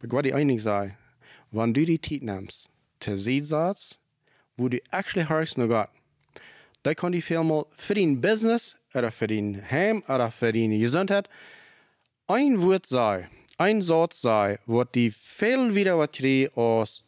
Maar 0.01 0.09
wat 0.09 0.23
die 0.23 0.33
einig 0.33 0.61
zei, 0.61 0.95
wanneer 1.49 1.87
du 1.87 1.99
die 2.01 2.23
neemt, 2.23 2.69
te 2.99 3.17
zien 3.17 3.45
zat, 3.45 3.99
wo 4.55 4.69
du 4.69 4.81
actually 4.91 5.27
hörst 5.29 5.57
naar 5.57 5.69
God, 5.69 5.89
dan 6.85 6.95
kan 6.95 7.11
die 7.11 7.25
veel 7.25 7.67
voor 7.75 7.95
die 7.95 8.17
business, 8.17 8.77
oder 8.93 9.11
für 9.11 9.27
die 9.27 9.63
heim, 9.71 10.03
oder 10.07 10.31
für 10.31 10.53
die 10.53 10.79
gezondheid, 10.79 11.29
ein 12.27 12.61
Wort 12.61 12.87
sei, 12.87 13.29
ein 13.57 13.83
Satz 13.83 14.21
sei, 14.21 14.59
wat 14.67 14.93
die 14.95 15.11
veel 15.11 15.75
wieder 15.75 15.97
wat 15.97 16.13
kriegt 16.13 16.57
als 16.57 17.05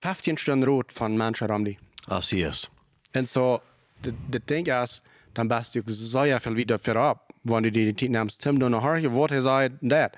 15 0.00 0.36
Stunden 0.38 0.68
rot 0.68 0.92
von 0.92 1.16
Menschen 1.16 1.46
ram 1.46 1.64
die. 1.64 1.78
Als 2.08 2.32
is. 2.32 2.70
En 3.12 3.26
zo, 3.26 3.62
de, 4.00 4.40
ding 4.44 4.66
is, 4.82 5.02
dan 5.32 5.48
best 5.48 5.72
je 5.72 5.80
ook 5.80 5.86
zeer 5.88 6.40
veel 6.40 6.54
weer 6.54 6.78
voorop. 6.82 7.18
Wanneer 7.42 7.72
je 7.72 7.84
die 7.84 7.94
tijd 7.94 8.10
neemt, 8.10 8.40
Tim 8.40 8.58
dan 8.58 8.70
nog 8.70 9.00
je 9.00 9.10
wat 9.10 9.30
hij 9.30 9.40
zei, 9.40 9.76
dat. 9.80 10.10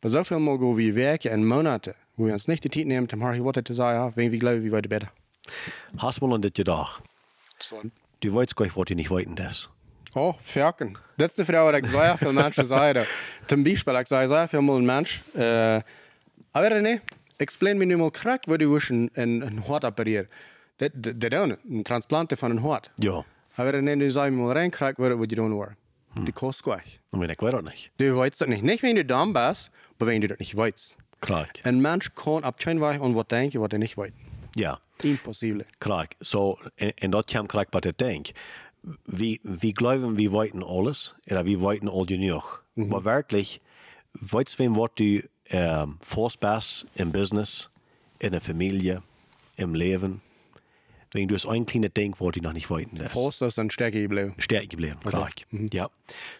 Maar 0.00 0.10
zoveel 0.10 0.40
mogen 0.40 0.74
we 0.74 0.92
werken 0.92 1.30
in 1.30 1.46
Monaten, 1.46 1.94
wo 2.14 2.24
we 2.24 2.32
ons 2.32 2.46
niet 2.46 2.62
de 2.62 2.68
tijd 2.68 2.86
nemen, 2.86 3.12
om 3.12 3.20
horen 3.20 3.42
wat 3.42 3.54
hij 3.54 3.62
te 3.62 3.74
zeggen, 3.74 4.12
wenn 4.14 4.30
we 4.30 4.38
geloven, 4.38 4.60
wie 4.60 4.70
we 4.70 4.88
beter. 4.88 5.12
Hast 5.96 6.20
mal 6.20 6.32
an 6.32 6.40
dit 6.40 6.56
gedacht. 6.56 7.11
Du 8.20 8.34
weißt 8.34 8.56
gar 8.56 8.64
nicht, 8.64 8.76
was 8.76 8.84
du 8.84 8.94
nicht 8.94 9.10
weiten 9.10 9.34
das. 9.34 9.70
Oh, 10.14 10.34
Ferken. 10.38 10.98
Dat 11.16 11.28
is 11.28 11.34
de 11.34 11.44
vrouw 11.44 11.70
dat 11.70 11.74
ik 11.74 11.86
zeer 11.86 12.18
veel 12.18 12.32
mensen 12.32 12.66
zeiden. 12.66 13.06
Zum 13.46 13.62
Beispiel, 13.62 13.98
ik 13.98 14.06
zei 14.06 14.28
zeer 14.28 14.48
veel 14.48 14.62
mal 14.62 14.76
een 14.76 14.84
mens. 14.84 15.22
Uh, 15.34 15.76
aber 16.50 16.82
nee, 16.82 17.00
explain 17.36 17.86
nu 17.86 17.96
mal 17.96 18.12
wish 18.46 18.90
een, 18.90 19.10
een, 19.12 19.46
een 19.46 19.58
hart 19.66 19.84
opereren. 19.84 20.28
Dat, 20.76 20.90
dat, 20.94 21.20
dat 21.20 21.30
doen, 21.30 21.58
een 21.68 21.82
transplanten 21.82 22.36
van 22.36 22.50
een 22.50 22.58
hart. 22.58 22.90
Ja. 22.94 23.24
Aber 23.54 23.84
wenn 23.84 23.98
du 23.98 24.10
sagen 24.10 24.36
mal 24.36 24.52
reinkriegst, 24.52 24.98
was 24.98 25.28
du 25.28 25.34
tun 25.34 25.56
war. 25.56 25.76
Die 26.14 26.32
kostet 26.32 26.64
gleich. 26.64 27.00
Und 27.10 27.20
wenn 27.20 27.30
ich 27.30 27.36
das 27.36 27.62
nicht. 27.62 27.90
Du 27.96 28.16
weißt 28.16 28.40
das 28.40 28.48
nicht. 28.48 28.62
Nicht, 28.62 28.82
wenn 28.82 28.96
du 28.96 29.04
dumm 29.04 29.32
bist, 29.32 29.70
aber 29.98 30.10
wenn 30.10 30.20
du 30.20 30.28
das 30.28 30.38
nicht 30.38 30.56
weißt. 30.56 30.96
Klar. 31.20 31.46
Ein 31.64 31.80
Mensch 31.80 32.14
kann 32.14 32.44
ab 32.44 32.58
keinen 32.58 32.80
Weg 32.80 33.00
an 33.00 33.14
was 33.14 33.26
denken, 33.28 33.60
was 33.60 33.68
er 33.72 33.78
nicht 33.78 33.96
weiß. 33.96 34.12
Ja. 34.52 34.80
Impossible. 35.02 35.66
Klar. 35.78 36.06
So, 36.18 36.58
en, 36.74 36.94
en 36.94 37.10
dat 37.10 37.24
kwam 37.24 37.46
krijg 37.46 37.66
wat 37.70 37.84
ik 37.84 37.98
denk. 37.98 38.30
Wie, 39.02 39.40
wie 39.42 39.76
geloven, 39.76 40.14
wie 40.14 40.30
weten 40.30 40.62
alles, 40.62 41.14
oder 41.30 41.44
wie 41.44 41.58
weten 41.58 41.88
al 41.88 42.04
genoeg. 42.04 42.64
Maar 42.72 43.02
werkelijk, 43.02 43.58
weet 44.12 44.56
wem 44.56 44.74
wat 44.74 44.96
du 44.96 45.22
ähm, 45.44 45.96
voorspast 46.00 46.86
im 46.92 47.10
Business, 47.10 47.70
in 48.18 48.30
der 48.30 48.40
Familie, 48.40 49.02
im 49.54 49.74
Leben, 49.74 50.22
wenn 51.12 51.28
du 51.28 51.34
es 51.34 51.46
ein 51.46 51.66
kleines 51.66 51.92
Ding, 51.92 52.14
was 52.18 52.32
du 52.32 52.40
noch 52.40 52.52
nicht 52.52 52.70
weten 52.70 52.96
lässt. 52.96 53.14
Fast 53.14 53.42
ist 53.42 53.58
dann 53.58 53.70
stärker 53.70 54.00
geblieben. 54.00 54.34
Stärke 54.38 54.68
geblieben, 54.68 54.98
klar. 55.00 55.28
Ja. 55.72 55.90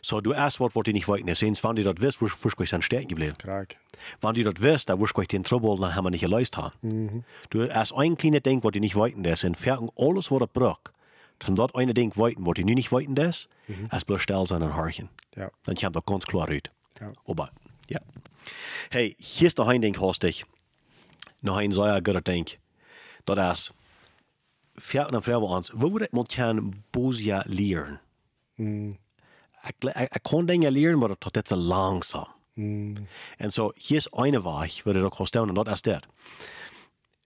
So, 0.01 0.21
du 0.21 0.33
erst 0.33 0.61
was, 0.61 0.75
was 0.75 0.83
du 0.85 0.93
nicht 0.93 1.09
weten 1.09 1.27
lässt. 1.27 1.43
Wenn 1.43 1.77
du 1.77 1.83
das 1.83 2.01
wirst, 2.01 2.23
wirst 2.23 2.59
du 2.59 2.65
dann 2.65 2.83
stärke 2.83 3.07
geblieben. 3.07 3.37
Krank. 3.39 3.77
Wenn 4.21 4.35
du 4.35 4.45
das 4.45 4.63
wirst, 4.63 4.89
dann 4.89 5.01
wirst 5.01 5.17
du 5.17 5.23
den 5.23 5.45
Trouble, 5.45 5.77
dann 5.81 5.95
haben 5.95 6.05
wir 6.05 6.11
nicht 6.11 6.23
gelöst 6.23 6.57
haben. 6.57 7.25
Du 7.51 7.63
erst 7.63 7.95
ein 7.95 8.17
kleines 8.17 8.43
Ding, 8.43 8.63
was 8.65 8.73
du 8.73 8.81
nicht 8.81 8.97
weten 8.97 9.23
lässt, 9.23 9.45
entfernen 9.45 9.91
alles, 9.97 10.31
was 10.31 10.41
er 10.41 10.47
braucht. 10.47 10.93
Dann 11.41 11.57
dort 11.57 11.75
eine 11.75 11.93
Ding 11.93 12.17
weten, 12.17 12.47
was 12.47 12.59
nu 12.59 12.75
nicht 12.75 12.93
weten 12.93 13.17
lässt, 13.17 13.49
erst 13.91 14.07
bloß 14.07 14.21
still 14.23 14.47
sein 14.47 14.63
und 14.63 14.77
horchen. 14.77 15.09
Ja. 15.37 15.51
Dan 15.65 15.75
komt 15.75 15.97
dat 15.97 16.07
ganz 16.07 16.25
klar 16.25 16.49
uit. 16.49 16.71
Ja. 17.01 17.13
Aber, 17.27 17.51
ja. 17.89 18.01
Hey, 18.91 19.15
hier 19.19 19.47
is 19.47 19.55
nog 19.55 19.69
een 19.69 19.81
ding, 19.81 19.97
Hostig. 19.97 20.45
Nog 21.41 21.61
een 21.61 21.73
zeer 21.73 22.01
goed 22.05 22.25
ding. 22.25 22.59
Dat 23.25 23.39
is, 23.39 23.73
vijf 24.75 25.07
en 25.11 25.23
vrouwen 25.23 25.49
ons, 25.49 25.71
wat 25.75 25.91
moet 25.91 26.03
ik 26.03 26.13
moet 26.13 26.33
gaan 26.33 26.85
boosja 26.91 27.45
leren? 27.47 28.01
Ik, 29.63 29.75
ik, 29.79 30.15
ik 30.15 30.23
kan 30.23 30.47
dingen 30.47 30.73
leren, 30.73 30.99
maar 30.99 31.09
dat 31.19 31.37
is 31.37 31.43
te 31.43 31.57
langzaam. 31.57 32.27
En 33.37 33.51
zo, 33.53 33.73
hier 33.75 33.97
is 33.97 34.09
een 34.11 34.43
weg, 34.43 34.83
wat 34.83 34.97
ik 34.97 35.03
ook 35.03 35.15
ga 35.15 35.25
stellen, 35.25 35.49
en 35.49 35.55
dat 35.55 35.69
is 35.69 35.83
dit. 35.83 36.07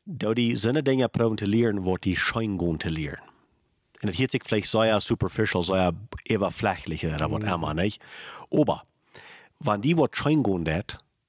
Door 0.02 0.34
die 0.34 0.56
zinnen 0.56 0.84
dingen 0.84 1.10
proberen 1.10 1.36
te 1.36 1.46
leren, 1.46 1.80
wordt 1.80 2.02
die 2.02 2.16
schijn 2.16 2.58
gewoon 2.58 2.76
te 2.76 2.90
leren. 2.90 3.22
En 4.00 4.08
het 4.08 4.16
heet 4.16 4.30
zich 4.30 4.42
vielleicht 4.46 4.68
sehr 4.68 5.00
superficial, 5.00 5.62
sehr 5.62 5.92
oberflächlich 6.30 7.04
oder 7.04 7.30
was 7.30 7.42
immer, 7.42 7.74
nicht? 7.74 8.02
Aber, 8.48 8.84
wenn 9.58 9.80
die 9.80 9.96
was 9.96 10.08
schein 10.12 10.42
gehen 10.42 10.64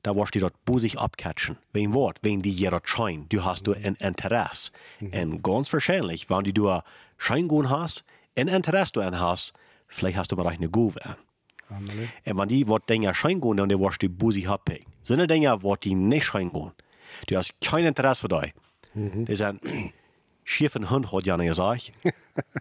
da 0.04 0.16
wirst 0.16 0.36
du 0.36 0.40
dort 0.40 0.54
busig 0.66 0.98
abcatchen. 0.98 1.58
Wegen 1.74 1.94
Wort, 1.94 2.20
wegen 2.22 2.42
die 2.42 2.52
jeder 2.52 2.82
schein. 2.84 3.26
Du 3.30 3.44
hast 3.44 3.68
du 3.68 3.74
ein 3.74 3.96
Interesse. 3.96 4.72
Und 5.02 5.44
ganz 5.44 5.72
wahrscheinlich, 5.74 6.30
wenn 6.30 6.44
du 6.44 6.70
ein 6.70 6.82
Schein 7.18 7.50
hast, 7.70 8.04
ein 8.36 8.48
Interesse 8.48 8.94
du 8.94 9.02
an 9.02 9.20
hast, 9.20 9.54
vielleicht 9.88 10.18
hast 10.18 10.32
du 10.32 10.36
mal 10.36 10.48
eine 10.48 10.70
Gove 10.70 11.04
an. 11.04 11.16
Und 11.70 12.38
wenn 12.38 12.48
die 12.48 12.68
was 12.68 12.82
Dinge 12.88 13.14
schein 13.14 13.42
gehen, 13.42 13.58
dann 13.58 13.70
wirst 13.70 14.02
du 14.02 14.10
busig 14.10 14.48
abpicken. 14.48 14.92
Sind 15.04 15.20
die 15.20 15.28
Dinge, 15.28 15.62
was 15.64 15.80
die 15.80 15.96
nicht 15.96 16.26
schein 16.26 16.52
gehen, 16.52 16.72
du 17.28 17.38
hast 17.38 17.54
kein 17.62 17.86
Interesse 17.86 18.22
für 18.22 18.28
dich. 18.30 18.54
Die 18.94 19.36
sind, 19.36 19.62
schiefen 20.44 20.90
Hund 20.90 21.12
hat 21.12 21.26
ja 21.26 21.38
nicht 21.38 21.50
gesagt. 21.50 21.92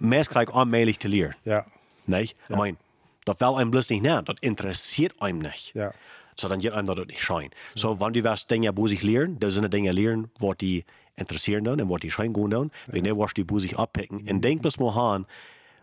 Meist 0.01 0.31
krijg 0.31 0.53
allmählich 0.53 0.99
zu 0.99 1.09
lernen. 1.09 1.35
Ja. 1.45 1.65
Nee? 2.07 2.23
Ich 2.23 2.37
meine, 2.49 2.77
das 3.25 3.41
will 3.41 3.55
einem 3.55 3.71
bloß 3.71 3.91
nicht 3.91 4.03
nehmen. 4.03 4.25
Das 4.25 4.37
interessiert 4.41 5.21
einem 5.21 5.39
nicht. 5.39 5.75
Ja. 5.75 5.93
So, 6.39 6.49
dann 6.49 6.61
geht 6.61 6.73
einem 6.73 6.87
das 6.87 7.07
nicht 7.07 7.23
schein. 7.23 7.51
So, 7.75 7.99
wenn 8.01 8.13
du 8.13 8.23
was 8.25 8.47
Dinge 8.47 8.73
busig 8.73 9.03
lernen, 9.03 9.39
da 9.39 9.51
sind 9.51 9.73
Dinge 9.73 9.93
lernen, 9.93 10.31
was 10.39 10.57
die 10.59 10.85
interessieren 11.17 11.65
dann 11.65 11.81
und 11.81 11.91
was 11.91 12.01
die 12.01 12.11
schein 12.11 12.33
gehen 12.33 12.51
dann, 12.51 12.71
wenn 12.87 13.05
du 13.05 13.17
was 13.19 13.35
die 13.35 13.45
busig 13.45 13.79
abpicken. 13.79 14.29
Und 14.29 14.43
denk 14.43 14.63
bloß 14.63 14.79
mal 14.79 15.15
an, 15.15 15.27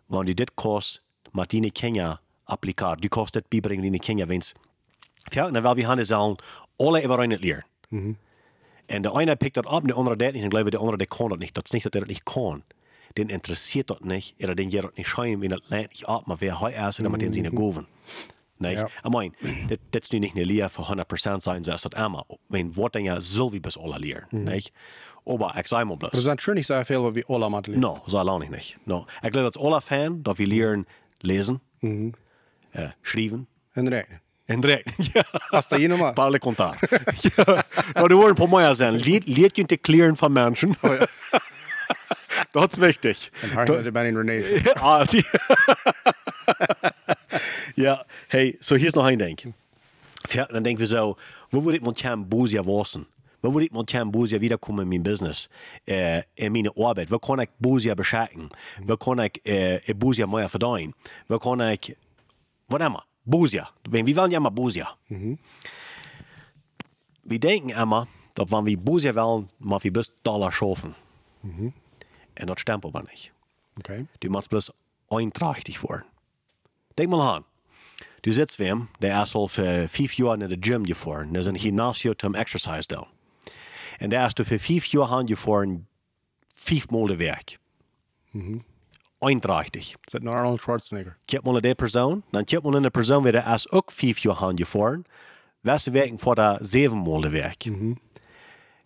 wenn 0.08 0.26
du 0.26 0.36
das 0.36 0.48
kost, 0.56 1.02
mit 1.32 1.74
Kinder 1.74 2.20
appliziert, 2.46 3.04
du 3.04 3.10
kannst 3.10 3.36
das 3.36 3.44
beibringen 3.50 3.84
deine 3.84 4.00
Kinder, 4.00 4.30
wenn's, 4.30 4.54
dann 5.32 5.54
will 5.54 5.76
wir 5.76 5.88
haben 5.88 6.04
sagen, 6.04 6.38
alle 6.78 7.04
über 7.04 7.20
einen 7.20 7.40
lernen. 7.40 8.18
En 8.86 9.02
de 9.02 9.20
ene 9.20 9.36
pikt 9.36 9.54
dat 9.54 9.66
op, 9.66 9.88
de 9.88 9.94
andere 9.94 10.16
dat 10.16 10.34
niet. 10.34 10.44
En 10.44 10.50
geloof 10.50 10.70
de 10.70 10.78
andere 10.78 10.98
die 10.98 11.08
kan 11.08 11.30
dat 11.30 11.40
niet. 11.40 11.54
Dat 11.54 11.66
is 11.66 11.72
niet 11.72 11.84
dat 11.84 11.94
hij 11.94 12.02
dat 12.02 12.10
niet 12.10 12.24
kan. 12.24 12.64
Den 13.14 13.28
interessiert 13.28 13.88
dat 13.88 14.04
niet. 14.04 14.34
Oder 14.40 14.56
den 14.56 14.72
geht 14.72 14.82
dat 14.82 14.96
niet 14.98 15.06
schijn. 15.06 15.40
Wenn 15.40 15.50
dat 15.50 15.64
lernt 15.68 15.92
niet 15.92 16.06
op, 16.06 16.26
maar 16.26 16.38
wer 16.40 16.60
hij 16.60 16.88
is, 16.88 16.98
en 16.98 17.04
dan 17.04 17.12
met 17.12 17.20
den 17.20 17.34
zijn 17.34 17.58
goven. 17.58 17.88
Nee, 18.64 18.76
Ja. 18.76 18.86
ik 19.04 19.10
mijn, 19.10 19.36
dat, 19.68 19.78
dat 19.90 20.02
is 20.04 20.10
nu 20.10 20.20
niet 20.20 20.36
een 20.36 20.46
leer 20.46 20.70
voor 20.70 20.86
100% 20.86 21.38
zijn, 21.38 21.64
zoals 21.64 21.82
dat 21.82 21.96
immer. 21.96 22.24
Wenn 22.48 22.74
wordt 22.74 22.94
dan 22.94 23.04
ja 23.04 23.20
zo 23.20 23.50
wie 23.50 23.60
bis 23.60 23.78
alle 23.78 24.00
leren. 24.00 24.26
Nee, 24.30 24.64
aber 25.26 25.58
ik 25.58 25.68
zei 25.68 25.84
maar 25.84 25.98
Das 25.98 26.10
bloß. 26.10 26.24
sind 26.24 26.42
schon 26.42 26.54
nicht 26.56 26.68
sehr 26.68 26.86
viel, 26.86 27.02
was 27.02 27.14
wir 27.14 27.24
alle 27.28 27.50
machen. 27.50 27.80
No, 27.80 28.02
so 28.06 28.24
lang 28.24 28.50
nicht. 28.50 28.78
No, 28.84 29.06
ich 29.22 29.32
glaube, 29.32 29.52
dat 29.52 29.58
alle 29.58 29.82
fan, 29.82 30.22
dat 30.24 30.38
we 30.38 30.46
leren 30.48 30.86
lesen, 31.20 31.62
äh, 31.82 32.90
schrijven 33.02 33.48
En 33.74 33.88
räknen. 33.90 34.22
en 34.46 34.62
rekenen. 34.66 34.96
Ja. 35.14 35.24
Hast 35.52 35.72
du 35.72 35.76
hier 35.78 35.90
nochmal? 35.90 36.14
Parle 36.14 36.40
contar. 36.40 36.76
ja. 37.36 37.64
Nou, 37.94 38.08
er 38.10 38.16
worden 38.16 38.36
på 38.36 38.48
mij 38.48 38.74
zijn. 38.74 38.96
Leert, 38.96 39.28
leert 39.28 39.56
je 39.56 39.66
te 39.66 39.78
kleren 39.78 40.16
van 40.16 40.32
mensen. 40.32 40.74
dat 42.52 42.72
is 42.72 42.78
wichtig. 42.78 43.30
En 43.42 43.50
haar 43.50 43.92
ben 43.92 44.06
in 44.06 44.16
René. 44.18 44.72
ah, 44.74 45.06
zie. 45.06 45.26
Ja, 47.74 48.06
hey, 48.28 48.58
so 48.60 48.76
hier 48.76 48.86
is 48.86 48.94
nog 48.94 49.08
één 49.08 49.18
ding. 49.18 49.54
Ja, 50.32 50.46
dan 50.46 50.64
denken 50.64 50.82
we 50.82 50.88
zo, 50.88 51.18
hoe 51.50 51.64
wil 51.64 51.74
ik 51.74 51.82
met 51.82 52.00
Jan 52.00 52.28
Boezia 52.28 52.64
wassen? 52.64 53.08
Hoe 53.40 53.52
wil 53.52 53.62
ik 53.62 53.72
met 53.72 53.92
Jan 53.92 54.12
Boezia 54.12 54.38
wiederkomen 54.38 54.82
in 54.82 54.88
mijn 54.88 55.02
business? 55.02 55.50
Uh, 55.86 56.18
in 56.34 56.52
mijn 56.52 56.74
arbeid? 56.74 57.10
Waar 57.10 57.20
kan 57.20 57.40
ik 57.40 57.50
Boezia 57.58 57.94
beschatten? 57.94 58.48
Waar 58.84 58.98
kan 58.98 59.20
ik 59.20 59.40
uh, 59.44 59.96
Boezia 59.98 60.26
meer 60.26 60.50
verdienen? 60.50 60.94
Waar 61.28 61.40
kan 61.40 61.62
ik, 61.62 61.96
wat 62.66 62.82
immer, 62.82 63.06
Boezia. 63.24 63.72
Wie 63.90 64.04
willen 64.04 64.30
ja 64.30 64.40
maar 64.40 64.54
Boezia? 64.54 64.96
Wir 67.22 67.40
denken 67.40 67.70
immer, 67.70 68.08
dass 68.34 68.50
wenn 68.50 68.66
wir 68.66 68.78
Boezia 68.78 69.14
wollen, 69.14 69.50
mal 69.58 69.80
wir 69.82 69.92
bis 69.92 70.12
Dollar 70.22 70.52
schaffen. 70.52 70.96
Und 71.42 71.74
das 72.50 72.60
stimmt 72.60 72.86
aber 72.86 73.04
nicht. 73.04 73.32
Okay. 73.78 74.08
Du 74.20 74.30
musst 74.30 74.50
bloß 74.50 74.74
einträchtig 75.10 75.82
worden. 75.82 76.06
Denk 76.96 77.10
mal 77.10 77.36
an. 77.36 77.46
Du 78.22 78.32
sitzt 78.32 78.60
wem, 78.60 78.88
der 79.02 79.24
ist 79.24 79.36
al 79.36 79.48
für 79.48 79.88
fünf 79.88 80.18
Jahre 80.18 80.36
in 80.36 80.50
der 80.50 80.58
Gym 80.58 80.86
gefahren. 80.86 81.34
Der 81.34 81.42
ist 81.42 81.48
ein 81.48 81.56
Gymnasium 81.56 82.18
zum 82.18 82.36
Exercise 82.36 82.88
da. 82.88 83.06
Und 84.00 84.10
der 84.10 84.28
ist 84.28 84.40
du 84.40 84.46
für 84.46 84.60
fünf 84.60 84.88
Jahre 84.88 85.26
gefahren, 85.26 85.88
fünfmal 86.56 87.08
der 87.08 87.20
Werk. 87.20 87.60
Einträchtig. 89.20 89.96
Das 90.06 90.22
ist 90.22 90.28
Arnold 90.28 90.62
Schwarzenegger. 90.62 91.16
Kijk 91.28 91.44
mal 91.46 91.62
die 91.62 91.76
Person, 91.76 92.24
dann 92.32 92.46
mal 92.64 92.76
in 92.76 92.84
der 92.84 92.90
Person, 92.90 93.24
der 93.24 93.54
ist 93.54 93.72
auch 93.72 93.90
fünf 93.90 94.24
Jahre 94.24 94.56
gefahren. 94.56 95.06
Was 95.64 95.94
werken 95.94 96.18
vor 96.18 96.36
der 96.36 96.60
siebenmal 96.62 97.22
der 97.22 97.32
Werk. 97.32 97.66
Und 97.66 98.00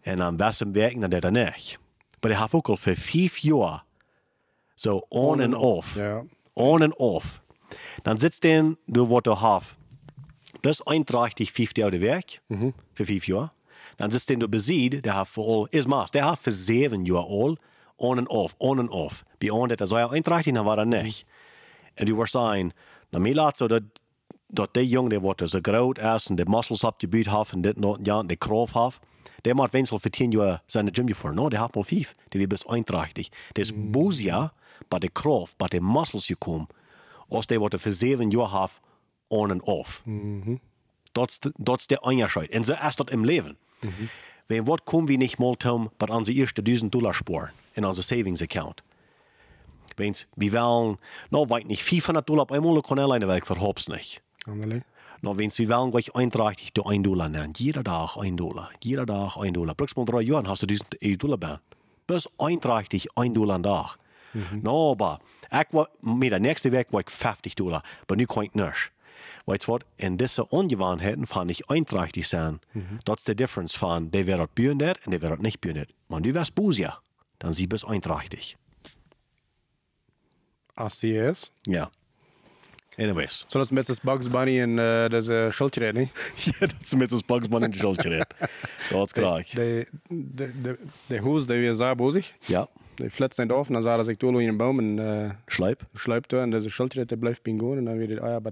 dann 0.03 0.39
was 0.39 0.61
werken 0.73 1.01
dann 1.01 1.11
der 1.11 1.21
da 1.21 1.31
nicht. 1.31 1.79
Aber 2.17 2.29
der 2.29 2.39
hat 2.39 2.53
auch 2.53 2.69
al 2.69 2.77
für 2.77 2.95
fünf 2.95 3.43
Jahre 3.43 3.81
so 4.75 5.03
on, 5.09 5.41
and 5.41 5.55
off. 5.55 5.97
On 6.55 6.83
and 6.83 6.93
off. 6.99 7.41
Dann 8.03 8.17
sitzt 8.17 8.43
den, 8.43 8.77
du 8.87 9.09
wat 9.09 9.27
du 9.27 9.39
hast. 9.39 9.75
Plus 10.61 10.85
einträchtig 10.85 11.51
fünf 11.51 11.71
Jahre 11.77 11.91
der 11.91 12.01
Werk. 12.01 12.41
Für 12.93 13.05
fünf 13.05 13.27
Jahre. 13.27 13.51
Dann 13.97 14.11
sitzt 14.11 14.29
den 14.29 14.39
du 14.39 14.47
besiegt, 14.47 15.05
der 15.05 15.15
hat 15.15 15.27
für 15.27 15.41
all, 15.41 15.67
ist 15.71 15.87
Maß, 15.87 16.11
der 16.11 16.25
hat 16.25 16.39
für 16.39 16.51
sieben 16.51 17.05
Jahre 17.05 17.27
all, 17.27 17.55
on 17.97 18.19
and 18.19 18.29
off, 18.29 18.55
on 18.59 18.79
and 18.79 18.91
off. 18.91 19.25
Beyond 19.39 19.71
that, 19.71 19.81
er 19.81 19.87
sei 19.87 20.07
einträchtig, 20.07 20.53
dann 20.53 20.65
war 20.65 20.77
er 20.77 20.85
nicht. 20.85 21.25
Und 21.99 22.07
du 22.07 22.17
wirst 22.17 22.33
sagen, 22.33 22.73
na 23.11 23.19
mir 23.19 23.33
laat 23.33 23.57
so, 23.57 23.67
dat, 23.67 23.83
dat 24.49 24.75
die 24.75 24.81
Junge, 24.81 25.09
der 25.09 25.21
wordt 25.23 25.41
so 25.49 25.59
groot 25.61 25.97
is 25.97 26.29
en 26.29 26.35
de 26.35 26.45
muscles 26.45 26.83
opgebouwd 26.83 27.27
heeft 27.27 27.53
en 27.53 27.61
dit 27.61 27.77
en 27.77 27.99
ja, 28.03 28.19
en 28.19 28.27
de 28.27 28.35
kracht 28.35 28.73
heeft, 28.73 29.01
der 29.43 29.55
macht 29.55 29.73
wenigstens 29.73 30.01
für 30.01 30.11
10 30.11 30.31
Jahre 30.31 30.61
seine 30.67 30.91
Gym 30.91 31.07
gefahren. 31.07 31.35
No, 31.35 31.49
der 31.49 31.59
hat 31.59 31.75
mal 31.75 31.83
fünf. 31.83 32.13
Der 32.33 32.39
wird 32.39 32.49
bis 32.49 32.65
einträchtig. 32.67 33.31
Der 33.55 33.63
ist 33.63 33.73
Busia 33.75 34.51
bei 34.89 34.99
der 34.99 35.09
Kraft, 35.09 35.57
bei 35.57 35.67
den 35.67 35.83
Muscles 35.83 36.27
gekommen, 36.27 36.67
als 37.29 37.47
der, 37.47 37.61
er 37.61 37.79
für 37.79 37.91
sieben 37.91 38.31
Jahre 38.31 38.51
hat, 38.51 38.81
on 39.29 39.51
and 39.51 39.63
off. 39.63 40.03
Dat 41.13 41.29
is 41.31 41.39
de- 41.39 41.51
dat 41.57 41.79
is 41.81 41.87
der 41.87 42.03
Unterschied. 42.03 42.55
Und 42.55 42.65
so 42.65 42.73
ist 42.73 42.99
das 42.99 43.07
im 43.11 43.23
Leben. 43.23 43.57
Wenn 44.47 44.65
was 44.67 44.85
kommen 44.85 45.07
wir 45.07 45.17
nicht 45.17 45.39
mal 45.39 45.55
tun, 45.55 45.89
bei 45.97 46.07
unsere 46.07 46.37
erste 46.37 46.61
1000 46.61 46.93
Dollar 46.93 47.13
sparen 47.13 47.49
in 47.75 47.83
unser 47.85 48.01
Savings 48.01 48.41
Account. 48.41 48.81
Wenn's, 49.97 50.27
wir 50.35 50.53
wollen, 50.53 50.97
no, 51.31 51.49
weit 51.49 51.65
nicht 51.67 51.83
500 51.83 52.27
Dollar 52.27 52.43
auf 52.43 52.51
einmal 52.51 52.81
kann 52.81 52.99
alleine 52.99 53.27
weg, 53.27 53.45
verhop's 53.47 53.87
nicht. 53.87 54.21
Amelie. 54.45 54.81
No, 55.21 55.37
wenn's, 55.37 55.57
wir 55.57 55.67
wollen 55.69 55.89
gleich 55.91 56.13
einträchtig 56.15 56.71
du 56.73 56.83
1 56.83 57.03
Dollar 57.03 57.27
nehmen. 57.29 57.53
Jeder 57.57 57.83
Tag 57.83 58.15
1 58.17 58.35
Dollar. 58.37 58.69
Jeder 58.83 59.05
Tag 59.07 59.37
1 59.37 59.53
Dollar. 59.53 59.73
Brückst 59.73 59.97
mal 59.97 60.05
drei 60.05 60.21
Jahre, 60.21 60.47
hast 60.47 60.61
du 60.61 60.67
diesen 60.67 60.85
1 61.01 61.17
Dollar 61.17 61.37
bei. 61.37 61.59
Bis 62.05 62.29
einträchtig 62.37 63.07
1 63.17 63.33
Dollar 63.33 63.55
am 63.55 63.63
Tag. 63.63 63.97
No, 64.61 64.91
aber, 64.91 65.19
ich 65.51 65.73
war, 65.73 65.89
mit 66.01 66.31
der 66.31 66.39
nächsten 66.39 66.71
Weg 66.71 66.91
war 66.91 67.01
ich 67.01 67.09
50 67.09 67.55
Dollar. 67.55 67.83
Aber 68.03 68.15
nu 68.15 68.25
kann 68.25 68.43
ich 68.43 68.53
nicht. 68.53 68.91
Weißt 69.45 69.67
du 69.67 69.73
was? 69.73 69.81
In 69.95 70.17
diese 70.17 70.43
Ungewohnheiten 70.43 71.25
fand 71.25 71.51
ich 71.51 71.69
einträchtig 71.69 72.27
sein. 72.27 72.59
Das 73.05 73.19
ist 73.19 73.27
die 73.27 73.35
Differenz 73.35 73.73
von, 73.73 74.11
der 74.11 74.27
wird 74.27 74.55
bühnet 74.55 74.99
und 75.05 75.11
der 75.11 75.21
wird 75.21 75.41
nicht 75.41 75.61
bühnet. 75.61 75.93
Wenn 76.09 76.23
du 76.23 76.33
wärst 76.33 76.53
Busia, 76.55 76.99
dann 77.39 77.53
sie 77.53 77.67
bist 77.67 77.85
einträchtig. 77.85 78.57
Die 81.01 81.15
is. 81.15 81.51
Ja. 81.65 81.89
Anyways. 82.97 83.43
Så 83.47 83.57
dat 83.57 83.65
is 83.65 83.71
met 83.71 83.85
z'n 83.85 83.99
Bugs 84.03 84.29
Bunny 84.29 84.61
en 84.61 84.69
uh, 84.69 85.01
dat 85.01 85.13
is 85.13 85.27
uh, 85.27 85.51
schildkred, 85.51 85.93
niet? 85.93 86.09
ja, 86.45 86.59
dat 86.59 86.75
is 86.81 86.95
met 86.95 87.11
ons 87.11 87.25
Bugsman 87.25 87.63
in 87.63 87.73
gereden. 87.73 88.27
Dat 88.89 89.11
graag. 89.11 89.49
De, 89.49 89.87
de, 90.07 90.61
de, 90.61 90.77
de 91.05 91.17
hoes, 91.17 91.45
die 91.45 91.59
weer 91.59 91.73
zeer 91.73 91.95
bozig. 91.95 92.33
Ja. 92.39 92.67
Die 92.95 93.09
flitsen 93.09 93.51
af 93.51 93.67
en 93.67 93.73
dan 93.73 93.81
zagen 93.81 94.03
ze 94.03 94.11
ik 94.11 94.19
door 94.19 94.41
in 94.41 94.47
een 94.47 94.57
boom 94.57 94.79
en 94.79 94.97
uh, 94.97 95.31
Schleip. 95.45 95.81
sluipt 95.93 96.29
door. 96.29 96.41
En 96.41 96.49
deze 96.49 96.69
schildkred 96.69 97.09
die 97.09 97.17
blijft 97.17 97.41
pingoen. 97.41 97.77
En 97.77 97.85
dan 97.85 97.97
weer, 97.97 98.21
ah 98.21 98.29
ja, 98.29 98.39
maar 98.39 98.51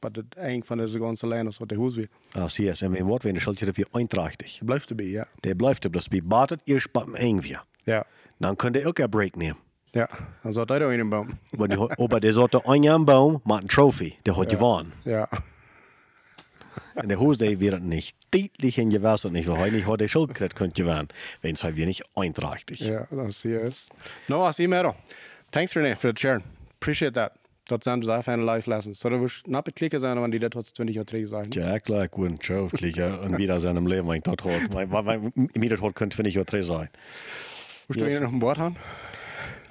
het 0.00 0.34
eind 0.34 0.66
van 0.66 0.76
deze 0.76 0.98
ganze 0.98 1.26
lijn 1.26 1.46
is 1.46 1.58
wat 1.58 1.68
de 1.68 1.74
hoes 1.74 1.96
weer. 1.96 2.08
Ah, 2.30 2.48
zie 2.48 2.64
je. 2.64 2.76
En 2.80 2.90
mijn 2.90 3.04
woord, 3.04 3.24
een 3.24 3.40
schuld 3.40 3.60
weer 3.60 3.88
eintrachtig. 3.92 4.58
Blijft 4.64 4.90
erbij, 4.90 5.06
ja. 5.06 5.28
Der 5.40 5.54
blijft 5.54 5.84
er 5.84 5.90
bloß 5.90 6.08
bij. 6.08 6.20
Batet 6.24 6.60
eerst 6.64 6.92
bij 6.92 7.04
eng 7.12 7.40
weer. 7.40 7.64
Ja. 7.82 8.06
Dan 8.38 8.56
kan 8.56 8.72
der 8.72 8.86
ook 8.86 8.98
een 8.98 9.08
break 9.08 9.34
nemen. 9.34 9.64
Ja, 9.96 10.08
dan 10.42 10.52
zat 10.52 10.68
hij 10.68 10.78
door 10.78 10.92
in 10.92 11.00
een 11.00 11.08
boom. 11.08 11.28
Want 11.58 11.70
die, 11.70 11.78
aber 11.78 12.20
der 12.20 12.32
sollte 12.32 12.60
ein 12.64 12.82
Jahr 12.82 13.04
baum, 13.04 13.40
macht 13.44 13.62
ein 13.62 13.68
Trophy. 13.68 14.16
Der 14.22 14.36
hat 14.36 14.48
gewonnen. 14.48 14.92
Ja. 15.04 15.28
Und 16.94 17.08
der 17.08 17.18
Hose, 17.18 17.60
wird 17.60 17.82
nicht 17.82 18.16
deutlich 18.30 18.78
in 18.78 18.90
gewässert, 18.90 19.32
nicht, 19.32 19.48
weil 19.48 19.58
heute 19.58 19.74
nicht 19.76 19.86
hat 19.86 20.00
der 20.00 20.08
Schildkret 20.08 20.54
könnte 20.54 20.82
gewinnen, 20.82 21.08
wenn 21.42 21.54
es 21.54 21.62
halt 21.62 21.76
nicht 21.76 22.04
einträchtig. 22.14 22.80
Ja, 22.80 23.06
zie 23.28 23.50
je 23.50 23.60
eens. 23.60 23.88
Nou, 24.26 24.42
als 24.42 24.56
je 24.56 24.68
meer 24.68 24.94
Thanks 25.50 25.74
René 25.76 25.96
for 25.96 26.10
the 26.10 26.18
sharing. 26.18 26.44
Appreciate 26.80 27.12
that. 27.12 27.32
Dat 27.64 27.82
zijn 27.82 28.00
dus 28.00 28.14
even 28.14 28.44
life 28.44 28.68
lessons. 28.68 28.98
So, 28.98 29.08
dat 29.08 29.20
was 29.20 29.40
knappe 29.40 29.72
klikken 29.72 30.00
zijn, 30.00 30.18
want 30.18 30.30
die 30.30 30.40
dat 30.40 30.52
had 30.52 30.72
20 30.74 30.94
jaar 30.94 31.04
terug 31.04 31.28
zijn. 31.28 31.46
Ja, 31.48 31.78
klar, 31.78 32.08
gut, 32.10 32.30
ein 32.30 32.38
Show 32.40 32.68
klicken 32.68 33.18
und 33.18 33.36
wieder 33.36 33.60
seinem 33.60 33.86
Leben, 33.86 34.08
wenn 34.08 34.16
ich 34.16 34.22
das 34.22 34.34
hat. 34.44 35.36
Mir 35.54 35.68
das 35.68 35.80
hat, 35.80 35.94
könnte, 35.94 36.16
finde 36.16 36.30
ich, 36.30 36.38
auch 36.38 36.44
drei 36.44 36.62
sein. 36.62 36.88
Moest 37.86 38.00
je 38.00 38.06
hier 38.06 38.20
nog 38.20 38.32
een 38.32 38.38
bord 38.38 38.56
gaan? 38.56 38.76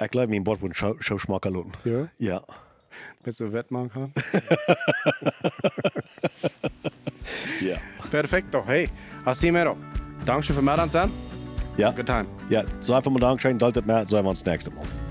Ich 0.03 0.11
glaube, 0.11 0.27
mein 0.27 0.43
Bord 0.43 0.61
wird 0.61 0.75
Show, 0.75 0.95
Show 0.99 1.17
schmacker 1.17 1.51
lassen. 1.51 1.71
Ja. 1.83 2.07
Ja. 2.17 2.41
Zo'n 3.31 3.51
wetman 3.51 3.89
gaan? 3.89 4.11
Ja. 7.59 7.77
Perfecto. 8.09 8.63
Hey, 8.65 8.89
als 9.23 9.39
je 9.39 9.51
meer 9.51 9.75
Dank 10.23 10.43
je 10.43 10.53
voor 10.53 10.63
mij 10.63 10.75
aan 10.75 10.89
zijn. 10.89 11.11
Ja. 11.75 11.91
Good 11.91 12.05
time. 12.05 12.25
Ja, 12.49 12.63
so 12.79 12.93
einfach 12.93 13.11
mal 13.11 13.19
Dankeschön, 13.19 13.57
daltet 13.57 13.85
mehr, 13.85 14.07
sehen 14.07 14.23
wir 14.23 14.29
uns 14.29 14.43
nächstes 14.43 14.73
Mal. 14.73 15.04